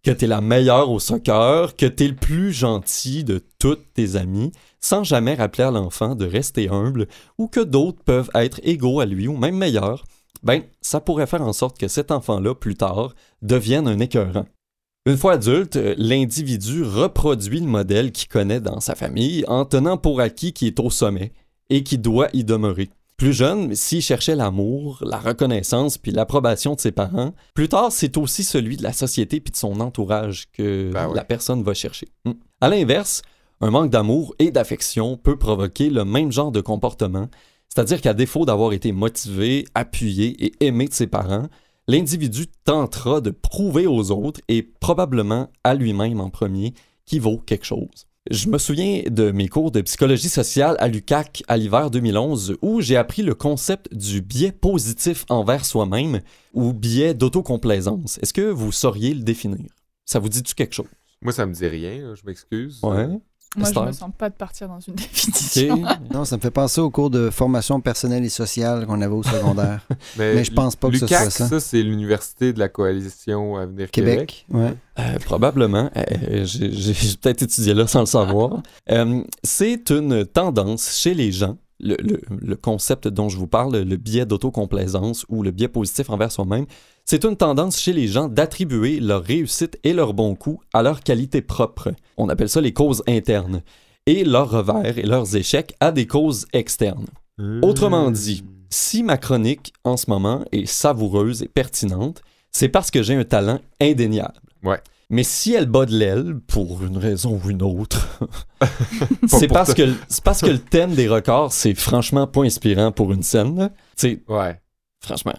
que 0.04 0.10
t'es 0.10 0.26
la 0.26 0.42
meilleure 0.42 0.90
au 0.90 1.00
soccer, 1.00 1.74
que 1.76 1.86
t'es 1.86 2.08
le 2.08 2.14
plus 2.14 2.52
gentil 2.52 3.24
de 3.24 3.42
toutes 3.58 3.92
tes 3.94 4.16
amis, 4.16 4.52
sans 4.80 5.02
jamais 5.02 5.34
rappeler 5.34 5.64
à 5.64 5.70
l'enfant 5.70 6.14
de 6.14 6.26
rester 6.26 6.68
humble 6.68 7.08
ou 7.38 7.48
que 7.48 7.60
d'autres 7.60 8.02
peuvent 8.04 8.30
être 8.34 8.60
égaux 8.62 9.00
à 9.00 9.06
lui 9.06 9.26
ou 9.26 9.36
même 9.36 9.56
meilleurs, 9.56 10.04
ben, 10.42 10.62
ça 10.82 11.00
pourrait 11.00 11.26
faire 11.26 11.40
en 11.40 11.54
sorte 11.54 11.78
que 11.78 11.88
cet 11.88 12.10
enfant-là, 12.10 12.54
plus 12.54 12.74
tard, 12.74 13.14
devienne 13.40 13.88
un 13.88 13.98
écœurant. 13.98 14.44
Une 15.06 15.16
fois 15.16 15.32
adulte, 15.32 15.76
l'individu 15.96 16.82
reproduit 16.82 17.60
le 17.60 17.66
modèle 17.66 18.12
qu'il 18.12 18.28
connaît 18.28 18.60
dans 18.60 18.80
sa 18.80 18.94
famille 18.94 19.44
en 19.48 19.64
tenant 19.64 19.96
pour 19.96 20.20
acquis 20.20 20.52
qu'il 20.52 20.68
est 20.68 20.80
au 20.80 20.90
sommet 20.90 21.32
et 21.70 21.82
qu'il 21.82 22.02
doit 22.02 22.28
y 22.34 22.44
demeurer. 22.44 22.90
Plus 23.24 23.32
jeune, 23.32 23.74
s'il 23.74 24.02
cherchait 24.02 24.36
l'amour, 24.36 24.98
la 25.00 25.16
reconnaissance 25.16 25.96
puis 25.96 26.12
l'approbation 26.12 26.74
de 26.74 26.80
ses 26.80 26.92
parents, 26.92 27.32
plus 27.54 27.70
tard, 27.70 27.90
c'est 27.90 28.18
aussi 28.18 28.44
celui 28.44 28.76
de 28.76 28.82
la 28.82 28.92
société 28.92 29.40
puis 29.40 29.50
de 29.50 29.56
son 29.56 29.80
entourage 29.80 30.48
que 30.52 30.90
Ben 30.92 31.10
la 31.14 31.24
personne 31.24 31.62
va 31.62 31.72
chercher. 31.72 32.08
Hmm. 32.26 32.32
À 32.60 32.68
l'inverse, 32.68 33.22
un 33.62 33.70
manque 33.70 33.88
d'amour 33.88 34.34
et 34.38 34.50
d'affection 34.50 35.16
peut 35.16 35.38
provoquer 35.38 35.88
le 35.88 36.04
même 36.04 36.32
genre 36.32 36.52
de 36.52 36.60
comportement, 36.60 37.30
c'est-à-dire 37.70 38.02
qu'à 38.02 38.12
défaut 38.12 38.44
d'avoir 38.44 38.74
été 38.74 38.92
motivé, 38.92 39.64
appuyé 39.74 40.44
et 40.44 40.66
aimé 40.66 40.86
de 40.86 40.92
ses 40.92 41.06
parents, 41.06 41.48
l'individu 41.88 42.46
tentera 42.64 43.22
de 43.22 43.30
prouver 43.30 43.86
aux 43.86 44.10
autres 44.10 44.42
et 44.48 44.62
probablement 44.62 45.48
à 45.64 45.74
lui-même 45.74 46.20
en 46.20 46.28
premier 46.28 46.74
qu'il 47.06 47.22
vaut 47.22 47.38
quelque 47.38 47.64
chose. 47.64 48.06
Je 48.30 48.48
me 48.48 48.56
souviens 48.56 49.02
de 49.06 49.32
mes 49.32 49.48
cours 49.48 49.70
de 49.70 49.82
psychologie 49.82 50.30
sociale 50.30 50.76
à 50.78 50.88
l'UCAC 50.88 51.42
à 51.46 51.58
l'hiver 51.58 51.90
2011 51.90 52.56
où 52.62 52.80
j'ai 52.80 52.96
appris 52.96 53.20
le 53.20 53.34
concept 53.34 53.94
du 53.94 54.22
biais 54.22 54.50
positif 54.50 55.26
envers 55.28 55.66
soi-même 55.66 56.22
ou 56.54 56.72
biais 56.72 57.12
d'autocomplaisance. 57.12 58.18
Est-ce 58.22 58.32
que 58.32 58.40
vous 58.40 58.72
sauriez 58.72 59.12
le 59.12 59.20
définir? 59.20 59.68
Ça 60.06 60.20
vous 60.20 60.30
dit-tu 60.30 60.54
quelque 60.54 60.72
chose? 60.72 60.88
Moi, 61.20 61.34
ça 61.34 61.44
me 61.44 61.52
dit 61.52 61.66
rien, 61.66 62.14
je 62.14 62.22
m'excuse. 62.24 62.80
Ouais. 62.82 63.08
Moi, 63.56 63.64
je 63.66 63.70
Esther? 63.70 63.86
me 63.86 63.92
sens 63.92 64.10
pas 64.16 64.28
de 64.30 64.34
partir 64.34 64.68
dans 64.68 64.80
une 64.80 64.94
définition. 64.96 65.82
Non, 66.12 66.24
ça 66.24 66.36
me 66.36 66.40
fait 66.40 66.50
penser 66.50 66.80
au 66.80 66.90
cours 66.90 67.10
de 67.10 67.30
formation 67.30 67.80
personnelle 67.80 68.24
et 68.24 68.28
sociale 68.28 68.86
qu'on 68.86 69.00
avait 69.00 69.14
au 69.14 69.22
secondaire. 69.22 69.80
Mais, 70.18 70.34
Mais 70.34 70.44
je 70.44 70.52
pense 70.52 70.76
pas 70.76 70.90
que 70.90 70.98
ce 70.98 71.06
soit 71.06 71.30
ça. 71.30 71.60
c'est 71.60 71.82
l'Université 71.82 72.52
de 72.52 72.58
la 72.58 72.68
Coalition 72.68 73.56
Avenir 73.56 73.90
Québec. 73.90 74.46
Québec, 74.46 74.46
ouais. 74.50 74.74
Euh, 74.98 75.18
probablement. 75.24 75.90
Euh, 75.96 76.44
j'ai 76.44 76.70
j'ai 76.72 77.16
peut-être 77.16 77.42
étudié 77.42 77.74
là 77.74 77.86
sans 77.86 78.00
le 78.00 78.06
savoir. 78.06 78.62
Euh, 78.90 79.22
c'est 79.42 79.90
une 79.90 80.26
tendance 80.26 80.96
chez 80.96 81.14
les 81.14 81.32
gens, 81.32 81.56
le, 81.80 81.96
le- 82.02 82.20
le 82.30 82.54
concept 82.56 83.08
dont 83.08 83.28
je 83.30 83.38
vous 83.38 83.46
parle, 83.46 83.78
le 83.78 83.96
biais 83.96 84.26
d'autocomplaisance 84.26 85.24
ou 85.30 85.42
le 85.42 85.50
biais 85.52 85.68
positif 85.68 86.10
envers 86.10 86.30
soi-même, 86.30 86.66
c'est 87.04 87.24
une 87.24 87.36
tendance 87.36 87.78
chez 87.80 87.92
les 87.92 88.06
gens 88.08 88.28
d'attribuer 88.28 89.00
leur 89.00 89.22
réussite 89.22 89.78
et 89.84 89.92
leur 89.92 90.14
bon 90.14 90.34
coup 90.34 90.60
à 90.72 90.82
leurs 90.82 91.02
qualités 91.02 91.42
propres. 91.42 91.92
On 92.16 92.28
appelle 92.28 92.48
ça 92.48 92.60
les 92.60 92.72
causes 92.72 93.02
internes. 93.06 93.62
Et 94.06 94.24
leurs 94.24 94.50
revers 94.50 94.98
et 94.98 95.02
leurs 95.02 95.34
échecs 95.36 95.74
à 95.80 95.90
des 95.90 96.06
causes 96.06 96.46
externes. 96.52 97.06
Autrement 97.62 98.10
dit, 98.10 98.44
si 98.70 99.02
ma 99.02 99.16
chronique 99.16 99.72
en 99.82 99.96
ce 99.96 100.10
moment 100.10 100.44
est 100.52 100.66
savoureuse 100.66 101.42
et 101.42 101.48
pertinente, 101.48 102.22
c'est 102.52 102.68
parce 102.68 102.90
que 102.90 103.02
j'ai 103.02 103.14
un 103.16 103.24
talent 103.24 103.60
indéniable. 103.80 104.34
Ouais. 104.62 104.80
Mais 105.10 105.22
si 105.24 105.52
elle 105.54 105.66
bat 105.66 105.86
de 105.86 105.92
l'aile, 105.96 106.38
pour 106.46 106.82
une 106.84 106.96
raison 106.98 107.40
ou 107.44 107.50
une 107.50 107.62
autre, 107.62 108.18
c'est 109.26 109.48
parce, 109.48 109.74
que, 109.74 109.92
c'est 110.08 110.22
parce 110.24 110.40
que 110.40 110.50
le 110.50 110.58
thème 110.58 110.94
des 110.94 111.08
records, 111.08 111.52
c'est 111.52 111.74
franchement 111.74 112.26
pas 112.26 112.42
inspirant 112.42 112.92
pour 112.92 113.12
une 113.12 113.22
scène. 113.22 113.56
là. 113.58 113.68
Tu 113.68 113.74
sais, 113.96 114.22
Ouais. 114.28 114.60
franchement. 115.00 115.34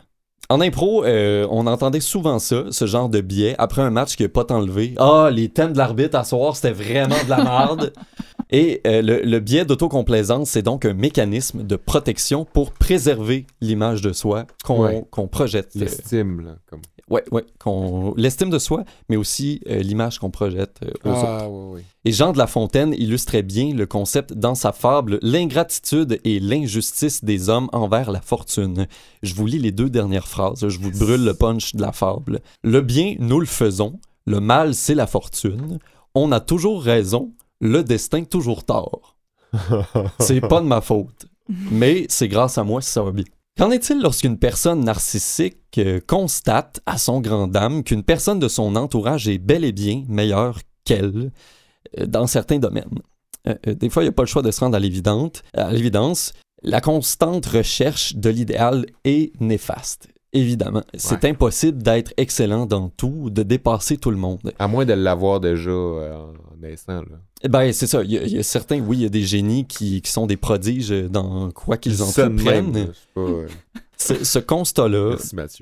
En 0.49 0.61
impro, 0.61 1.03
euh, 1.05 1.47
on 1.49 1.65
entendait 1.65 1.99
souvent 1.99 2.37
ça, 2.39 2.65
ce 2.69 2.85
genre 2.85 3.09
de 3.09 3.19
biais, 3.21 3.55
après 3.57 3.81
un 3.81 3.89
match 3.89 4.15
qui 4.15 4.23
n'a 4.23 4.29
pas 4.29 4.43
tant 4.43 4.61
levé. 4.61 4.93
Ah, 4.97 5.29
les 5.31 5.49
thèmes 5.49 5.73
de 5.73 5.77
l'arbitre 5.79 6.17
à 6.17 6.23
soir, 6.23 6.55
c'était 6.55 6.71
vraiment 6.71 7.15
de 7.23 7.29
la 7.29 7.43
merde. 7.43 7.93
Et 8.51 8.79
euh, 8.85 9.01
le, 9.01 9.21
le 9.21 9.39
biais 9.39 9.65
d'autocomplaisance, 9.65 10.51
c'est 10.51 10.61
donc 10.61 10.85
un 10.85 10.93
mécanisme 10.93 11.63
de 11.63 11.75
protection 11.75 12.45
pour 12.45 12.71
préserver 12.71 13.47
l'image 13.59 14.01
de 14.03 14.13
soi 14.13 14.45
qu'on 14.63 14.83
Ouais. 14.83 15.03
projette. 15.31 15.69
L'estime, 15.73 16.41
là. 16.41 16.51
Comme... 16.69 16.81
ouais, 17.09 17.23
ouais, 17.31 17.45
qu'on- 17.59 18.13
l'estime 18.17 18.49
de 18.49 18.59
soi, 18.59 18.83
mais 19.09 19.15
aussi 19.15 19.61
euh, 19.69 19.79
l'image 19.79 20.19
qu'on 20.19 20.29
projette 20.31 20.79
euh, 20.83 20.91
aux 21.03 21.09
autres. 21.09 21.25
Ah, 21.27 21.49
ouais. 21.49 21.83
Et 22.05 22.11
Jean 22.11 22.31
de 22.33 22.37
La 22.37 22.47
Fontaine 22.47 22.93
illustrait 22.97 23.41
bien 23.41 23.73
le 23.73 23.85
concept 23.85 24.33
dans 24.33 24.55
sa 24.55 24.71
fable 24.71 25.19
L'ingratitude 25.21 26.19
et 26.23 26.39
l'injustice 26.39 27.23
des 27.23 27.49
hommes 27.49 27.69
envers 27.73 28.11
la 28.11 28.21
fortune. 28.21 28.87
Je 29.23 29.33
vous 29.35 29.45
lis 29.45 29.59
les 29.59 29.71
deux 29.71 29.89
dernières 29.89 30.27
phrases, 30.27 30.67
je 30.67 30.79
vous 30.79 30.91
brûle 30.91 31.23
le 31.25 31.33
punch 31.33 31.75
de 31.75 31.81
la 31.81 31.91
fable. 31.91 32.41
Le 32.63 32.81
bien, 32.81 33.15
nous 33.19 33.39
le 33.39 33.45
faisons, 33.45 33.99
le 34.25 34.39
mal, 34.39 34.73
c'est 34.75 34.95
la 34.95 35.07
fortune. 35.07 35.79
On 36.13 36.31
a 36.31 36.39
toujours 36.39 36.81
raison, 36.83 37.33
le 37.59 37.83
destin 37.83 38.23
toujours 38.23 38.63
tort. 38.63 39.15
C'est 40.19 40.41
pas 40.41 40.59
de 40.61 40.65
ma 40.65 40.81
faute, 40.81 41.27
mais 41.71 42.05
c'est 42.09 42.27
grâce 42.27 42.57
à 42.57 42.63
moi 42.63 42.81
si 42.81 42.89
ça 42.91 43.01
va 43.03 43.11
bien. 43.11 43.23
Qu'en 43.57 43.71
est-il 43.71 44.01
lorsqu'une 44.01 44.37
personne 44.37 44.83
narcissique 44.83 45.77
euh, 45.77 46.01
constate, 46.05 46.81
à 46.85 46.97
son 46.97 47.21
grand 47.21 47.47
dame, 47.47 47.85
qu'une 47.85 48.03
personne 48.03 48.37
de 48.37 48.49
son 48.49 48.75
entourage 48.75 49.29
est 49.29 49.37
bel 49.37 49.63
et 49.63 49.71
bien 49.71 50.03
meilleure 50.09 50.59
qu'elle 50.83 51.31
euh, 51.97 52.05
dans 52.05 52.27
certains 52.27 52.59
domaines? 52.59 52.99
Euh, 53.47 53.55
des 53.73 53.89
fois, 53.89 54.03
il 54.03 54.07
n'y 54.07 54.09
a 54.09 54.13
pas 54.13 54.23
le 54.23 54.27
choix 54.27 54.41
de 54.41 54.51
se 54.51 54.59
rendre 54.59 54.75
à 54.75 54.79
l'évidence. 55.71 56.33
La 56.63 56.81
constante 56.81 57.45
recherche 57.45 58.15
de 58.15 58.29
l'idéal 58.29 58.87
est 59.05 59.31
néfaste. 59.39 60.09
Évidemment. 60.33 60.83
C'est 60.95 61.23
impossible 61.23 61.81
d'être 61.81 62.13
excellent 62.17 62.65
dans 62.65 62.89
tout, 62.89 63.29
de 63.29 63.41
dépasser 63.41 63.95
tout 63.95 64.11
le 64.11 64.17
monde. 64.17 64.51
À 64.59 64.67
moins 64.67 64.83
de 64.83 64.91
l'avoir 64.91 65.39
déjà 65.39 65.71
euh, 65.71 66.13
en 66.17 66.57
naissant. 66.57 67.03
Là. 67.03 67.21
Eh 67.45 67.47
Ben, 67.47 67.71
c'est 67.73 67.85
ça. 67.85 68.03
Il 68.03 68.11
y, 68.11 68.17
a, 68.17 68.23
il 68.23 68.31
y 68.33 68.39
a 68.39 68.43
certains, 68.43 68.79
oui, 68.79 68.97
il 68.97 69.03
y 69.03 69.05
a 69.05 69.09
des 69.09 69.21
génies 69.23 69.65
qui, 69.67 70.01
qui 70.01 70.11
sont 70.11 70.25
des 70.25 70.35
prodiges 70.35 70.89
dans 70.89 71.51
quoi 71.51 71.77
qu'ils 71.77 72.01
entreprennent. 72.01 72.87
Ce, 73.97 74.39
constat-là 74.39 75.15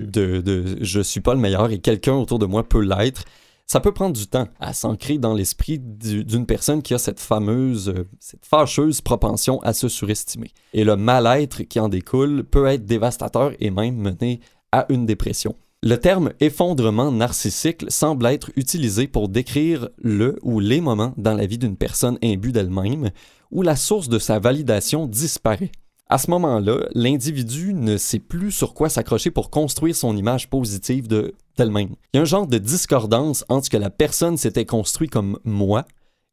de, 0.06 0.40
de 0.40 0.78
je 0.80 1.00
suis 1.00 1.20
pas 1.20 1.34
le 1.34 1.40
meilleur 1.40 1.70
et 1.70 1.78
quelqu'un 1.78 2.14
autour 2.14 2.38
de 2.38 2.46
moi 2.46 2.66
peut 2.68 2.80
l'être, 2.80 3.24
ça 3.66 3.80
peut 3.80 3.92
prendre 3.92 4.14
du 4.16 4.26
temps 4.26 4.48
à 4.60 4.72
s'ancrer 4.72 5.18
dans 5.18 5.34
l'esprit 5.34 5.78
du- 5.78 6.24
d'une 6.24 6.44
personne 6.46 6.82
qui 6.82 6.94
a 6.94 6.98
cette 6.98 7.20
fameuse, 7.20 7.94
cette 8.18 8.44
fâcheuse 8.44 9.00
propension 9.02 9.60
à 9.62 9.72
se 9.72 9.88
surestimer. 9.88 10.50
Et 10.72 10.84
le 10.84 10.96
mal-être 10.96 11.62
qui 11.62 11.78
en 11.80 11.88
découle 11.88 12.44
peut 12.44 12.66
être 12.66 12.84
dévastateur 12.84 13.52
et 13.60 13.70
même 13.70 13.96
mener 13.96 14.40
à 14.72 14.86
une 14.88 15.06
dépression. 15.06 15.54
Le 15.86 15.96
terme 15.98 16.32
effondrement 16.40 17.12
narcissique 17.12 17.84
semble 17.88 18.24
être 18.24 18.50
utilisé 18.56 19.06
pour 19.06 19.28
décrire 19.28 19.90
le 19.98 20.38
ou 20.42 20.58
les 20.58 20.80
moments 20.80 21.12
dans 21.18 21.34
la 21.34 21.44
vie 21.44 21.58
d'une 21.58 21.76
personne 21.76 22.16
imbue 22.24 22.52
d'elle-même 22.52 23.10
où 23.50 23.60
la 23.60 23.76
source 23.76 24.08
de 24.08 24.18
sa 24.18 24.38
validation 24.38 25.06
disparaît. 25.06 25.70
À 26.08 26.16
ce 26.16 26.30
moment-là, 26.30 26.86
l'individu 26.94 27.74
ne 27.74 27.98
sait 27.98 28.18
plus 28.18 28.50
sur 28.50 28.72
quoi 28.72 28.88
s'accrocher 28.88 29.30
pour 29.30 29.50
construire 29.50 29.94
son 29.94 30.16
image 30.16 30.48
positive 30.48 31.06
de- 31.06 31.34
d'elle-même. 31.58 31.94
Il 32.12 32.16
y 32.16 32.18
a 32.18 32.22
un 32.22 32.24
genre 32.24 32.46
de 32.46 32.56
discordance 32.56 33.44
entre 33.50 33.66
ce 33.66 33.70
que 33.70 33.76
la 33.76 33.90
personne 33.90 34.38
s'était 34.38 34.64
construit 34.66 35.08
comme 35.08 35.38
moi 35.44 35.84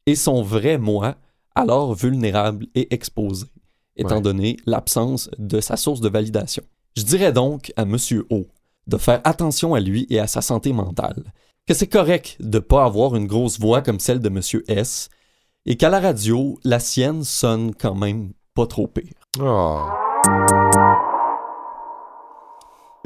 et 0.06 0.14
son 0.14 0.40
vrai 0.42 0.78
moi, 0.78 1.16
alors 1.54 1.94
vulnérable 1.94 2.68
et 2.74 2.92
exposé, 2.94 3.46
étant 3.96 4.16
Ouais. 4.16 4.22
donné 4.22 4.56
l'absence 4.64 5.28
de 5.38 5.60
sa 5.60 5.76
source 5.76 6.00
de 6.00 6.08
validation. 6.08 6.62
Je 6.96 7.02
dirais 7.02 7.32
donc 7.32 7.70
à 7.76 7.84
Monsieur 7.84 8.24
O 8.30 8.46
de 8.86 8.96
faire 8.96 9.20
attention 9.24 9.74
à 9.74 9.80
lui 9.80 10.06
et 10.10 10.18
à 10.18 10.26
sa 10.26 10.40
santé 10.42 10.72
mentale, 10.72 11.22
que 11.66 11.74
c'est 11.74 11.86
correct 11.86 12.36
de 12.40 12.58
pas 12.58 12.84
avoir 12.84 13.14
une 13.16 13.26
grosse 13.26 13.58
voix 13.60 13.82
comme 13.82 14.00
celle 14.00 14.20
de 14.20 14.28
Monsieur 14.28 14.64
S, 14.68 15.08
et 15.66 15.76
qu'à 15.76 15.88
la 15.90 16.00
radio, 16.00 16.58
la 16.64 16.80
sienne 16.80 17.22
sonne 17.22 17.72
quand 17.74 17.94
même 17.94 18.32
pas 18.54 18.66
trop 18.66 18.88
pire. 18.88 19.12
Oh. 19.40 19.80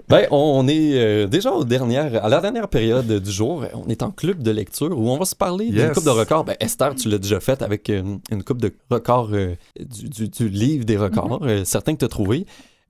Ben, 0.09 0.29
on 0.31 0.69
est 0.69 0.95
euh, 0.95 1.27
déjà 1.27 1.53
aux 1.53 1.65
dernières, 1.65 2.25
à 2.25 2.29
la 2.29 2.41
dernière 2.41 2.69
période 2.69 3.11
du 3.11 3.31
jour. 3.31 3.65
On 3.75 3.89
est 3.89 4.03
en 4.05 4.13
club 4.13 4.41
de 4.43 4.53
lecture 4.53 4.97
où 4.97 5.11
on 5.11 5.19
va 5.19 5.25
se 5.25 5.35
parler 5.35 5.71
d'une 5.71 5.91
coupe 5.91 6.05
de 6.05 6.11
records. 6.11 6.45
Ben, 6.45 6.55
Esther, 6.61 6.95
tu 6.95 7.09
l'as 7.09 7.19
déjà 7.19 7.41
fait 7.41 7.61
avec 7.61 7.89
une, 7.89 8.21
une 8.31 8.45
coupe 8.45 8.61
de 8.63 8.73
records 8.89 9.31
euh, 9.33 9.57
du, 9.81 10.09
du- 10.09 10.29
du 10.29 10.49
livre 10.49 10.85
des 10.85 10.97
records, 10.97 11.41
euh, 11.43 11.65
certains 11.65 11.95
que 11.95 11.99
tu 12.01 12.05
as 12.05 12.09
trouvés. 12.09 12.47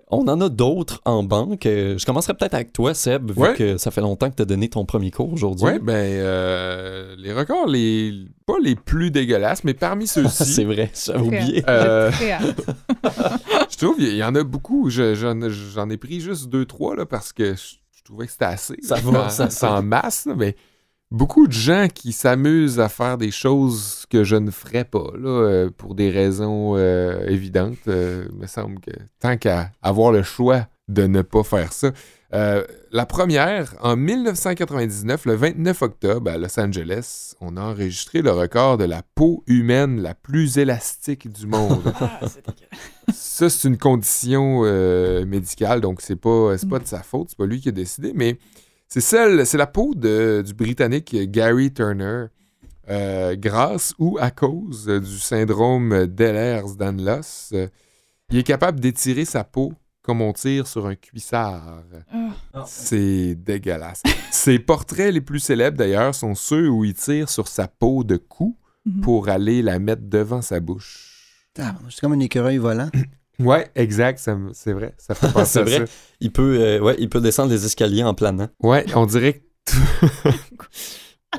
On 0.09 0.29
en 0.29 0.41
a 0.41 0.49
d'autres 0.49 1.01
en 1.05 1.25
banque. 1.25 1.67
Euh, 1.67 1.99
je 1.99 2.07
commencerai 2.07 2.35
peut-être 2.35 2.55
avec 2.55 2.73
toi, 2.73 2.95
Seb, 2.95 3.33
vu 3.33 3.41
Ouais. 3.41 3.55
que 3.55 3.77
ça 3.77 3.91
fait 3.91 4.01
longtemps 4.01 4.31
que 4.31 4.37
tu 4.37 4.43
as 4.43 4.45
donné 4.45 4.69
ton 4.69 4.85
premier 4.85 5.11
cours 5.11 5.33
aujourd'hui. 5.33 5.65
Ouais, 5.67 5.79
ben, 5.81 5.95
euh, 5.95 7.17
les 7.19 7.33
records, 7.33 7.67
les 7.67 8.13
pas 8.47 8.55
les 8.63 8.77
plus 8.77 9.11
dégueulasses, 9.11 9.65
mais 9.65 9.75
parmi 9.75 10.07
c'est 10.07 10.23
ceux-ci, 10.29 10.65
vrai, 10.65 10.91
j'avais 10.95 11.19
oublié. 11.21 11.65
euh, 11.69 12.13
je 13.71 13.77
trouve 13.77 13.97
il 13.99 14.15
y 14.17 14.23
en 14.25 14.35
a 14.35 14.43
beaucoup. 14.45 14.91
Je- 14.91 15.15
J'en 15.15 15.91
ai 15.91 15.97
pris 15.97 16.21
juste 16.21 16.49
deux, 16.49 16.67
trois, 16.67 16.95
là, 16.97 17.07
parce 17.07 17.33
que 17.33 17.55
je, 17.55 17.75
je 17.99 18.05
trouvais 18.05 18.27
que 18.27 18.33
c'était 18.33 18.45
assez. 18.45 18.77
Ça 18.83 18.97
là, 18.97 19.01
va, 19.03 19.29
ça 19.29 19.51
c'est 19.51 19.83
masse, 19.83 20.27
là, 20.27 20.35
mais 20.37 20.55
beaucoup 21.11 21.47
de 21.47 21.53
gens 21.53 21.89
qui 21.93 22.13
s'amusent 22.13 22.81
à 22.81 22.89
faire 22.89 23.19
des 23.19 23.31
choses 23.31 24.05
que 24.11 24.25
je 24.25 24.37
ne 24.37 24.51
ferais 24.51 24.85
pas, 24.85 25.11
là, 25.19 25.29
euh, 25.29 25.71
pour 25.77 25.95
des 25.95 26.11
raisons 26.11 26.75
euh, 26.77 27.27
évidentes. 27.29 27.77
Euh, 27.89 28.27
il 28.31 28.39
me 28.39 28.47
semble 28.47 28.81
que 28.81 28.91
tant 29.21 29.37
qu'à 29.37 29.71
avoir 29.83 30.13
le 30.13 30.23
choix 30.23 30.67
de 30.89 31.07
ne 31.07 31.23
pas 31.23 31.43
faire 31.43 31.73
ça. 31.73 31.91
La 32.33 33.07
première, 33.07 33.75
en 33.81 33.97
1999, 33.97 35.25
le 35.25 35.35
29 35.35 35.83
octobre, 35.83 36.31
à 36.31 36.37
Los 36.37 36.61
Angeles, 36.61 37.35
on 37.41 37.57
a 37.57 37.63
enregistré 37.63 38.21
le 38.21 38.31
record 38.31 38.77
de 38.77 38.85
la 38.85 39.03
peau 39.15 39.43
humaine 39.47 40.03
la 40.03 40.15
plus 40.15 40.59
élastique 40.59 41.33
du 41.33 41.47
monde. 41.47 41.95
Ça, 43.15 43.49
c'est 43.49 43.67
une 43.67 43.79
condition 43.79 44.63
médicale, 45.25 45.81
donc 45.81 46.03
c'est 46.03 46.17
pas, 46.17 46.59
c'est 46.59 46.69
pas 46.69 46.79
de 46.79 46.87
sa 46.87 47.03
faute, 47.03 47.29
c'est 47.31 47.39
pas 47.39 47.47
lui 47.47 47.61
qui 47.61 47.71
a 47.71 47.73
décidé, 47.73 48.13
mais 48.15 48.39
c'est 48.89 49.01
celle, 49.01 49.47
c'est 49.47 49.59
la 49.59 49.67
peau 49.67 49.95
de- 49.95 50.43
du 50.47 50.55
Britannique 50.55 51.15
Gary 51.31 51.73
Turner, 51.73 52.27
euh, 52.89 53.35
grâce 53.37 53.95
ou 53.99 54.17
à 54.21 54.31
cause 54.31 54.87
du 54.87 55.19
syndrome 55.19 56.07
d'Ehlers-Danlos. 56.07 57.51
euh, 57.53 57.69
il 58.31 58.39
est 58.39 58.43
capable 58.43 58.81
d'étirer 58.81 59.25
sa 59.25 59.45
peau 59.45 59.73
comme 60.03 60.21
on 60.21 60.33
tire 60.33 60.67
sur 60.69 60.87
un 60.87 60.95
cuissard. 60.95 61.83
Ah. 62.55 62.65
C'est 62.67 63.35
dégueulasse. 63.35 64.03
Ses 64.31 64.61
portraits 64.61 65.13
les 65.13 65.21
plus 65.21 65.41
célèbres, 65.41 65.77
d'ailleurs, 65.77 66.15
sont 66.15 66.35
ceux 66.37 66.69
où 66.69 66.85
il 66.85 66.95
tire 66.95 67.29
sur 67.29 67.49
sa 67.49 67.67
peau 67.67 68.05
de 68.05 68.17
cou 68.17 68.57
Mhm. 68.85 69.01
pour 69.01 69.29
aller 69.29 69.63
la 69.63 69.81
mettre 69.81 70.03
devant 70.05 70.43
sa 70.43 70.61
bouche. 70.61 71.43
C'est 71.57 72.01
comme 72.01 72.13
un 72.13 72.21
écureuil 72.21 72.59
volant. 72.59 72.89
Ouais, 73.39 73.69
exact, 73.75 74.19
c'est 74.53 74.73
vrai. 74.73 74.95
Ça 74.99 75.15
fait 75.15 75.31
penser 75.33 75.53
C'est 75.53 75.59
à 75.61 75.63
vrai. 75.65 75.87
ça. 75.87 75.93
Il 76.21 76.33
peut, 76.33 76.59
euh, 76.61 76.81
ouais, 76.81 76.97
il 76.99 77.09
peut 77.09 77.21
descendre 77.21 77.51
les 77.51 77.65
escaliers 77.67 78.03
en 78.05 78.15
planant. 78.15 78.49
Ouais, 78.63 78.85
on 78.95 79.07
dirait 79.07 79.35
que 79.35 79.41
tout- 79.73 80.39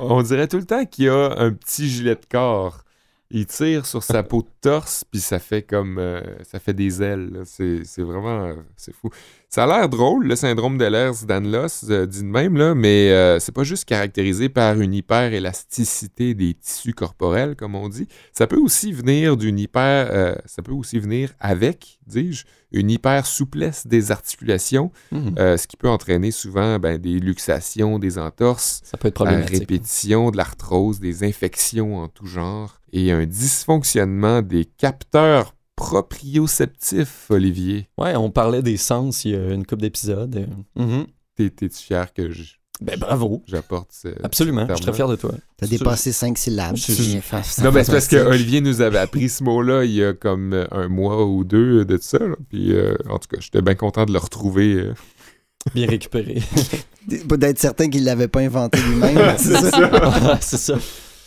on 0.00 0.22
dirait 0.22 0.46
tout 0.48 0.58
le 0.58 0.64
temps 0.64 0.84
qu'il 0.84 1.08
a 1.08 1.34
un 1.38 1.52
petit 1.52 1.88
gilet 1.88 2.14
de 2.14 2.26
corps. 2.30 2.84
Il 3.30 3.44
tire 3.44 3.84
sur 3.84 4.02
sa 4.02 4.22
peau 4.22 4.40
de 4.40 4.48
torse, 4.62 5.04
puis 5.10 5.20
ça 5.20 5.38
fait 5.38 5.60
comme... 5.62 5.98
euh, 5.98 6.22
ça 6.50 6.58
fait 6.58 6.72
des 6.72 7.02
ailes. 7.02 7.42
c'est 7.44 7.82
vraiment... 7.98 8.46
euh, 8.46 8.54
c'est 8.76 8.94
fou. 8.94 9.10
Ça 9.50 9.64
a 9.64 9.66
l'air 9.66 9.88
drôle, 9.88 10.26
le 10.26 10.36
syndrome 10.36 10.76
d'Ehlers-Danlos, 10.76 11.88
euh, 11.90 12.04
dit 12.04 12.20
de 12.22 12.26
même, 12.28 12.56
là, 12.58 12.74
mais 12.74 13.10
euh, 13.12 13.38
c'est 13.38 13.50
pas 13.52 13.62
juste 13.64 13.86
caractérisé 13.86 14.50
par 14.50 14.78
une 14.78 14.92
hyper-élasticité 14.92 16.34
des 16.34 16.52
tissus 16.52 16.92
corporels, 16.92 17.56
comme 17.56 17.74
on 17.74 17.88
dit. 17.88 18.06
Ça 18.32 18.46
peut 18.46 18.58
aussi 18.58 18.92
venir 18.92 19.38
d'une 19.38 19.58
hyper... 19.58 20.08
euh, 20.12 20.34
ça 20.44 20.60
peut 20.62 20.72
aussi 20.72 20.98
venir 20.98 21.32
avec, 21.40 21.98
dis-je, 22.06 22.44
une 22.72 22.90
hyper-souplesse 22.90 23.86
des 23.86 24.10
articulations, 24.10 24.92
Mhm. 25.12 25.34
euh, 25.38 25.56
ce 25.56 25.66
qui 25.66 25.78
peut 25.78 25.88
entraîner 25.88 26.30
souvent 26.30 26.78
ben, 26.78 26.98
des 26.98 27.18
luxations, 27.18 27.98
des 27.98 28.18
entorses, 28.18 28.82
Ça 28.84 28.98
peut 28.98 29.08
être 29.08 29.22
à 29.22 29.24
problématique. 29.24 29.60
répétition, 29.60 30.30
de 30.30 30.36
l'arthrose, 30.36 31.00
des 31.00 31.24
infections 31.24 31.96
en 31.96 32.08
tout 32.08 32.26
genre 32.26 32.80
et 32.92 33.12
un 33.12 33.24
dysfonctionnement 33.24 34.42
des 34.42 34.64
capteurs 34.66 35.54
proprioceptifs, 35.78 37.26
Olivier. 37.30 37.88
Ouais, 37.98 38.16
on 38.16 38.30
parlait 38.30 38.62
des 38.62 38.76
sens 38.76 39.24
il 39.24 39.32
y 39.32 39.34
a 39.36 39.50
une 39.52 39.64
couple 39.64 39.82
d'épisodes. 39.82 40.46
T'es- 41.36 41.50
T'es-tu 41.50 41.76
fier 41.78 42.12
que 42.12 42.30
j- 42.30 42.56
Ben 42.80 42.98
bravo. 42.98 43.42
j'apporte 43.46 43.90
ce- 43.92 44.08
Absolument, 44.24 44.66
ce 44.66 44.72
je 44.72 44.76
suis 44.76 44.84
très 44.86 44.92
fier 44.92 45.08
de 45.08 45.16
toi. 45.16 45.32
T'as 45.56 45.66
dépassé 45.68 46.12
cinq 46.12 46.36
syllabes. 46.38 46.76
Je- 46.76 46.92
je- 46.92 47.62
Non, 47.62 47.70
mais 47.72 47.84
c'est 47.84 47.92
parce 47.92 48.08
que. 48.08 48.16
Olivier 48.28 48.60
nous 48.60 48.80
avait 48.80 48.98
appris 48.98 49.28
ce 49.28 49.42
mot-là 49.44 49.84
il 49.84 49.92
y 49.92 50.04
a 50.04 50.12
comme 50.14 50.52
euh, 50.52 50.66
un 50.72 50.88
mois 50.88 51.24
ou 51.26 51.44
deux 51.44 51.84
de 51.84 51.96
ça. 52.00 52.18
là. 52.18 52.34
Puis, 52.50 52.72
euh, 52.72 52.94
en 53.08 53.18
tout 53.18 53.28
cas, 53.30 53.38
j'étais 53.40 53.62
bien 53.62 53.74
content 53.76 54.04
de 54.04 54.12
le 54.12 54.18
retrouver. 54.18 54.74
euh. 54.74 54.94
Bien 55.74 55.86
récupéré. 55.88 56.40
D'être 57.06 57.58
certain 57.58 57.88
qu'il 57.88 58.04
l'avait 58.04 58.28
pas 58.28 58.40
inventé 58.40 58.78
lui-même. 58.80 59.34
c'est 59.38 59.54
ça? 59.56 60.38
C'est 60.40 60.56
ça. 60.58 60.74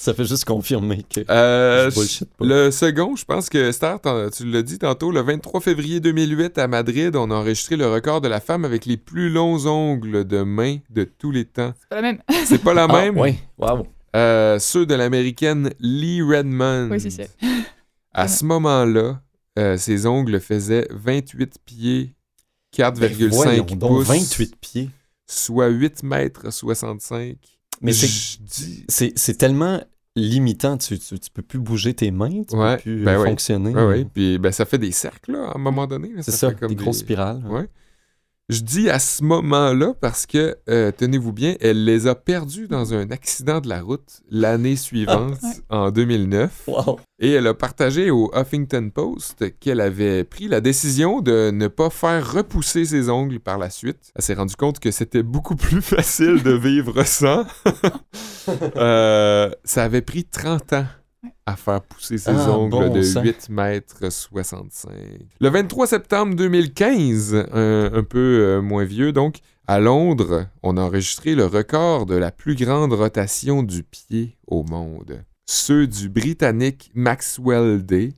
Ça 0.03 0.15
fait 0.15 0.25
juste 0.25 0.45
confirmer 0.45 1.03
que 1.07 1.21
Euh, 1.29 1.91
je 1.91 1.95
bullshit 1.95 2.29
pas. 2.33 2.43
Le 2.45 2.71
second, 2.71 3.15
je 3.15 3.23
pense 3.23 3.49
que 3.49 3.71
Star, 3.71 3.99
tu 4.35 4.45
l'as 4.45 4.63
dit 4.63 4.79
tantôt, 4.79 5.11
le 5.11 5.21
23 5.21 5.61
février 5.61 5.99
2008 5.99 6.57
à 6.57 6.67
Madrid, 6.67 7.15
on 7.15 7.29
a 7.29 7.35
enregistré 7.35 7.75
le 7.75 7.87
record 7.87 8.19
de 8.19 8.27
la 8.27 8.39
femme 8.39 8.65
avec 8.65 8.85
les 8.87 8.97
plus 8.97 9.29
longs 9.29 9.67
ongles 9.67 10.25
de 10.25 10.41
main 10.41 10.77
de 10.89 11.03
tous 11.03 11.29
les 11.29 11.45
temps. 11.45 11.73
C'est 11.79 11.89
pas 11.89 11.95
la 11.97 12.01
même. 12.01 12.19
C'est 12.45 12.57
pas 12.63 12.73
la 12.73 12.83
Ah, 12.89 13.01
même? 13.01 13.17
ouais, 13.17 13.35
wow. 13.59 13.85
Euh, 14.15 14.57
ceux 14.57 14.87
de 14.87 14.95
l'américaine 14.95 15.69
Lee 15.79 16.21
Redmond. 16.23 16.89
Oui, 16.91 16.99
c'est 16.99 17.11
ça. 17.11 17.23
À 18.11 18.27
ce 18.27 18.43
moment-là, 18.45 19.21
euh, 19.59 19.77
ses 19.77 20.07
ongles 20.07 20.39
faisaient 20.41 20.87
28 20.89 21.57
pieds, 21.63 22.15
Ben, 22.77 22.91
voyons 23.29 23.65
4,5 23.65 23.77
donc, 23.77 23.97
pouces, 23.97 24.07
28 24.07 24.55
pieds. 24.59 24.89
soit 25.27 25.67
8 25.67 26.01
mètres 26.03 26.51
65. 26.51 27.37
Mais 27.83 27.93
c'est 27.93 29.37
tellement 29.37 29.81
limitant. 30.15 30.77
Tu, 30.77 30.97
tu, 30.99 31.19
tu 31.19 31.29
peux 31.31 31.41
plus 31.41 31.59
bouger 31.59 31.93
tes 31.93 32.11
mains, 32.11 32.43
tu 32.43 32.55
Ouais, 32.55 32.77
peux 32.77 32.81
plus 32.83 33.03
ben 33.03 33.17
euh, 33.17 33.21
oui. 33.23 33.29
fonctionner. 33.29 33.73
Ouais, 33.73 33.85
ouais, 33.85 34.05
puis 34.05 34.37
ben, 34.39 34.51
ça 34.51 34.65
fait 34.65 34.77
des 34.77 34.91
cercles 34.91 35.31
là, 35.33 35.49
à 35.51 35.55
un 35.57 35.59
moment 35.59 35.87
donné. 35.87 36.11
C'est 36.17 36.31
Ça 36.31 36.37
ça, 36.37 36.49
fait 36.49 36.59
comme 36.59 36.69
des 36.69 36.75
grosses 36.75 36.99
spirales. 36.99 37.43
Ouais. 37.47 37.67
Je 38.51 38.59
dis 38.63 38.89
à 38.89 38.99
ce 38.99 39.23
moment-là 39.23 39.93
parce 40.01 40.25
que, 40.25 40.57
euh, 40.69 40.91
tenez-vous 40.91 41.31
bien, 41.31 41.55
elle 41.61 41.85
les 41.85 42.05
a 42.07 42.15
perdus 42.15 42.67
dans 42.67 42.93
un 42.93 43.09
accident 43.09 43.61
de 43.61 43.69
la 43.69 43.81
route 43.81 44.19
l'année 44.29 44.75
suivante, 44.75 45.37
Ouais. 45.41 45.49
en 45.69 45.89
2009. 45.89 46.63
Wow. 46.67 46.99
Et 47.19 47.31
elle 47.31 47.47
a 47.47 47.53
partagé 47.53 48.11
au 48.11 48.29
Huffington 48.35 48.89
Post 48.93 49.57
qu'elle 49.61 49.79
avait 49.79 50.25
pris 50.25 50.49
la 50.49 50.59
décision 50.59 51.21
de 51.21 51.51
ne 51.53 51.67
pas 51.69 51.89
faire 51.89 52.29
repousser 52.33 52.83
ses 52.83 53.09
ongles 53.09 53.39
par 53.39 53.57
la 53.57 53.69
suite. 53.69 54.11
Elle 54.15 54.21
s'est 54.21 54.33
rendue 54.33 54.57
compte 54.57 54.79
que 54.79 54.91
c'était 54.91 55.23
beaucoup 55.23 55.55
plus 55.55 55.81
facile 55.95 56.43
de 56.43 56.51
vivre 56.51 57.03
sans. 57.05 57.45
Euh, 58.75 59.51
ça 59.63 59.83
avait 59.83 60.01
pris 60.01 60.23
30 60.25 60.73
ans 60.73 60.85
à 61.45 61.55
faire 61.55 61.81
pousser 61.81 62.17
ses 62.17 62.31
Ah, 62.31 62.51
ongles 62.51 62.71
bon 62.71 62.93
de 62.93 63.01
sang. 63.01 63.21
8 63.21 63.49
mètres 63.49 64.11
65. 64.11 64.91
Le 65.39 65.49
23 65.49 65.87
septembre 65.87 66.35
2015, 66.35 67.35
un, 67.51 67.91
un 67.93 68.03
peu 68.03 68.17
euh, 68.41 68.61
moins 68.61 68.85
vieux 68.85 69.11
donc, 69.11 69.37
à 69.67 69.79
Londres, 69.79 70.47
on 70.63 70.77
a 70.77 70.81
enregistré 70.81 71.35
le 71.35 71.45
record 71.45 72.05
de 72.05 72.15
la 72.15 72.31
plus 72.31 72.55
grande 72.55 72.93
rotation 72.93 73.63
du 73.63 73.83
pied 73.83 74.37
au 74.47 74.63
monde. 74.63 75.23
Ceux 75.45 75.87
du 75.87 76.09
Britannique 76.09 76.91
Maxwell 76.95 77.85
Day. 77.85 78.13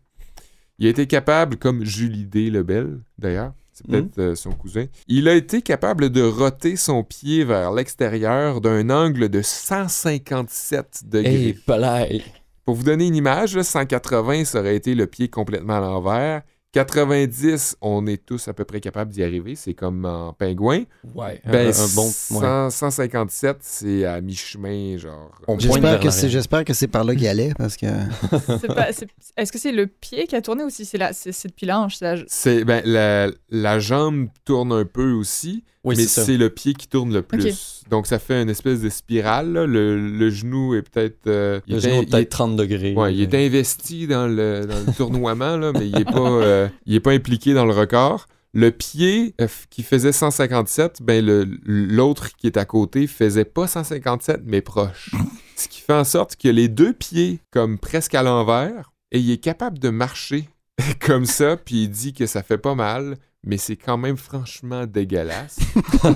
Il 0.79 0.87
a 0.87 0.89
été 0.89 1.05
capable, 1.07 1.57
comme 1.57 1.83
Julie 1.85 2.25
Day 2.25 2.49
Lebel 2.49 2.99
d'ailleurs, 3.17 3.53
c'est 3.71 3.87
peut-être 3.87 4.19
euh, 4.19 4.35
son 4.35 4.51
cousin, 4.51 4.85
il 5.07 5.27
a 5.27 5.33
été 5.35 5.61
capable 5.61 6.09
de 6.09 6.21
roter 6.21 6.75
son 6.75 7.03
pied 7.03 7.43
vers 7.43 7.71
l'extérieur 7.71 8.61
d'un 8.61 8.89
angle 8.89 9.29
de 9.29 9.41
157 9.41 11.03
degrés. 11.05 11.47
Hey, 11.47 11.53
palais. 11.53 12.23
Pour 12.65 12.75
vous 12.75 12.83
donner 12.83 13.07
une 13.07 13.15
image, 13.15 13.55
là, 13.55 13.63
180, 13.63 14.45
ça 14.45 14.59
aurait 14.59 14.75
été 14.75 14.95
le 14.95 15.05
pied 15.07 15.29
complètement 15.29 15.77
à 15.77 15.79
l'envers. 15.81 16.41
90, 16.71 17.77
on 17.81 18.07
est 18.07 18.25
tous 18.25 18.47
à 18.47 18.53
peu 18.53 18.65
près 18.65 18.79
capables 18.79 19.11
d'y 19.11 19.23
arriver. 19.23 19.55
C'est 19.55 19.73
comme 19.73 20.05
en 20.05 20.33
pingouin. 20.33 20.83
Ouais. 21.15 21.39
Ben, 21.45 21.67
un, 21.67 21.69
un 21.69 21.87
bon. 21.95 22.05
ouais. 22.05 22.11
100 22.11 22.69
157, 22.71 23.57
c'est 23.61 24.05
à 24.05 24.19
mi-chemin, 24.21 24.97
genre. 24.97 25.31
J'espère 25.59 25.99
que, 25.99 26.09
c'est, 26.09 26.21
l'arrière. 26.23 26.29
j'espère 26.31 26.63
que 26.65 26.73
c'est 26.73 26.87
par 26.87 27.03
là 27.03 27.15
qu'il 27.15 27.27
allait, 27.27 27.53
parce 27.57 27.77
que... 27.77 27.85
C'est 28.59 28.67
pas- 28.73 28.91
c'est- 28.91 29.07
Est-ce 29.37 29.51
que 29.51 29.59
c'est 29.59 29.71
le 29.71 29.87
pied 29.87 30.25
qui 30.27 30.35
a 30.35 30.41
tourné 30.41 30.63
ou 30.63 30.69
si 30.69 30.83
c'est 30.85 30.97
la- 30.97 31.13
c'est 31.13 31.31
c'est 31.31 31.47
depuis 31.49 31.65
l'ange 31.67 31.97
c'est 31.97 32.05
la- 32.15 32.23
C'est, 32.27 32.63
ben, 32.65 32.81
la, 32.85 33.29
la 33.49 33.79
jambe 33.79 34.27
tourne 34.45 34.71
un 34.71 34.85
peu 34.85 35.11
aussi, 35.11 35.63
Oui, 35.83 35.95
mais 35.97 36.05
c'est 36.05 36.37
le 36.37 36.49
pied 36.49 36.73
qui 36.73 36.87
tourne 36.87 37.13
le 37.13 37.21
plus. 37.21 37.81
Donc, 37.89 38.07
ça 38.07 38.17
fait 38.19 38.41
une 38.41 38.49
espèce 38.49 38.79
de 38.81 38.89
spirale. 38.89 39.51
là. 39.51 39.65
Le, 39.65 39.99
le 39.99 40.29
genou 40.29 40.75
est 40.75 40.81
peut-être... 40.81 41.27
euh, 41.27 41.59
il 41.67 41.73
Le 41.73 41.77
est 41.79 41.81
genou 41.81 41.99
in- 41.99 42.03
peut-être 42.05 42.29
30 42.29 42.55
degrés. 42.55 42.93
Ouais, 42.95 43.13
il 43.13 43.21
est 43.21 43.33
investi 43.45 44.07
dans 44.07 44.27
le, 44.27 44.65
dans 44.65 44.79
le 44.79 44.93
tournoiement, 44.95 45.57
là, 45.57 45.71
mais 45.73 45.85
il 45.87 45.93
n'est 45.95 46.05
pas, 46.05 46.19
euh, 46.29 46.69
il 46.85 46.95
est 46.95 46.99
pas 47.01 47.11
impliqué 47.11 47.53
dans 47.53 47.65
le 47.65 47.73
record. 47.73 48.27
Le 48.53 48.71
pied 48.71 49.33
euh, 49.41 49.47
qui 49.71 49.83
faisait 49.83 50.11
157, 50.13 51.01
ben 51.01 51.25
le- 51.25 51.47
l'autre 51.65 52.29
qui 52.37 52.47
est 52.47 52.55
à 52.57 52.65
côté 52.65 53.07
faisait 53.07 53.45
pas 53.45 53.67
157, 53.67 54.41
mais 54.45 54.61
proche. 54.61 55.09
Ce 55.57 55.67
qui 55.67 55.81
fait 55.81 55.93
en 55.93 56.03
sorte 56.03 56.35
que 56.37 56.47
les 56.47 56.67
deux 56.69 56.93
pieds, 56.93 57.39
comme 57.51 57.77
presque 57.77 58.15
à 58.15 58.23
l'envers, 58.23 58.91
et 59.11 59.19
il 59.19 59.29
est 59.31 59.37
capable 59.37 59.79
de 59.79 59.89
marcher 59.89 60.47
comme 61.01 61.25
ça, 61.25 61.57
puis 61.57 61.83
il 61.83 61.89
dit 61.89 62.13
que 62.13 62.25
ça 62.25 62.41
fait 62.43 62.57
pas 62.57 62.75
mal, 62.75 63.17
mais 63.43 63.57
c'est 63.57 63.75
quand 63.75 63.97
même 63.97 64.17
franchement 64.17 64.85
dégueulasse. 64.85 65.57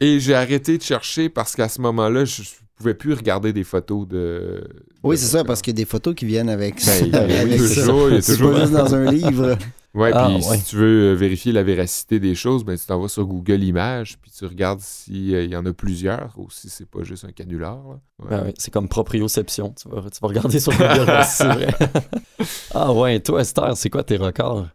et 0.00 0.20
j'ai 0.20 0.34
arrêté 0.34 0.78
de 0.78 0.82
chercher 0.82 1.28
parce 1.28 1.56
qu'à 1.56 1.68
ce 1.68 1.80
moment-là, 1.80 2.24
je 2.24 2.42
je 2.42 2.82
pouvais 2.82 2.94
plus 2.94 3.12
regarder 3.14 3.52
des 3.52 3.64
photos 3.64 4.06
de. 4.06 4.62
Oui, 5.02 5.16
de 5.16 5.20
c'est 5.20 5.26
ça, 5.26 5.42
parce 5.42 5.62
qu'il 5.62 5.72
y 5.72 5.76
a 5.76 5.82
des 5.82 5.84
photos 5.84 6.14
qui 6.14 6.26
viennent 6.26 6.48
avec, 6.48 6.76
Ben, 6.86 7.06
il 7.06 7.12
y 7.12 7.16
a- 7.16 7.22
avec 7.40 7.60
oui, 7.60 7.68
ça. 7.68 7.74
toujours, 7.80 8.08
il 8.10 8.14
y 8.14 8.18
a 8.18 8.22
C'est 8.22 8.36
toujours- 8.36 8.52
pas 8.52 8.60
juste 8.60 8.72
dans 8.72 8.94
un 8.94 9.10
livre. 9.10 9.58
Ouais, 9.94 10.12
Ah, 10.14 10.26
puis 10.28 10.46
ouais. 10.48 10.58
si 10.58 10.64
tu 10.64 10.76
veux 10.76 11.10
euh, 11.10 11.14
vérifier 11.14 11.50
la 11.50 11.64
véracité 11.64 12.20
des 12.20 12.36
choses, 12.36 12.62
ben 12.64 12.78
tu 12.78 12.86
t'en 12.86 13.00
vas 13.00 13.08
sur 13.08 13.24
Google 13.24 13.64
Images, 13.64 14.16
puis 14.22 14.30
tu 14.30 14.44
regardes 14.44 14.78
s'il 14.78 15.28
y 15.50 15.56
en 15.56 15.66
a 15.66 15.72
plusieurs 15.72 16.34
ou 16.36 16.48
si 16.50 16.68
c'est 16.68 16.88
pas 16.88 17.02
juste 17.02 17.24
un 17.24 17.32
canular. 17.32 17.84
Ouais. 17.84 17.96
Ben 18.30 18.44
ouais, 18.44 18.54
c'est 18.58 18.70
comme 18.72 18.86
proprioception. 18.88 19.74
Tu 19.82 19.88
vas, 19.88 20.02
tu 20.02 20.20
vas 20.22 20.28
regarder 20.28 20.60
sur 20.60 20.70
Google 20.70 21.08
Earth, 21.08 21.28
c'est 21.30 21.46
vrai. 21.48 21.74
ah 22.76 22.92
ouais, 22.92 23.18
toi, 23.18 23.40
Esther, 23.40 23.76
c'est 23.76 23.90
quoi 23.90 24.04
tes 24.04 24.18
records? 24.18 24.68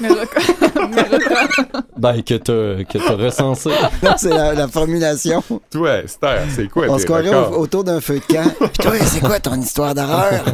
Mes 0.00 0.08
records. 0.08 0.88
Mes 0.90 1.02
records. 1.02 1.82
Ben, 1.96 2.22
que 2.22 2.34
t'as 2.34 2.84
que 2.84 2.98
t'as 2.98 3.14
recensé. 3.14 3.70
Non, 4.02 4.12
c'est 4.16 4.30
la, 4.30 4.54
la 4.54 4.68
formulation. 4.68 5.42
Toi, 5.70 5.98
Esther, 6.04 6.42
c'est 6.54 6.68
quoi 6.68 6.86
On 6.88 6.96
tes 6.96 7.02
se 7.02 7.06
croirait 7.06 7.28
records? 7.28 7.52
au- 7.58 7.62
autour 7.62 7.84
d'un 7.84 8.00
feu 8.00 8.20
de 8.20 8.32
camp. 8.34 8.48
Puis 8.60 8.68
toi, 8.80 8.92
c'est 9.04 9.20
quoi 9.20 9.40
ton 9.40 9.60
histoire 9.60 9.94
d'horreur? 9.94 10.44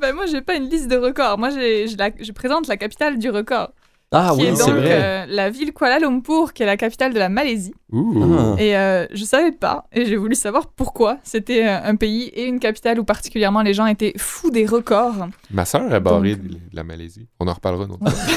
Ben, 0.00 0.12
moi, 0.14 0.26
j'ai 0.26 0.40
pas 0.42 0.54
une 0.56 0.68
liste 0.68 0.88
de 0.88 0.96
records. 0.96 1.38
Moi, 1.38 1.50
j'ai- 1.50 1.88
je, 1.88 1.96
la- 1.96 2.10
je 2.20 2.32
présente 2.32 2.66
la 2.68 2.76
capitale 2.76 3.18
du 3.18 3.30
record. 3.30 3.70
Ah 4.16 4.30
qui 4.34 4.40
oui, 4.42 4.46
est 4.48 4.56
c'est 4.56 4.66
donc 4.70 4.76
vrai. 4.80 5.02
euh, 5.02 5.26
la 5.28 5.50
ville 5.50 5.72
Kuala 5.72 5.98
Lumpur, 5.98 6.52
qui 6.52 6.62
est 6.62 6.66
la 6.66 6.76
capitale 6.76 7.12
de 7.12 7.18
la 7.18 7.28
Malaisie. 7.28 7.74
Ouh. 7.92 8.36
Ah. 8.38 8.54
Et 8.62 8.76
euh, 8.76 9.06
je 9.12 9.24
savais 9.24 9.52
pas, 9.52 9.86
et 9.92 10.06
j'ai 10.06 10.16
voulu 10.16 10.34
savoir 10.34 10.68
pourquoi 10.68 11.18
c'était 11.22 11.66
euh, 11.66 11.78
un 11.84 11.96
pays 11.96 12.24
et 12.34 12.44
une 12.44 12.60
capitale 12.60 12.98
où 13.00 13.04
particulièrement 13.04 13.62
les 13.62 13.74
gens 13.74 13.86
étaient 13.86 14.14
fous 14.16 14.50
des 14.50 14.66
records. 14.66 15.28
Ma 15.50 15.64
sœur 15.64 15.92
est 15.92 16.00
barrée 16.00 16.36
Donc- 16.36 16.42
de, 16.46 16.54
de 16.54 16.58
la 16.72 16.84
Malaisie. 16.84 17.26
On 17.40 17.48
en 17.48 17.52
reparlera 17.54 17.84
une 17.84 17.92
autre 17.92 18.08
fois. 18.08 18.34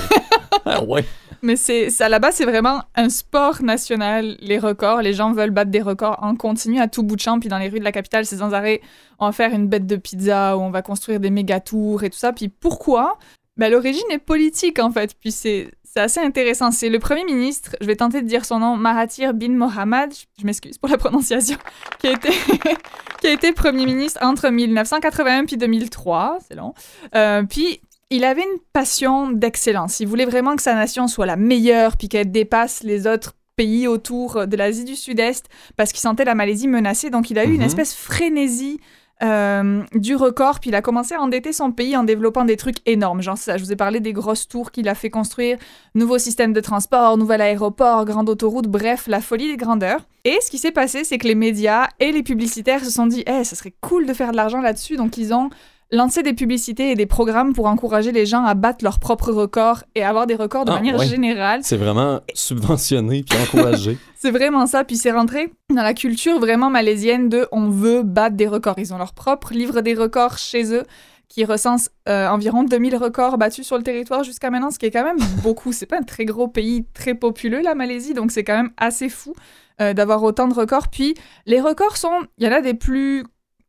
Ah 0.69 0.83
ouais. 0.83 1.05
Mais 1.41 1.55
c'est 1.55 1.89
ça 1.89 2.09
là-bas, 2.09 2.31
c'est 2.31 2.43
vraiment 2.43 2.81
un 2.95 3.07
sport 3.09 3.61
national, 3.61 4.35
les 4.41 4.57
records. 4.59 5.01
Les 5.01 5.13
gens 5.13 5.31
veulent 5.31 5.51
battre 5.51 5.71
des 5.71 5.81
records 5.81 6.17
en 6.21 6.35
continu 6.35 6.81
à 6.81 6.87
tout 6.87 7.03
bout 7.03 7.15
de 7.15 7.21
champ. 7.21 7.39
Puis 7.39 7.47
dans 7.47 7.57
les 7.57 7.69
rues 7.69 7.79
de 7.79 7.83
la 7.85 7.91
capitale, 7.93 8.25
c'est 8.25 8.37
sans 8.37 8.53
arrêt, 8.53 8.81
on 9.19 9.27
va 9.27 9.31
faire 9.31 9.53
une 9.53 9.67
bête 9.67 9.85
de 9.87 9.95
pizza 9.95 10.57
ou 10.57 10.61
on 10.61 10.69
va 10.71 10.81
construire 10.81 11.19
des 11.21 11.29
méga 11.29 11.59
tours 11.61 12.03
et 12.03 12.09
tout 12.09 12.17
ça. 12.17 12.33
Puis 12.33 12.49
pourquoi 12.49 13.17
ben, 13.57 13.71
L'origine 13.71 14.03
est 14.11 14.17
politique 14.19 14.79
en 14.79 14.91
fait. 14.91 15.13
Puis 15.19 15.31
c'est 15.31 15.71
assez 15.95 16.19
intéressant. 16.19 16.69
C'est 16.71 16.89
le 16.89 16.99
premier 16.99 17.23
ministre, 17.23 17.75
je 17.81 17.87
vais 17.87 17.95
tenter 17.95 18.21
de 18.21 18.27
dire 18.27 18.45
son 18.45 18.59
nom, 18.59 18.75
Mahathir 18.77 19.33
bin 19.33 19.49
Mohamad, 19.49 20.13
je 20.39 20.45
m'excuse 20.45 20.77
pour 20.77 20.89
la 20.89 20.97
prononciation, 20.97 21.57
qui 21.99 22.07
a 22.07 22.11
été, 22.11 22.29
qui 23.21 23.27
a 23.27 23.31
été 23.31 23.51
premier 23.51 23.85
ministre 23.85 24.19
entre 24.23 24.49
1981 24.49 25.45
puis 25.45 25.57
2003, 25.57 26.37
c'est 26.47 26.55
long. 26.55 26.73
Euh, 27.15 27.43
puis 27.43 27.81
il 28.09 28.23
avait 28.25 28.43
une 28.43 28.59
passion 28.73 29.31
d'excellence. 29.31 29.99
Il 29.99 30.07
voulait 30.07 30.25
vraiment 30.25 30.55
que 30.55 30.61
sa 30.61 30.75
nation 30.75 31.07
soit 31.07 31.25
la 31.25 31.35
meilleure, 31.35 31.97
puis 31.97 32.07
qu'elle 32.09 32.31
dépasse 32.31 32.83
les 32.83 33.07
autres 33.07 33.33
pays 33.55 33.87
autour 33.87 34.45
de 34.45 34.55
l'Asie 34.55 34.85
du 34.85 34.95
Sud-Est, 34.95 35.47
parce 35.77 35.91
qu'il 35.91 35.99
sentait 36.01 36.25
la 36.25 36.35
Malaisie 36.35 36.67
menacée. 36.67 37.09
Donc 37.09 37.31
il 37.31 37.39
a 37.39 37.43
eu 37.43 37.49
une 37.53 37.57
Mhm. 37.61 37.65
espèce 37.65 37.95
frénésie 37.95 38.79
euh, 39.23 39.83
du 39.95 40.15
record, 40.15 40.59
puis 40.59 40.69
il 40.69 40.75
a 40.75 40.81
commencé 40.81 41.15
à 41.15 41.21
endetter 41.21 41.51
son 41.51 41.71
pays 41.71 41.97
en 41.97 42.03
développant 42.03 42.45
des 42.45 42.57
trucs 42.57 42.77
énormes. 42.85 43.21
Genre 43.21 43.37
ça, 43.37 43.57
je 43.57 43.63
vous 43.63 43.71
ai 43.71 43.75
parlé 43.75 43.99
des 43.99 44.13
grosses 44.13 44.47
tours 44.47 44.71
qu'il 44.71 44.87
a 44.87 44.95
fait 44.95 45.09
construire, 45.09 45.57
nouveau 45.95 46.17
système 46.17 46.53
de 46.53 46.59
transport, 46.59 47.17
nouvel 47.17 47.41
aéroport, 47.41 48.05
grande 48.05 48.29
autoroute, 48.29 48.67
bref, 48.67 49.07
la 49.07 49.21
folie 49.21 49.47
des 49.47 49.57
grandeurs. 49.57 50.01
Et 50.23 50.37
ce 50.41 50.51
qui 50.51 50.57
s'est 50.57 50.71
passé, 50.71 51.03
c'est 51.03 51.17
que 51.17 51.27
les 51.27 51.35
médias 51.35 51.87
et 51.99 52.11
les 52.11 52.21
publicitaires 52.21 52.83
se 52.83 52.91
sont 52.91 53.07
dit, 53.07 53.23
eh, 53.25 53.43
ça 53.43 53.55
serait 53.55 53.73
cool 53.81 54.05
de 54.05 54.13
faire 54.13 54.31
de 54.31 54.35
l'argent 54.35 54.61
là-dessus, 54.61 54.97
donc 54.97 55.17
ils 55.17 55.33
ont 55.33 55.49
lancer 55.91 56.21
des 56.23 56.33
publicités 56.33 56.91
et 56.91 56.95
des 56.95 57.05
programmes 57.05 57.53
pour 57.53 57.67
encourager 57.67 58.11
les 58.11 58.25
gens 58.25 58.43
à 58.43 58.53
battre 58.55 58.83
leurs 58.83 58.99
propres 58.99 59.31
records 59.31 59.83
et 59.95 60.03
avoir 60.03 60.27
des 60.27 60.35
records 60.35 60.65
de 60.65 60.71
Ah, 60.71 60.75
manière 60.75 60.97
ouais. 60.99 61.07
générale. 61.07 61.61
C'est 61.63 61.77
vraiment 61.77 62.19
subventionné 62.33 63.23
puis 63.23 63.39
encouragé. 63.41 63.97
C'est 64.15 64.31
vraiment 64.31 64.65
ça. 64.65 64.83
Puis 64.83 64.97
c'est 64.97 65.11
rentré 65.11 65.53
dans 65.69 65.83
la 65.83 65.93
culture 65.93 66.39
vraiment 66.39 66.69
malaisienne 66.69 67.29
de 67.29 67.47
on 67.51 67.69
veut 67.69 68.01
battre 68.03 68.35
des 68.35 68.47
records. 68.47 68.75
Ils 68.79 68.93
ont 68.93 68.97
leur 68.97 69.13
propre 69.13 69.53
livre 69.53 69.81
des 69.81 69.93
records 69.93 70.37
chez 70.39 70.73
eux 70.73 70.83
qui 71.29 71.45
recense 71.45 71.89
euh, 72.09 72.27
environ 72.29 72.63
2000 72.63 72.95
records 72.95 73.37
battus 73.37 73.65
sur 73.67 73.77
le 73.77 73.83
territoire 73.83 74.23
jusqu'à 74.23 74.49
maintenant, 74.49 74.71
ce 74.71 74.79
qui 74.79 74.85
est 74.87 74.91
quand 74.91 75.03
même 75.03 75.17
beaucoup. 75.43 75.71
C'est 75.71 75.85
pas 75.85 75.97
un 75.99 76.03
très 76.03 76.25
gros 76.25 76.47
pays 76.47 76.85
très 76.93 77.13
populeux, 77.15 77.61
la 77.61 77.75
Malaisie, 77.75 78.13
donc 78.13 78.31
c'est 78.31 78.43
quand 78.43 78.55
même 78.55 78.71
assez 78.77 79.09
fou 79.09 79.35
euh, 79.81 79.93
d'avoir 79.93 80.23
autant 80.23 80.47
de 80.47 80.53
records. 80.53 80.87
Puis 80.87 81.13
les 81.45 81.61
records 81.61 81.97
sont, 81.97 82.11
il 82.39 82.45
y 82.45 82.49
en 82.49 82.53
a 82.53 82.61
des 82.61 82.73
plus 82.73 83.23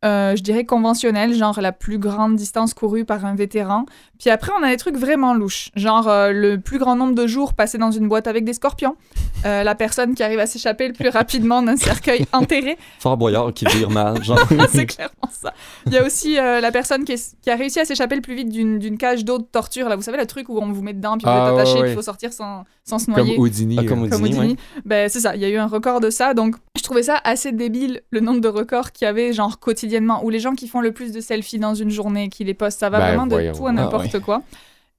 euh, 0.05 0.36
je 0.36 0.42
dirais 0.42 0.64
conventionnels, 0.64 1.34
genre 1.34 1.61
la 1.61 1.72
plus 1.72 1.99
grande 1.99 2.36
distance 2.36 2.72
courue 2.74 3.05
par 3.05 3.24
un 3.24 3.34
vétéran. 3.34 3.84
Puis 4.18 4.30
après, 4.30 4.53
on 4.59 4.62
a 4.64 4.68
des 4.70 4.76
trucs 4.76 4.96
vraiment 4.96 5.34
louches, 5.34 5.70
genre 5.76 6.09
euh, 6.09 6.30
le 6.32 6.59
plus 6.61 6.78
grand 6.78 6.96
nombre 6.96 7.14
de 7.14 7.26
jours 7.26 7.55
passés 7.55 7.78
dans 7.78 7.90
une 7.90 8.09
boîte 8.09 8.26
avec 8.26 8.44
des 8.44 8.53
scorpions, 8.53 8.96
euh, 9.44 9.62
la 9.62 9.74
personne 9.74 10.14
qui 10.14 10.22
arrive 10.22 10.38
à 10.40 10.46
s'échapper 10.46 10.88
le 10.88 10.92
plus 10.94 11.09
rapidement 11.09 11.62
d'un 11.62 11.76
cercueil 11.76 12.26
enterré, 12.32 12.76
Fort 12.99 13.16
Boyard 13.16 13.53
qui 13.55 13.64
vire 13.66 13.90
mal, 13.90 14.22
genre. 14.24 14.38
c'est 14.72 14.86
clairement 14.86 15.12
ça. 15.30 15.53
Il 15.86 15.92
y 15.92 15.99
a 15.99 16.05
aussi 16.05 16.38
euh, 16.38 16.61
la 16.61 16.70
personne 16.72 17.05
qui, 17.05 17.12
est- 17.12 17.36
qui 17.40 17.51
a 17.51 17.55
réussi 17.57 17.78
à 17.80 17.84
s'échapper 17.84 18.16
le 18.16 18.22
plus 18.22 18.34
vite 18.34 18.49
d'une 18.49 18.99
cage 18.99 19.24
d'eau 19.24 19.38
de 19.38 19.44
torture, 19.44 19.88
là, 19.88 19.94
vous 19.96 20.03
savez, 20.03 20.18
le 20.18 20.26
truc 20.26 20.49
où 20.49 20.59
on 20.61 20.72
vous 20.72 20.82
met 20.82 20.94
dedans, 20.94 21.16
puis 21.16 21.24
vous 21.24 21.30
Ah, 21.30 21.49
êtes 21.53 21.55
attaché, 21.61 21.72
ouais, 21.74 21.78
puis 21.78 21.82
ouais. 21.84 21.90
il 21.92 21.96
faut 21.96 22.03
sortir 22.03 22.32
sans, 22.32 22.64
sans 22.84 22.99
se 22.99 23.07
Comme 23.07 23.14
noyer 23.14 23.38
Houdini. 23.38 23.76
Ah, 23.78 23.84
comme 23.84 24.05
euh. 24.05 24.09
comme 24.09 24.22
Houdini, 24.22 24.38
Houdini. 24.38 24.57
Ben, 24.84 25.09
c'est 25.09 25.20
ça, 25.20 25.36
il 25.36 25.40
y 25.42 25.44
a 25.44 25.49
eu 25.49 25.57
un 25.59 25.66
record 25.68 26.01
de 26.01 26.11
ça. 26.11 26.34
Donc, 26.34 26.57
je 26.76 26.82
trouvais 26.82 27.05
ça 27.05 27.20
assez 27.24 27.53
débile, 27.53 28.01
le 28.11 28.20
nombre 28.20 28.40
de 28.40 28.49
records 28.49 28.90
qu'il 28.92 29.05
y 29.05 29.09
avait, 29.09 29.32
genre 29.32 29.59
quotidiennement, 29.89 30.24
ou 30.24 30.30
les 30.30 30.39
gens 30.41 30.55
qui 30.55 30.68
font 30.68 30.80
le 30.80 30.93
plus 30.93 31.12
de 31.12 31.20
selfies 31.20 31.59
dans 31.59 31.74
une 31.74 31.91
journée, 31.91 32.28
qui 32.28 32.45
les 32.45 32.55
postent. 32.55 32.80
Ça 32.80 32.91
va 32.91 32.99
Ben, 32.99 33.07
vraiment 33.09 33.26
de 33.26 33.53
tout 33.57 33.66
à 33.66 33.70
Ah, 33.70 33.72
n'importe 33.72 34.18
quoi. 34.20 34.43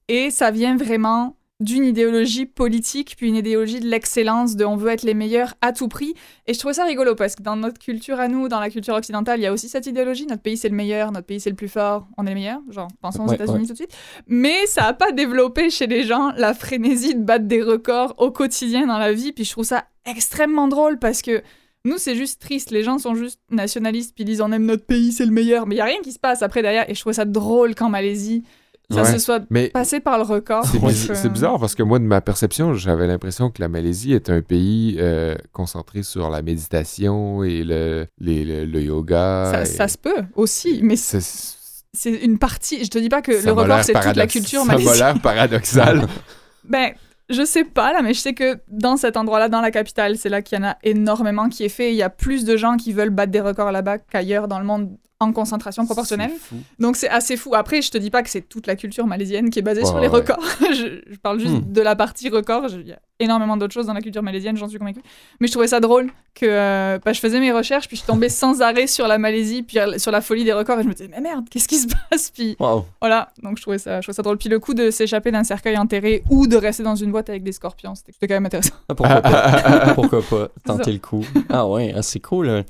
Et 0.08 0.30
ça 0.30 0.50
vient 0.50 0.76
vraiment 0.76 1.36
d'une 1.60 1.84
idéologie 1.84 2.46
politique, 2.46 3.16
puis 3.18 3.28
une 3.28 3.36
idéologie 3.36 3.80
de 3.80 3.86
l'excellence, 3.86 4.56
de 4.56 4.64
on 4.64 4.76
veut 4.76 4.88
être 4.90 5.02
les 5.02 5.12
meilleurs 5.12 5.52
à 5.60 5.72
tout 5.74 5.88
prix. 5.88 6.14
Et 6.46 6.54
je 6.54 6.58
trouvais 6.58 6.72
ça 6.72 6.84
rigolo 6.84 7.14
parce 7.14 7.34
que 7.36 7.42
dans 7.42 7.54
notre 7.54 7.78
culture 7.78 8.18
à 8.18 8.28
nous, 8.28 8.48
dans 8.48 8.60
la 8.60 8.70
culture 8.70 8.94
occidentale, 8.94 9.40
il 9.40 9.42
y 9.42 9.46
a 9.46 9.52
aussi 9.52 9.68
cette 9.68 9.86
idéologie. 9.86 10.24
Notre 10.26 10.40
pays, 10.40 10.56
c'est 10.56 10.70
le 10.70 10.74
meilleur, 10.74 11.12
notre 11.12 11.26
pays, 11.26 11.38
c'est 11.38 11.50
le 11.50 11.56
plus 11.56 11.68
fort, 11.68 12.08
on 12.16 12.24
est 12.24 12.30
le 12.30 12.34
meilleur. 12.36 12.60
Genre, 12.70 12.88
pensons 13.02 13.24
aux 13.24 13.28
Ouais, 13.28 13.34
États-Unis 13.34 13.58
ouais. 13.58 13.66
tout 13.66 13.72
de 13.72 13.76
suite. 13.76 13.94
Mais 14.26 14.64
ça 14.66 14.80
n'a 14.84 14.92
pas 14.94 15.12
développé 15.12 15.68
chez 15.68 15.86
les 15.86 16.02
gens 16.04 16.32
la 16.38 16.54
frénésie 16.54 17.14
de 17.14 17.22
battre 17.22 17.44
des 17.44 17.60
records 17.62 18.14
au 18.16 18.30
quotidien 18.30 18.86
dans 18.86 18.98
la 18.98 19.12
vie. 19.12 19.32
Puis 19.32 19.44
je 19.44 19.50
trouve 19.52 19.64
ça 19.66 19.84
extrêmement 20.06 20.66
drôle 20.66 20.98
parce 20.98 21.20
que 21.20 21.42
nous, 21.84 21.98
c'est 21.98 22.14
juste 22.16 22.40
triste. 22.40 22.70
Les 22.70 22.82
gens 22.82 22.98
sont 22.98 23.14
juste 23.14 23.40
nationalistes, 23.50 24.12
puis 24.14 24.24
ils 24.24 24.26
disent 24.26 24.40
on 24.40 24.52
aime 24.52 24.66
notre 24.66 24.84
pays, 24.84 25.12
c'est 25.12 25.24
le 25.26 25.32
meilleur. 25.32 25.66
Mais 25.66 25.74
il 25.74 25.78
n'y 25.78 25.82
a 25.82 25.86
rien 25.86 26.00
qui 26.02 26.12
se 26.12 26.18
passe 26.18 26.42
après 26.42 26.62
derrière. 26.62 26.88
Et 26.90 26.94
je 26.94 27.00
trouve 27.00 27.12
ça 27.12 27.24
drôle 27.24 27.74
qu'en 27.74 27.88
Malaisie, 27.88 28.44
ça 28.90 29.02
Ouais. 29.02 29.12
se 29.12 29.18
soit 29.18 29.42
Mais 29.50 29.68
passé 29.68 30.00
par 30.00 30.18
le 30.18 30.24
record. 30.24 30.64
c'est 30.66 30.78
donc, 30.80 30.90
biz- 30.90 31.10
euh, 31.10 31.14
c'est 31.14 31.28
bizarre 31.32 31.60
parce 31.60 31.74
que 31.76 31.82
moi, 31.84 31.98
de 32.00 32.04
ma 32.04 32.20
perception, 32.20 32.74
j'avais 32.74 33.06
l'impression 33.06 33.48
que 33.50 33.62
la 33.62 33.68
Malaisie 33.68 34.12
est 34.12 34.28
un 34.30 34.42
pays 34.42 34.96
euh, 34.98 35.36
concentré 35.52 36.02
sur 36.02 36.28
la 36.28 36.42
méditation 36.42 37.44
et 37.44 37.62
le, 37.62 38.06
les- 38.18 38.44
le, 38.44 38.64
le 38.64 38.82
yoga. 38.82 39.50
Ça, 39.52 39.62
et- 39.62 39.66
ça 39.66 39.86
se 39.88 39.96
peut 39.96 40.24
aussi, 40.34 40.80
mais 40.82 40.96
c'est 40.96 42.10
une 42.22 42.38
partie. 42.38 42.84
Je 42.84 42.90
te 42.90 42.98
dis 42.98 43.08
pas 43.08 43.22
que 43.22 43.38
ça 43.40 43.46
le 43.46 43.52
record 43.52 43.84
c'est 43.84 43.92
toute 43.92 44.16
la 44.16 44.26
culture 44.26 44.60
Ça 44.66 44.66
m'a 44.66 44.72
malaisienne. 44.74 44.98
l'air 45.14 45.20
paradoxal. 45.22 46.06
Ben, 46.64 46.92
je 47.30 47.44
sais 47.44 47.64
pas 47.64 47.92
là, 47.92 48.02
mais 48.02 48.12
je 48.12 48.20
sais 48.20 48.34
que 48.34 48.58
dans 48.68 48.96
cet 48.96 49.16
endroit-là, 49.16 49.48
dans 49.48 49.60
la 49.60 49.70
capitale, 49.70 50.16
c'est 50.18 50.28
là 50.28 50.42
qu'il 50.42 50.58
y 50.58 50.60
en 50.60 50.68
a 50.68 50.76
énormément 50.82 51.48
qui 51.48 51.64
est 51.64 51.70
fait. 51.70 51.92
Il 51.92 51.96
y 51.96 52.02
a 52.02 52.10
plus 52.10 52.44
de 52.44 52.56
gens 52.56 52.76
qui 52.76 52.92
veulent 52.92 53.10
battre 53.10 53.32
des 53.32 53.40
records 53.40 53.72
là-bas 53.72 53.98
qu'ailleurs 53.98 54.48
dans 54.48 54.58
le 54.58 54.64
monde 54.64 54.96
en 55.22 55.32
concentration 55.32 55.84
proportionnelle. 55.84 56.30
Donc 56.78 56.96
c'est 56.96 57.08
assez 57.10 57.36
fou. 57.36 57.54
Après, 57.54 57.82
je 57.82 57.90
te 57.90 57.98
dis 57.98 58.10
pas 58.10 58.22
que 58.22 58.30
c'est 58.30 58.40
toute 58.40 58.66
la 58.66 58.74
culture 58.74 59.06
malaisienne 59.06 59.50
qui 59.50 59.58
est 59.58 59.62
basée 59.62 59.82
Ouais, 59.82 59.86
sur 59.86 60.00
les 60.00 60.08
ouais. 60.08 60.16
records. 60.16 60.42
je, 60.72 61.02
je 61.10 61.18
parle 61.18 61.38
juste 61.38 61.50
Hmm. 61.56 61.72
de 61.72 61.80
la 61.82 61.94
partie 61.94 62.30
record. 62.30 62.66
Il 62.70 62.86
y 62.88 62.92
a 62.92 62.98
énormément 63.18 63.58
d'autres 63.58 63.74
choses 63.74 63.86
dans 63.86 63.92
la 63.92 64.00
culture 64.00 64.22
malaisienne, 64.22 64.56
j'en 64.56 64.66
suis 64.68 64.78
convaincue. 64.78 65.02
Mais 65.40 65.46
je 65.46 65.52
trouvais 65.52 65.66
ça 65.66 65.78
drôle 65.80 66.10
que 66.34 66.46
euh, 66.46 66.98
bah, 67.04 67.12
je 67.12 67.20
faisais 67.20 67.38
mes 67.38 67.52
recherches, 67.52 67.86
puis 67.86 67.98
je 67.98 68.04
tombais 68.04 68.30
sans 68.30 68.62
arrêt 68.62 68.86
sur 68.86 69.06
la 69.08 69.18
Malaisie, 69.18 69.62
puis 69.62 69.76
sur 69.98 70.10
la 70.10 70.22
folie 70.22 70.44
des 70.44 70.54
records, 70.54 70.80
et 70.80 70.84
je 70.84 70.88
me 70.88 70.94
disais, 70.94 71.08
mais 71.10 71.20
merde, 71.20 71.46
qu'est-ce 71.50 71.68
qui 71.68 71.76
se 71.76 71.88
passe? 72.10 72.30
Puis 72.30 72.56
Wow. 72.58 72.86
voilà, 73.02 73.30
donc 73.42 73.58
je 73.58 73.62
trouvais 73.62 73.78
ça, 73.78 74.00
je 74.00 74.06
trouvais 74.06 74.16
ça 74.16 74.22
drôle. 74.22 74.38
Puis 74.38 74.48
le 74.48 74.58
coup 74.58 74.72
de 74.72 74.90
s'échapper 74.90 75.30
d'un 75.32 75.44
cercueil 75.44 75.76
enterré 75.76 76.22
ou 76.30 76.46
de 76.46 76.56
rester 76.56 76.82
dans 76.82 76.94
une 76.96 77.10
boîte 77.12 77.28
avec 77.28 77.42
des 77.42 77.52
scorpions, 77.52 77.94
c'était 77.94 78.26
quand 78.26 78.34
même 78.36 78.46
intéressant. 78.46 78.72
Ah, 78.88 78.94
pourquoi 78.94 79.20
pas? 79.20 79.92
pourquoi 79.94 80.22
pas? 80.22 80.48
Tenter 80.64 80.92
le 80.92 80.98
coup? 80.98 81.26
Ah 81.50 81.66
ouais, 81.68 81.92
ah, 81.94 82.00
c'est 82.00 82.20
cool. 82.20 82.64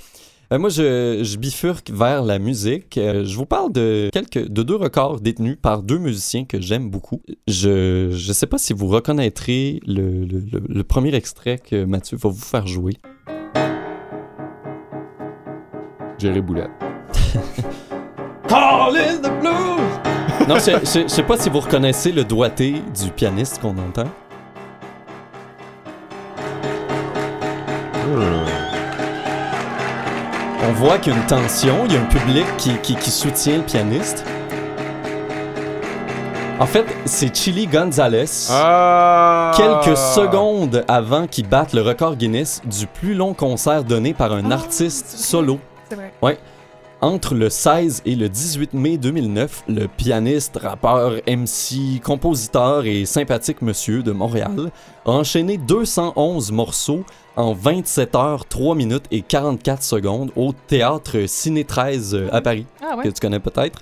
Euh, 0.52 0.58
moi, 0.58 0.68
je, 0.68 1.20
je 1.22 1.36
bifurque 1.36 1.90
vers 1.90 2.22
la 2.24 2.40
musique. 2.40 2.98
Euh, 2.98 3.24
je 3.24 3.36
vous 3.36 3.46
parle 3.46 3.72
de 3.72 4.10
quelques, 4.12 4.48
de 4.48 4.62
deux 4.64 4.74
records 4.74 5.20
détenus 5.20 5.56
par 5.60 5.82
deux 5.84 5.98
musiciens 5.98 6.44
que 6.44 6.60
j'aime 6.60 6.90
beaucoup. 6.90 7.22
Je 7.46 8.10
je 8.10 8.32
sais 8.32 8.46
pas 8.46 8.58
si 8.58 8.72
vous 8.72 8.88
reconnaîtrez 8.88 9.78
le, 9.86 10.24
le, 10.24 10.40
le- 10.52 10.62
le 10.68 10.84
premier 10.84 11.14
extrait 11.14 11.58
que 11.58 11.84
Mathieu 11.84 12.16
va 12.16 12.30
vous 12.30 12.40
faire 12.40 12.66
jouer. 12.66 12.94
Jerry 16.18 16.40
Boulette. 16.40 16.70
Call 18.48 18.96
in 18.96 19.16
the 19.18 19.30
blues! 19.40 20.48
non, 20.48 20.56
je, 20.56 20.72
je 20.84 21.06
sais 21.06 21.22
pas 21.22 21.36
si 21.38 21.48
vous 21.48 21.60
reconnaissez 21.60 22.10
le 22.10 22.24
doigté 22.24 22.72
du 23.00 23.10
pianiste 23.12 23.60
qu'on 23.60 23.78
entend. 23.78 24.08
On 30.68 30.72
voit 30.72 30.98
qu'il 30.98 31.12
y 31.12 31.16
a 31.16 31.18
une 31.18 31.26
tension, 31.26 31.84
il 31.86 31.92
y 31.92 31.96
a 31.96 32.00
un 32.00 32.04
public 32.06 32.44
qui, 32.58 32.74
qui, 32.78 32.94
qui 32.96 33.10
soutient 33.10 33.58
le 33.58 33.62
pianiste. 33.62 34.24
En 36.58 36.66
fait, 36.66 36.84
c'est 37.06 37.34
Chili 37.34 37.66
Gonzalez. 37.66 38.26
Ah! 38.50 39.52
Quelques 39.56 39.96
secondes 39.96 40.84
avant 40.88 41.26
qu'il 41.26 41.48
batte 41.48 41.72
le 41.72 41.80
record 41.80 42.16
Guinness 42.16 42.60
du 42.66 42.86
plus 42.86 43.14
long 43.14 43.32
concert 43.32 43.82
donné 43.84 44.12
par 44.12 44.32
un 44.32 44.50
Ah, 44.50 44.54
artiste 44.54 45.08
solo. 45.08 45.58
C'est 45.88 45.94
vrai. 45.96 46.12
Entre 47.02 47.34
le 47.34 47.48
16 47.48 48.02
et 48.04 48.14
le 48.14 48.28
18 48.28 48.74
mai 48.74 48.98
2009, 48.98 49.64
le 49.68 49.86
pianiste, 49.88 50.58
rappeur, 50.58 51.12
MC, 51.26 51.98
compositeur 52.04 52.84
et 52.84 53.06
sympathique 53.06 53.62
monsieur 53.62 54.02
de 54.02 54.12
Montréal 54.12 54.70
a 55.06 55.10
enchaîné 55.10 55.56
211 55.56 56.52
morceaux 56.52 57.06
en 57.36 57.54
27 57.54 58.14
heures, 58.16 58.44
3 58.44 58.74
minutes 58.74 59.06
et 59.10 59.22
44 59.22 59.82
secondes 59.82 60.30
au 60.36 60.52
théâtre 60.52 61.24
Ciné 61.26 61.64
13 61.64 62.14
euh, 62.14 62.28
à 62.32 62.42
Paris, 62.42 62.66
Ah 62.82 62.98
que 63.02 63.08
tu 63.08 63.18
connais 63.18 63.40
peut-être. 63.40 63.78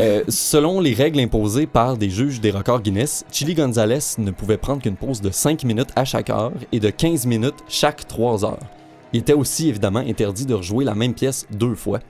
Euh, 0.00 0.24
selon 0.26 0.80
les 0.80 0.94
règles 0.94 1.20
imposées 1.20 1.68
par 1.68 1.96
des 1.96 2.10
juges 2.10 2.40
des 2.40 2.50
records 2.50 2.80
Guinness, 2.80 3.24
Chili 3.30 3.54
Gonzalez 3.54 4.16
ne 4.18 4.32
pouvait 4.32 4.56
prendre 4.56 4.82
qu'une 4.82 4.96
pause 4.96 5.20
de 5.20 5.30
5 5.30 5.62
minutes 5.62 5.90
à 5.94 6.04
chaque 6.04 6.30
heure 6.30 6.52
et 6.72 6.80
de 6.80 6.90
15 6.90 7.26
minutes 7.26 7.62
chaque 7.68 8.08
3 8.08 8.44
heures. 8.44 8.58
Il 9.12 9.20
était 9.20 9.32
aussi 9.32 9.68
évidemment 9.68 10.00
interdit 10.00 10.46
de 10.46 10.54
rejouer 10.54 10.84
la 10.84 10.94
même 10.94 11.14
pièce 11.14 11.46
deux 11.50 11.74
fois. 11.74 12.00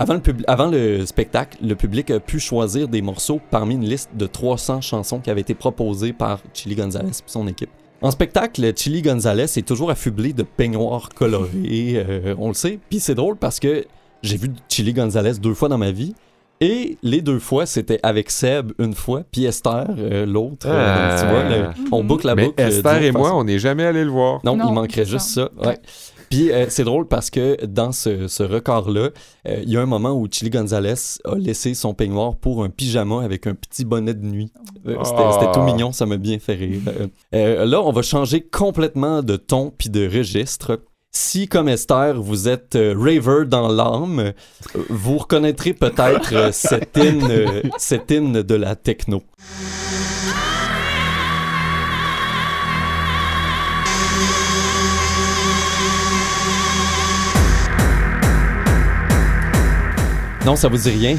Avant 0.00 0.14
le, 0.14 0.20
pub- 0.20 0.44
avant 0.46 0.68
le 0.70 1.04
spectacle, 1.06 1.58
le 1.60 1.74
public 1.74 2.10
a 2.12 2.20
pu 2.20 2.38
choisir 2.38 2.86
des 2.86 3.02
morceaux 3.02 3.40
parmi 3.50 3.74
une 3.74 3.84
liste 3.84 4.10
de 4.14 4.26
300 4.26 4.80
chansons 4.80 5.18
qui 5.18 5.28
avaient 5.30 5.40
été 5.40 5.54
proposées 5.54 6.12
par 6.12 6.40
Chili 6.54 6.76
Gonzalez 6.76 7.08
et 7.08 7.22
son 7.26 7.48
équipe. 7.48 7.70
En 8.00 8.12
spectacle, 8.12 8.72
Chili 8.76 9.02
Gonzalez 9.02 9.46
est 9.58 9.66
toujours 9.66 9.90
affublé 9.90 10.32
de 10.32 10.44
peignoirs 10.44 11.08
colorés, 11.08 11.94
euh, 11.96 12.36
on 12.38 12.46
le 12.48 12.54
sait. 12.54 12.78
Puis 12.88 13.00
c'est 13.00 13.16
drôle 13.16 13.34
parce 13.36 13.58
que 13.58 13.84
j'ai 14.22 14.36
vu 14.36 14.50
Chili 14.68 14.92
Gonzalez 14.92 15.34
deux 15.42 15.54
fois 15.54 15.68
dans 15.68 15.78
ma 15.78 15.90
vie. 15.90 16.14
Et 16.60 16.96
les 17.02 17.20
deux 17.20 17.38
fois, 17.40 17.66
c'était 17.66 17.98
avec 18.04 18.30
Seb 18.30 18.72
une 18.80 18.94
fois, 18.94 19.22
puis 19.32 19.44
Esther 19.46 19.86
euh, 19.98 20.26
l'autre. 20.26 20.66
Euh, 20.68 21.10
donc, 21.10 21.20
tu 21.20 21.26
vois, 21.28 21.44
le- 21.48 21.88
on 21.92 22.04
boucle 22.04 22.26
la 22.26 22.34
Mais 22.36 22.46
boucle. 22.46 22.60
Esther 22.62 23.02
et 23.02 23.10
moi, 23.12 23.24
façon. 23.30 23.36
on 23.38 23.44
n'est 23.44 23.58
jamais 23.60 23.84
allé 23.84 24.04
le 24.04 24.10
voir. 24.10 24.40
Non, 24.44 24.56
Non, 24.56 24.68
il 24.68 24.74
manquerait 24.74 25.04
juste 25.04 25.26
ça. 25.28 25.50
ça. 25.60 25.68
ouais. 25.68 25.78
Puis 26.30 26.52
euh, 26.52 26.66
c'est 26.68 26.84
drôle 26.84 27.06
parce 27.08 27.30
que 27.30 27.64
dans 27.64 27.92
ce, 27.92 28.28
ce 28.28 28.42
record-là, 28.42 29.10
euh, 29.48 29.60
il 29.62 29.70
y 29.70 29.76
a 29.76 29.80
un 29.80 29.86
moment 29.86 30.12
où 30.12 30.26
Chili 30.30 30.50
Gonzalez 30.50 30.94
a 31.24 31.34
laissé 31.36 31.74
son 31.74 31.94
peignoir 31.94 32.36
pour 32.36 32.64
un 32.64 32.68
pyjama 32.68 33.22
avec 33.22 33.46
un 33.46 33.54
petit 33.54 33.84
bonnet 33.84 34.14
de 34.14 34.24
nuit. 34.26 34.52
Euh, 34.86 34.96
c'était, 35.04 35.16
Ah. 35.18 35.38
c'était 35.38 35.52
tout 35.52 35.62
mignon, 35.62 35.92
ça 35.92 36.06
m'a 36.06 36.16
bien 36.16 36.38
fait 36.38 36.54
rire. 36.54 36.80
Là, 37.32 37.80
on 37.82 37.92
va 37.92 38.02
changer 38.02 38.40
complètement 38.42 39.22
de 39.22 39.36
ton 39.36 39.70
puis 39.76 39.88
de 39.90 40.06
registre. 40.08 40.80
Si, 41.10 41.48
comme 41.48 41.68
Esther, 41.68 42.20
vous 42.20 42.48
êtes 42.48 42.74
raver 42.76 43.46
dans 43.46 43.68
l'âme, 43.68 44.32
vous 44.90 45.16
reconnaîtrez 45.18 45.72
peut-être 45.72 46.34
euh, 46.34 46.52
cet, 46.52 46.96
hymne, 46.98 47.30
euh, 47.30 47.62
cet 47.78 48.10
hymne 48.10 48.42
de 48.42 48.54
la 48.54 48.76
techno. 48.76 49.22
Non, 60.48 60.56
ça 60.56 60.68
vous 60.68 60.78
dit 60.78 60.88
rien. 60.88 61.18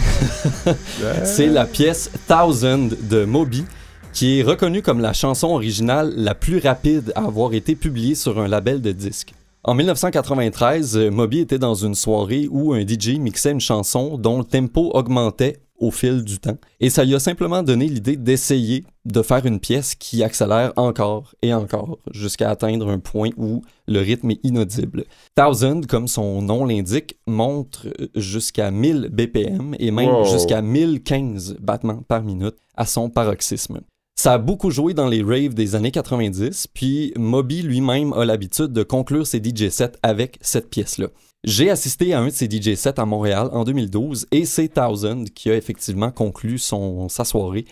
C'est 1.23 1.45
la 1.45 1.67
pièce 1.67 2.09
Thousand 2.27 2.89
de 2.99 3.25
Moby, 3.25 3.63
qui 4.11 4.39
est 4.39 4.41
reconnue 4.41 4.81
comme 4.81 5.01
la 5.01 5.13
chanson 5.13 5.49
originale 5.49 6.11
la 6.17 6.33
plus 6.33 6.57
rapide 6.57 7.13
à 7.13 7.25
avoir 7.25 7.53
été 7.53 7.75
publiée 7.75 8.15
sur 8.15 8.39
un 8.39 8.47
label 8.47 8.81
de 8.81 8.91
disques. 8.91 9.35
En 9.63 9.75
1993, 9.75 10.97
euh, 10.97 11.11
Moby 11.11 11.41
était 11.41 11.59
dans 11.59 11.75
une 11.75 11.93
soirée 11.93 12.47
où 12.49 12.73
un 12.73 12.81
DJ 12.81 13.19
mixait 13.19 13.51
une 13.51 13.61
chanson 13.61 14.17
dont 14.17 14.39
le 14.39 14.43
tempo 14.45 14.89
augmentait 14.95 15.59
au 15.79 15.91
fil 15.91 16.23
du 16.23 16.39
temps. 16.39 16.57
Et 16.79 16.89
ça 16.89 17.03
lui 17.05 17.15
a 17.15 17.19
simplement 17.19 17.63
donné 17.63 17.87
l'idée 17.87 18.15
d'essayer 18.17 18.83
de 19.05 19.21
faire 19.21 19.45
une 19.45 19.59
pièce 19.59 19.95
qui 19.95 20.23
accélère 20.23 20.73
encore 20.75 21.33
et 21.41 21.53
encore 21.53 21.99
jusqu'à 22.11 22.49
atteindre 22.49 22.89
un 22.89 22.99
point 22.99 23.29
où 23.37 23.61
le 23.87 23.99
rythme 23.99 24.31
est 24.31 24.39
inaudible. 24.43 25.05
Thousand, 25.35 25.81
comme 25.87 26.07
son 26.07 26.41
nom 26.41 26.65
l'indique, 26.65 27.17
montre 27.27 27.87
jusqu'à 28.15 28.71
1000 28.71 29.09
BPM 29.11 29.75
et 29.79 29.91
même 29.91 30.09
Wow. 30.09 30.25
jusqu'à 30.25 30.61
1015 30.61 31.57
battements 31.59 32.03
par 32.07 32.23
minute 32.23 32.55
à 32.75 32.85
son 32.85 33.09
paroxysme. 33.09 33.79
Ça 34.15 34.33
a 34.33 34.37
beaucoup 34.37 34.69
joué 34.69 34.93
dans 34.93 35.07
les 35.07 35.23
raves 35.23 35.53
des 35.53 35.75
années 35.75 35.91
90, 35.91 36.67
puis 36.73 37.13
Moby 37.17 37.61
lui-même 37.61 38.11
a 38.11 38.25
l'habitude 38.25 38.73
de 38.73 38.83
conclure 38.83 39.25
ses 39.25 39.39
DJ 39.41 39.69
sets 39.69 39.93
avec 40.03 40.37
cette 40.41 40.69
pièce-là. 40.69 41.07
J'ai 41.45 41.69
assisté 41.69 42.13
à 42.13 42.19
un 42.19 42.25
de 42.27 42.31
ces 42.31 42.49
DJ 42.49 42.75
sets 42.75 42.99
à 42.99 43.05
Montréal 43.05 43.49
en 43.53 43.63
2012 43.63 44.27
et 44.31 44.45
c'est 44.45 44.67
Thousand 44.67 45.23
qui 45.33 45.49
a 45.49 45.55
effectivement 45.55 46.11
conclu 46.11 46.57
son, 46.57 47.07
sa 47.07 47.23
soirée. 47.23 47.65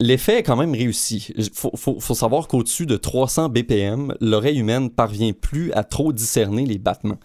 L'effet 0.00 0.38
est 0.38 0.42
quand 0.42 0.56
même 0.56 0.72
réussi. 0.72 1.28
Il 1.36 1.48
faut, 1.54 1.70
faut- 1.76 2.00
faut 2.00 2.14
savoir 2.16 2.48
qu'au-dessus 2.48 2.86
de 2.86 2.96
300 2.96 3.48
BPM, 3.48 4.14
l'oreille 4.20 4.58
humaine 4.58 4.90
parvient 4.90 5.32
plus 5.32 5.72
à 5.72 5.84
trop 5.84 6.12
discerner 6.12 6.66
les 6.66 6.78
battements. 6.78 7.18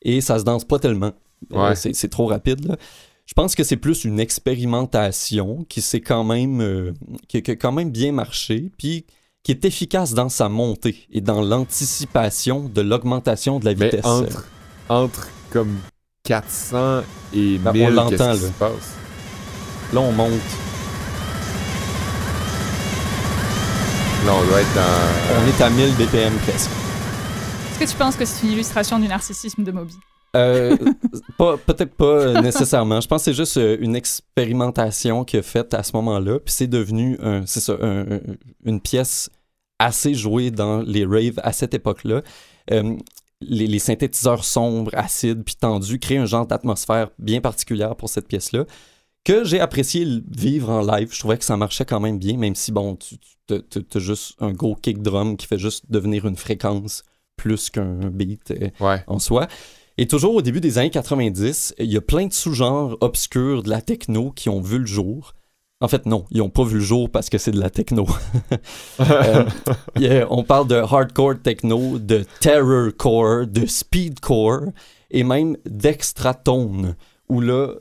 Et 0.00 0.22
ça 0.22 0.38
se 0.38 0.44
danse 0.44 0.64
pas 0.64 0.78
tellement. 0.78 1.12
Euh, 1.52 1.68
Ouais. 1.68 1.76
c'est 1.76 1.94
c'est 1.94 2.08
trop 2.08 2.26
rapide. 2.26 2.64
là. 2.66 2.76
Je 3.26 3.34
pense 3.34 3.54
que 3.54 3.64
c'est 3.64 3.76
plus 3.76 4.04
une 4.04 4.20
expérimentation 4.20 5.64
qui 5.68 5.82
s'est 5.82 6.00
quand 6.00 6.24
même 6.24 6.60
euh, 6.62 6.92
qui, 7.28 7.42
qui 7.42 7.50
a 7.50 7.56
quand 7.56 7.72
même 7.72 7.90
bien 7.90 8.12
marché, 8.12 8.70
puis 8.78 9.04
qui 9.42 9.52
est 9.52 9.64
efficace 9.66 10.14
dans 10.14 10.30
sa 10.30 10.48
montée 10.48 11.06
et 11.12 11.20
dans 11.20 11.42
l'anticipation 11.42 12.68
de 12.70 12.80
l'augmentation 12.80 13.58
de 13.58 13.66
la 13.66 13.74
Mais 13.74 13.86
vitesse. 13.86 14.04
entre, 14.06 14.46
entre 14.88 15.28
comme 15.50 15.76
400 16.24 17.02
et 17.34 17.58
Ben, 17.58 17.70
on 17.70 17.72
1000, 17.74 17.88
l'entend, 17.90 18.08
qu'est-ce 18.10 18.22
qui 18.22 18.42
là. 18.42 18.48
se 18.48 18.52
passe? 18.58 18.94
Là, 19.92 20.00
on 20.00 20.12
monte. 20.12 20.30
Là, 24.26 24.32
on 24.34 24.44
doit 24.46 24.60
être 24.62 24.74
dans... 24.74 25.42
On 25.42 25.46
est 25.46 25.60
à 25.62 25.68
1000 25.70 25.94
BPM 25.96 26.32
presque. 26.38 26.70
Est-ce 26.70 27.78
que 27.78 27.90
tu 27.90 27.96
penses 27.96 28.16
que 28.16 28.24
c'est 28.24 28.46
une 28.46 28.52
illustration 28.52 28.98
du 28.98 29.06
narcissisme 29.06 29.62
de 29.64 29.70
Moby? 29.72 29.94
Euh, 30.34 30.76
Peut-être 31.38 31.94
pas 31.94 32.04
euh, 32.06 32.40
nécessairement. 32.40 33.00
Je 33.02 33.06
pense 33.08 33.20
que 33.20 33.24
c'est 33.26 33.34
juste 33.36 33.58
euh, 33.58 33.76
une 33.80 33.94
expérimentation 33.94 35.24
qu'il 35.24 35.40
a 35.40 35.42
faite 35.42 35.74
à 35.74 35.82
ce 35.82 35.92
moment-là. 35.94 36.38
Puis 36.40 36.54
c'est 36.54 36.66
devenu 36.66 37.18
un- 37.22 37.44
c'est 37.46 37.60
ça, 37.60 37.74
un- 37.82 38.00
un- 38.14 38.20
une 38.64 38.80
pièce 38.80 39.28
assez 39.78 40.14
jouée 40.14 40.50
dans 40.50 40.80
les 40.80 41.04
raves 41.04 41.38
à 41.42 41.52
cette 41.52 41.74
époque-là. 41.74 42.22
Euh, 42.72 42.96
les, 43.48 43.66
les 43.66 43.78
synthétiseurs 43.78 44.44
sombres, 44.44 44.90
acides 44.94 45.42
puis 45.44 45.54
tendus 45.56 45.98
créent 45.98 46.18
un 46.18 46.26
genre 46.26 46.46
d'atmosphère 46.46 47.10
bien 47.18 47.40
particulière 47.40 47.96
pour 47.96 48.08
cette 48.08 48.28
pièce-là 48.28 48.64
que 49.24 49.42
j'ai 49.44 49.58
apprécié 49.60 50.06
vivre 50.30 50.68
en 50.70 50.82
live. 50.82 51.08
Je 51.12 51.18
trouvais 51.18 51.38
que 51.38 51.44
ça 51.44 51.56
marchait 51.56 51.86
quand 51.86 52.00
même 52.00 52.18
bien, 52.18 52.36
même 52.36 52.54
si, 52.54 52.72
bon, 52.72 52.96
tu, 52.96 53.16
tu 53.48 53.54
as 53.94 53.98
juste 54.00 54.34
un 54.40 54.52
gros 54.52 54.74
kick 54.74 55.00
drum 55.00 55.36
qui 55.38 55.46
fait 55.46 55.58
juste 55.58 55.84
devenir 55.88 56.26
une 56.26 56.36
fréquence 56.36 57.02
plus 57.36 57.70
qu'un 57.70 58.10
beat 58.10 58.50
euh, 58.50 58.68
Ouais. 58.80 59.02
en 59.06 59.18
soi. 59.18 59.46
Et 59.96 60.06
toujours 60.06 60.34
au 60.34 60.42
début 60.42 60.60
des 60.60 60.76
années 60.78 60.90
90, 60.90 61.74
il 61.78 61.90
y 61.90 61.96
a 61.96 62.00
plein 62.02 62.26
de 62.26 62.32
sous-genres 62.32 62.98
obscurs 63.00 63.62
de 63.62 63.70
la 63.70 63.80
techno 63.80 64.30
qui 64.30 64.48
ont 64.50 64.60
vu 64.60 64.78
le 64.78 64.86
jour. 64.86 65.32
En 65.84 65.88
fait, 65.88 66.06
non, 66.06 66.24
ils 66.30 66.38
n'ont 66.38 66.48
pas 66.48 66.64
vu 66.64 66.76
le 66.78 66.80
jour 66.80 67.10
parce 67.10 67.28
que 67.28 67.36
c'est 67.36 67.50
de 67.50 67.60
la 67.60 67.68
techno. 67.70 68.06
Euh, 69.00 69.44
a- 70.24 70.26
on 70.30 70.42
parle 70.44 70.66
de 70.68 70.76
hardcore 70.76 71.34
techno, 71.42 71.98
de 71.98 72.24
terrorcore, 72.40 73.46
de 73.46 73.66
speedcore 73.66 74.62
et 75.10 75.24
même 75.24 75.56
d'extratone, 75.68 76.94
où 77.28 77.40
là, 77.40 77.74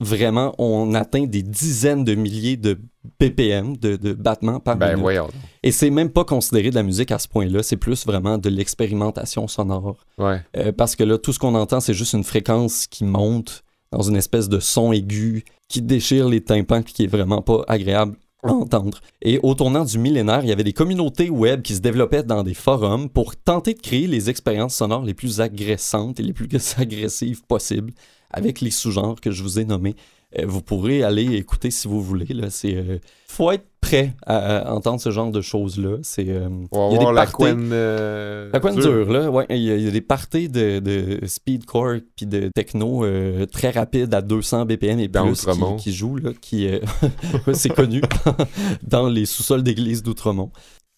vraiment, 0.00 0.54
on 0.58 0.94
atteint 0.94 1.24
des 1.26 1.42
dizaines 1.42 2.04
de 2.04 2.14
milliers 2.14 2.56
de 2.56 2.78
BPM, 3.18 3.76
de, 3.76 3.96
de 3.96 4.12
battements 4.12 4.60
par 4.60 4.76
Ben 4.76 4.88
minute. 4.90 5.00
voyons. 5.00 5.28
Et 5.62 5.72
c'est 5.72 5.90
même 5.90 6.10
pas 6.10 6.24
considéré 6.24 6.70
de 6.70 6.74
la 6.76 6.82
musique 6.82 7.10
à 7.10 7.18
ce 7.18 7.26
point-là, 7.28 7.62
c'est 7.62 7.76
plus 7.76 8.06
vraiment 8.06 8.38
de 8.38 8.48
l'expérimentation 8.48 9.48
sonore. 9.48 9.96
Ouais. 10.18 10.40
Euh, 10.56 10.72
parce 10.72 10.94
que 10.96 11.04
là, 11.04 11.18
tout 11.18 11.32
ce 11.32 11.38
qu'on 11.38 11.54
entend, 11.54 11.80
c'est 11.80 11.94
juste 11.94 12.12
une 12.12 12.24
fréquence 12.24 12.86
qui 12.86 13.04
monte 13.04 13.64
dans 13.92 14.02
une 14.02 14.16
espèce 14.16 14.48
de 14.48 14.60
son 14.60 14.92
aigu 14.92 15.44
qui 15.68 15.82
déchire 15.82 16.28
les 16.28 16.42
tympans 16.42 16.82
puis 16.82 16.92
qui 16.92 17.04
est 17.04 17.08
vraiment 17.08 17.42
pas 17.42 17.64
agréable 17.68 18.16
à 18.42 18.52
entendre. 18.52 19.00
Et 19.22 19.38
au 19.42 19.54
tournant 19.54 19.84
du 19.84 19.98
millénaire, 19.98 20.40
il 20.42 20.48
y 20.48 20.52
avait 20.52 20.64
des 20.64 20.72
communautés 20.72 21.30
web 21.30 21.62
qui 21.62 21.74
se 21.74 21.80
développaient 21.80 22.22
dans 22.22 22.42
des 22.42 22.54
forums 22.54 23.08
pour 23.08 23.36
tenter 23.36 23.74
de 23.74 23.80
créer 23.80 24.06
les 24.06 24.30
expériences 24.30 24.76
sonores 24.76 25.04
les 25.04 25.14
plus 25.14 25.40
agressantes 25.40 26.20
et 26.20 26.22
les 26.22 26.32
plus 26.32 26.48
agressives 26.78 27.42
possibles 27.44 27.92
avec 28.30 28.60
les 28.60 28.70
sous-genres 28.70 29.20
que 29.20 29.30
je 29.30 29.42
vous 29.42 29.58
ai 29.58 29.64
nommés. 29.64 29.96
Euh, 30.38 30.44
vous 30.46 30.60
pourrez 30.60 31.02
aller 31.02 31.36
écouter 31.36 31.70
si 31.70 31.88
vous 31.88 32.02
voulez. 32.02 32.26
Là, 32.34 32.48
c'est, 32.50 32.74
euh, 32.74 32.98
faut 33.28 33.50
être 33.50 33.64
prêt 33.80 34.12
à, 34.26 34.58
à 34.68 34.72
entendre 34.74 35.00
ce 35.00 35.10
genre 35.10 35.30
de 35.30 35.40
choses-là. 35.40 35.96
C'est, 36.02 36.28
euh, 36.28 36.48
il 36.70 36.78
y 36.92 36.96
a 36.96 36.98
des 36.98 37.04
la 37.14 37.26
euh, 37.72 38.50
dure. 38.74 38.82
dure, 39.06 39.10
là, 39.12 39.30
ouais. 39.30 39.46
Il 39.48 39.56
y, 39.56 39.70
a- 39.70 39.76
il 39.76 39.84
y 39.84 39.88
a 39.88 39.90
des 39.90 40.02
parties 40.02 40.50
de, 40.50 40.80
de 40.80 41.26
speedcore 41.26 41.96
puis 42.14 42.26
de 42.26 42.50
techno 42.54 43.04
euh, 43.06 43.46
très 43.46 43.70
rapides 43.70 44.12
à 44.12 44.20
200 44.20 44.66
BPM 44.66 45.00
et 45.00 45.08
Dans 45.08 45.24
plus 45.26 45.46
qui, 45.46 45.84
qui 45.84 45.92
jouent, 45.94 46.16
là, 46.16 46.30
qui, 46.40 46.68
ouais, 47.46 47.54
c'est 47.54 47.70
connu 47.70 48.02
dans 48.82 49.08
les 49.08 49.24
sous-sols 49.24 49.62
d'église 49.62 50.02
d'Outremont. 50.02 50.50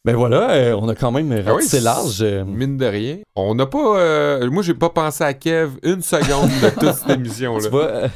Ben 0.05 0.17
voilà, 0.17 0.51
euh, 0.53 0.77
on 0.81 0.89
a 0.89 0.95
quand 0.95 1.13
même 1.13 1.31
Ah 1.47 1.55
oui, 1.55 1.63
c'est- 1.63 1.81
large. 1.83 2.19
euh, 2.23 2.43
Mine 2.45 2.79
de 2.79 2.87
rien. 2.87 3.19
On 3.37 3.55
n'a 3.55 3.67
pas. 3.67 3.99
euh, 4.01 4.51
moi, 4.51 4.63
j'ai 4.65 4.73
pas 4.75 4.89
pensé 4.89 5.23
à 5.23 5.35
Kev 5.35 5.73
une 5.85 6.01
seconde 6.03 6.49
de 6.63 6.71
toute 6.71 6.95
cette 6.95 7.11
émission-là. 7.19 8.09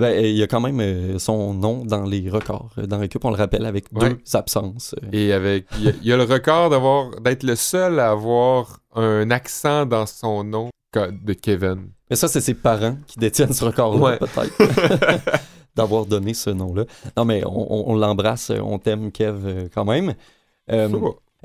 Ben, 0.00 0.08
euh, 0.12 0.20
il 0.22 0.36
y 0.36 0.42
a 0.42 0.46
quand 0.46 0.60
même 0.60 0.80
euh, 0.80 1.18
son 1.18 1.54
nom 1.54 1.84
dans 1.84 2.04
les 2.04 2.28
records. 2.30 2.70
euh, 2.78 2.86
Dans 2.86 2.98
l'équipe, 2.98 3.24
on 3.24 3.30
le 3.30 3.36
rappelle, 3.36 3.64
avec 3.66 3.86
Ouais. 3.92 4.10
deux 4.10 4.18
absences. 4.34 4.94
Et 5.12 5.32
avec. 5.32 5.66
Il 5.78 5.84
y, 5.84 5.88
a- 5.88 5.92
il 6.02 6.06
y 6.08 6.12
a 6.12 6.16
le 6.16 6.24
record 6.24 6.70
d'avoir 6.70 7.10
d'être 7.20 7.42
le 7.42 7.54
seul 7.56 7.98
à 8.00 8.10
avoir 8.10 8.80
un 8.94 9.30
accent 9.30 9.86
dans 9.86 10.06
son 10.06 10.44
nom 10.44 10.70
de 10.94 11.32
Kevin. 11.32 11.88
Mais 12.10 12.16
ça, 12.16 12.28
c'est 12.28 12.40
ses 12.40 12.54
parents 12.54 12.96
qui 13.06 13.18
détiennent 13.18 13.52
ce 13.52 13.64
record-là, 13.64 14.00
Ouais. 14.00 14.18
peut-être. 14.18 15.32
D'avoir 15.76 16.06
donné 16.06 16.34
ce 16.34 16.50
nom-là. 16.50 16.84
Non, 17.16 17.24
mais 17.24 17.42
on, 17.44 17.50
on- 17.90 17.90
on 17.92 17.96
l'embrasse, 17.96 18.52
on 18.62 18.78
t'aime, 18.78 19.10
Kev, 19.10 19.68
quand 19.74 19.84
même. 19.84 20.14
Euh. 20.70 20.88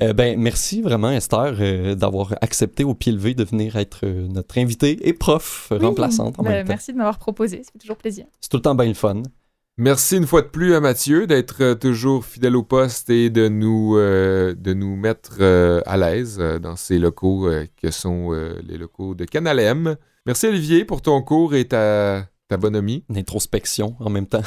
Euh, 0.02 0.14
ben, 0.14 0.40
merci 0.40 0.82
vraiment, 0.82 1.12
Esther, 1.12 1.56
euh, 1.60 1.96
d'avoir 1.96 2.36
accepté 2.42 2.84
au 2.84 2.94
pied 2.94 3.12
levé 3.12 3.34
de 3.34 3.44
venir 3.44 3.76
être 3.76 4.02
euh, 4.04 4.28
notre 4.28 4.58
invitée 4.58 5.08
et 5.08 5.14
prof 5.14 5.68
Oui, 5.72 5.78
remplaçante 5.78 6.40
en 6.40 6.44
ben, 6.44 6.52
même 6.52 6.66
temps. 6.66 6.70
Merci 6.70 6.94
de 6.94 6.98
m'avoir 6.98 7.20
proposé, 7.20 7.64
ça 7.64 7.72
fait 7.72 7.80
toujours 7.80 7.98
plaisir. 7.98 8.26
C'est 8.42 8.50
tout 8.50 8.58
le 8.58 8.64
temps 8.64 8.76
bien 8.76 8.88
le 8.88 8.94
fun. 8.94 9.24
Merci 9.82 10.18
une 10.18 10.28
fois 10.28 10.42
de 10.42 10.48
plus 10.48 10.74
à 10.74 10.82
Mathieu 10.82 11.26
d'être 11.26 11.74
toujours 11.76 12.26
fidèle 12.26 12.58
au 12.58 12.64
poste 12.64 13.10
et 13.10 13.30
de 13.30 13.48
nous, 13.48 13.96
euh, 13.96 14.54
de 14.54 14.74
nous 14.74 14.98
mettre 14.98 15.38
euh, 15.40 15.80
à 15.86 15.96
l'aise 15.96 16.38
dans 16.38 16.76
ces 16.76 17.00
locaux 17.00 17.48
euh, 17.48 17.66
que 17.82 17.90
sont 17.90 18.34
euh, 18.34 18.60
les 18.68 18.78
locaux 18.78 19.16
de 19.16 19.24
Canal 19.24 19.58
M. 19.58 19.96
Merci 20.26 20.48
Olivier 20.48 20.84
pour 20.84 21.02
ton 21.02 21.22
cours 21.22 21.56
et 21.56 21.64
ta, 21.64 22.26
ta 22.50 22.58
bonhomie. 22.58 23.06
Une 23.10 23.18
introspection 23.20 23.96
en 24.02 24.10
même 24.10 24.28
temps. 24.28 24.42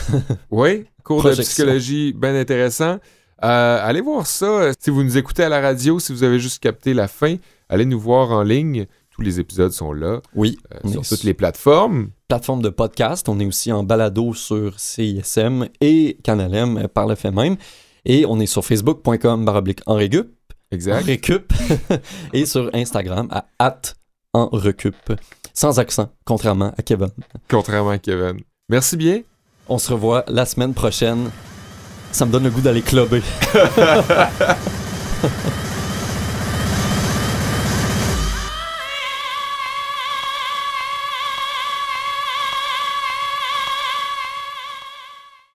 Oui, 0.51 0.85
cours 1.03 1.25
de 1.25 1.31
psychologie 1.31 2.13
bien 2.13 2.35
intéressant. 2.35 2.99
Euh, 3.45 3.79
allez 3.83 4.01
voir 4.01 4.27
ça. 4.27 4.47
euh, 4.47 4.73
Si 4.79 4.91
vous 4.91 5.03
nous 5.03 5.17
écoutez 5.19 5.43
à 5.45 5.49
la 5.49 5.61
radio, 5.61 5.99
si 5.99 6.13
vous 6.13 6.23
avez 6.23 6.39
juste 6.39 6.63
capté 6.63 6.95
la 6.95 7.09
fin, 7.09 7.37
allez 7.69 7.85
nous 7.85 7.99
voir 8.01 8.31
en 8.31 8.43
ligne. 8.43 8.87
Tous 9.11 9.21
les 9.23 9.39
épisodes 9.41 9.73
sont 9.73 9.93
là, 9.93 10.21
Oui, 10.35 10.59
euh, 10.85 10.89
sur 10.89 11.03
toutes 11.07 11.25
les 11.25 11.35
plateformes. 11.35 12.09
plateforme 12.29 12.63
de 12.63 12.71
podcast. 12.71 13.29
On 13.29 13.39
est 13.41 13.45
aussi 13.47 13.71
en 13.71 13.83
balado 13.83 14.33
sur 14.33 14.81
CISM 14.81 15.69
et 15.83 16.17
Canal 16.25 16.55
M 16.55 16.79
euh, 16.79 16.89
par 16.89 17.07
le 17.07 17.15
fait 17.15 17.31
même. 17.31 17.57
Et 18.07 18.25
on 18.27 18.41
est 18.41 18.47
sur 18.47 18.65
facebook.com 18.65 19.45
baroblique 19.45 19.81
en 19.87 19.95
récup, 19.97 20.29
en 20.51 20.75
Exact. 20.75 21.05
récup 21.05 21.53
et 22.33 22.47
sur 22.47 22.71
Instagram 22.75 23.29
à 23.31 23.45
at 23.59 23.81
en 24.33 24.49
recup. 24.51 24.97
Sans 25.53 25.79
accent, 25.79 26.09
contrairement 26.25 26.73
à 26.79 26.83
Kevin. 26.83 27.11
Contrairement 27.51 27.91
à 27.91 27.99
Kevin. 27.99 28.39
Merci 28.71 28.97
bien. 28.97 29.21
On 29.69 29.77
se 29.77 29.93
revoit 29.93 30.25
la 30.27 30.47
semaine 30.47 30.73
prochaine. 30.73 31.31
Ça 32.13 32.27
me 32.27 32.31
donne 32.31 32.45
le 32.45 32.51
goût 32.51 32.61
d'aller 32.61 32.83
clubber. 32.83 33.23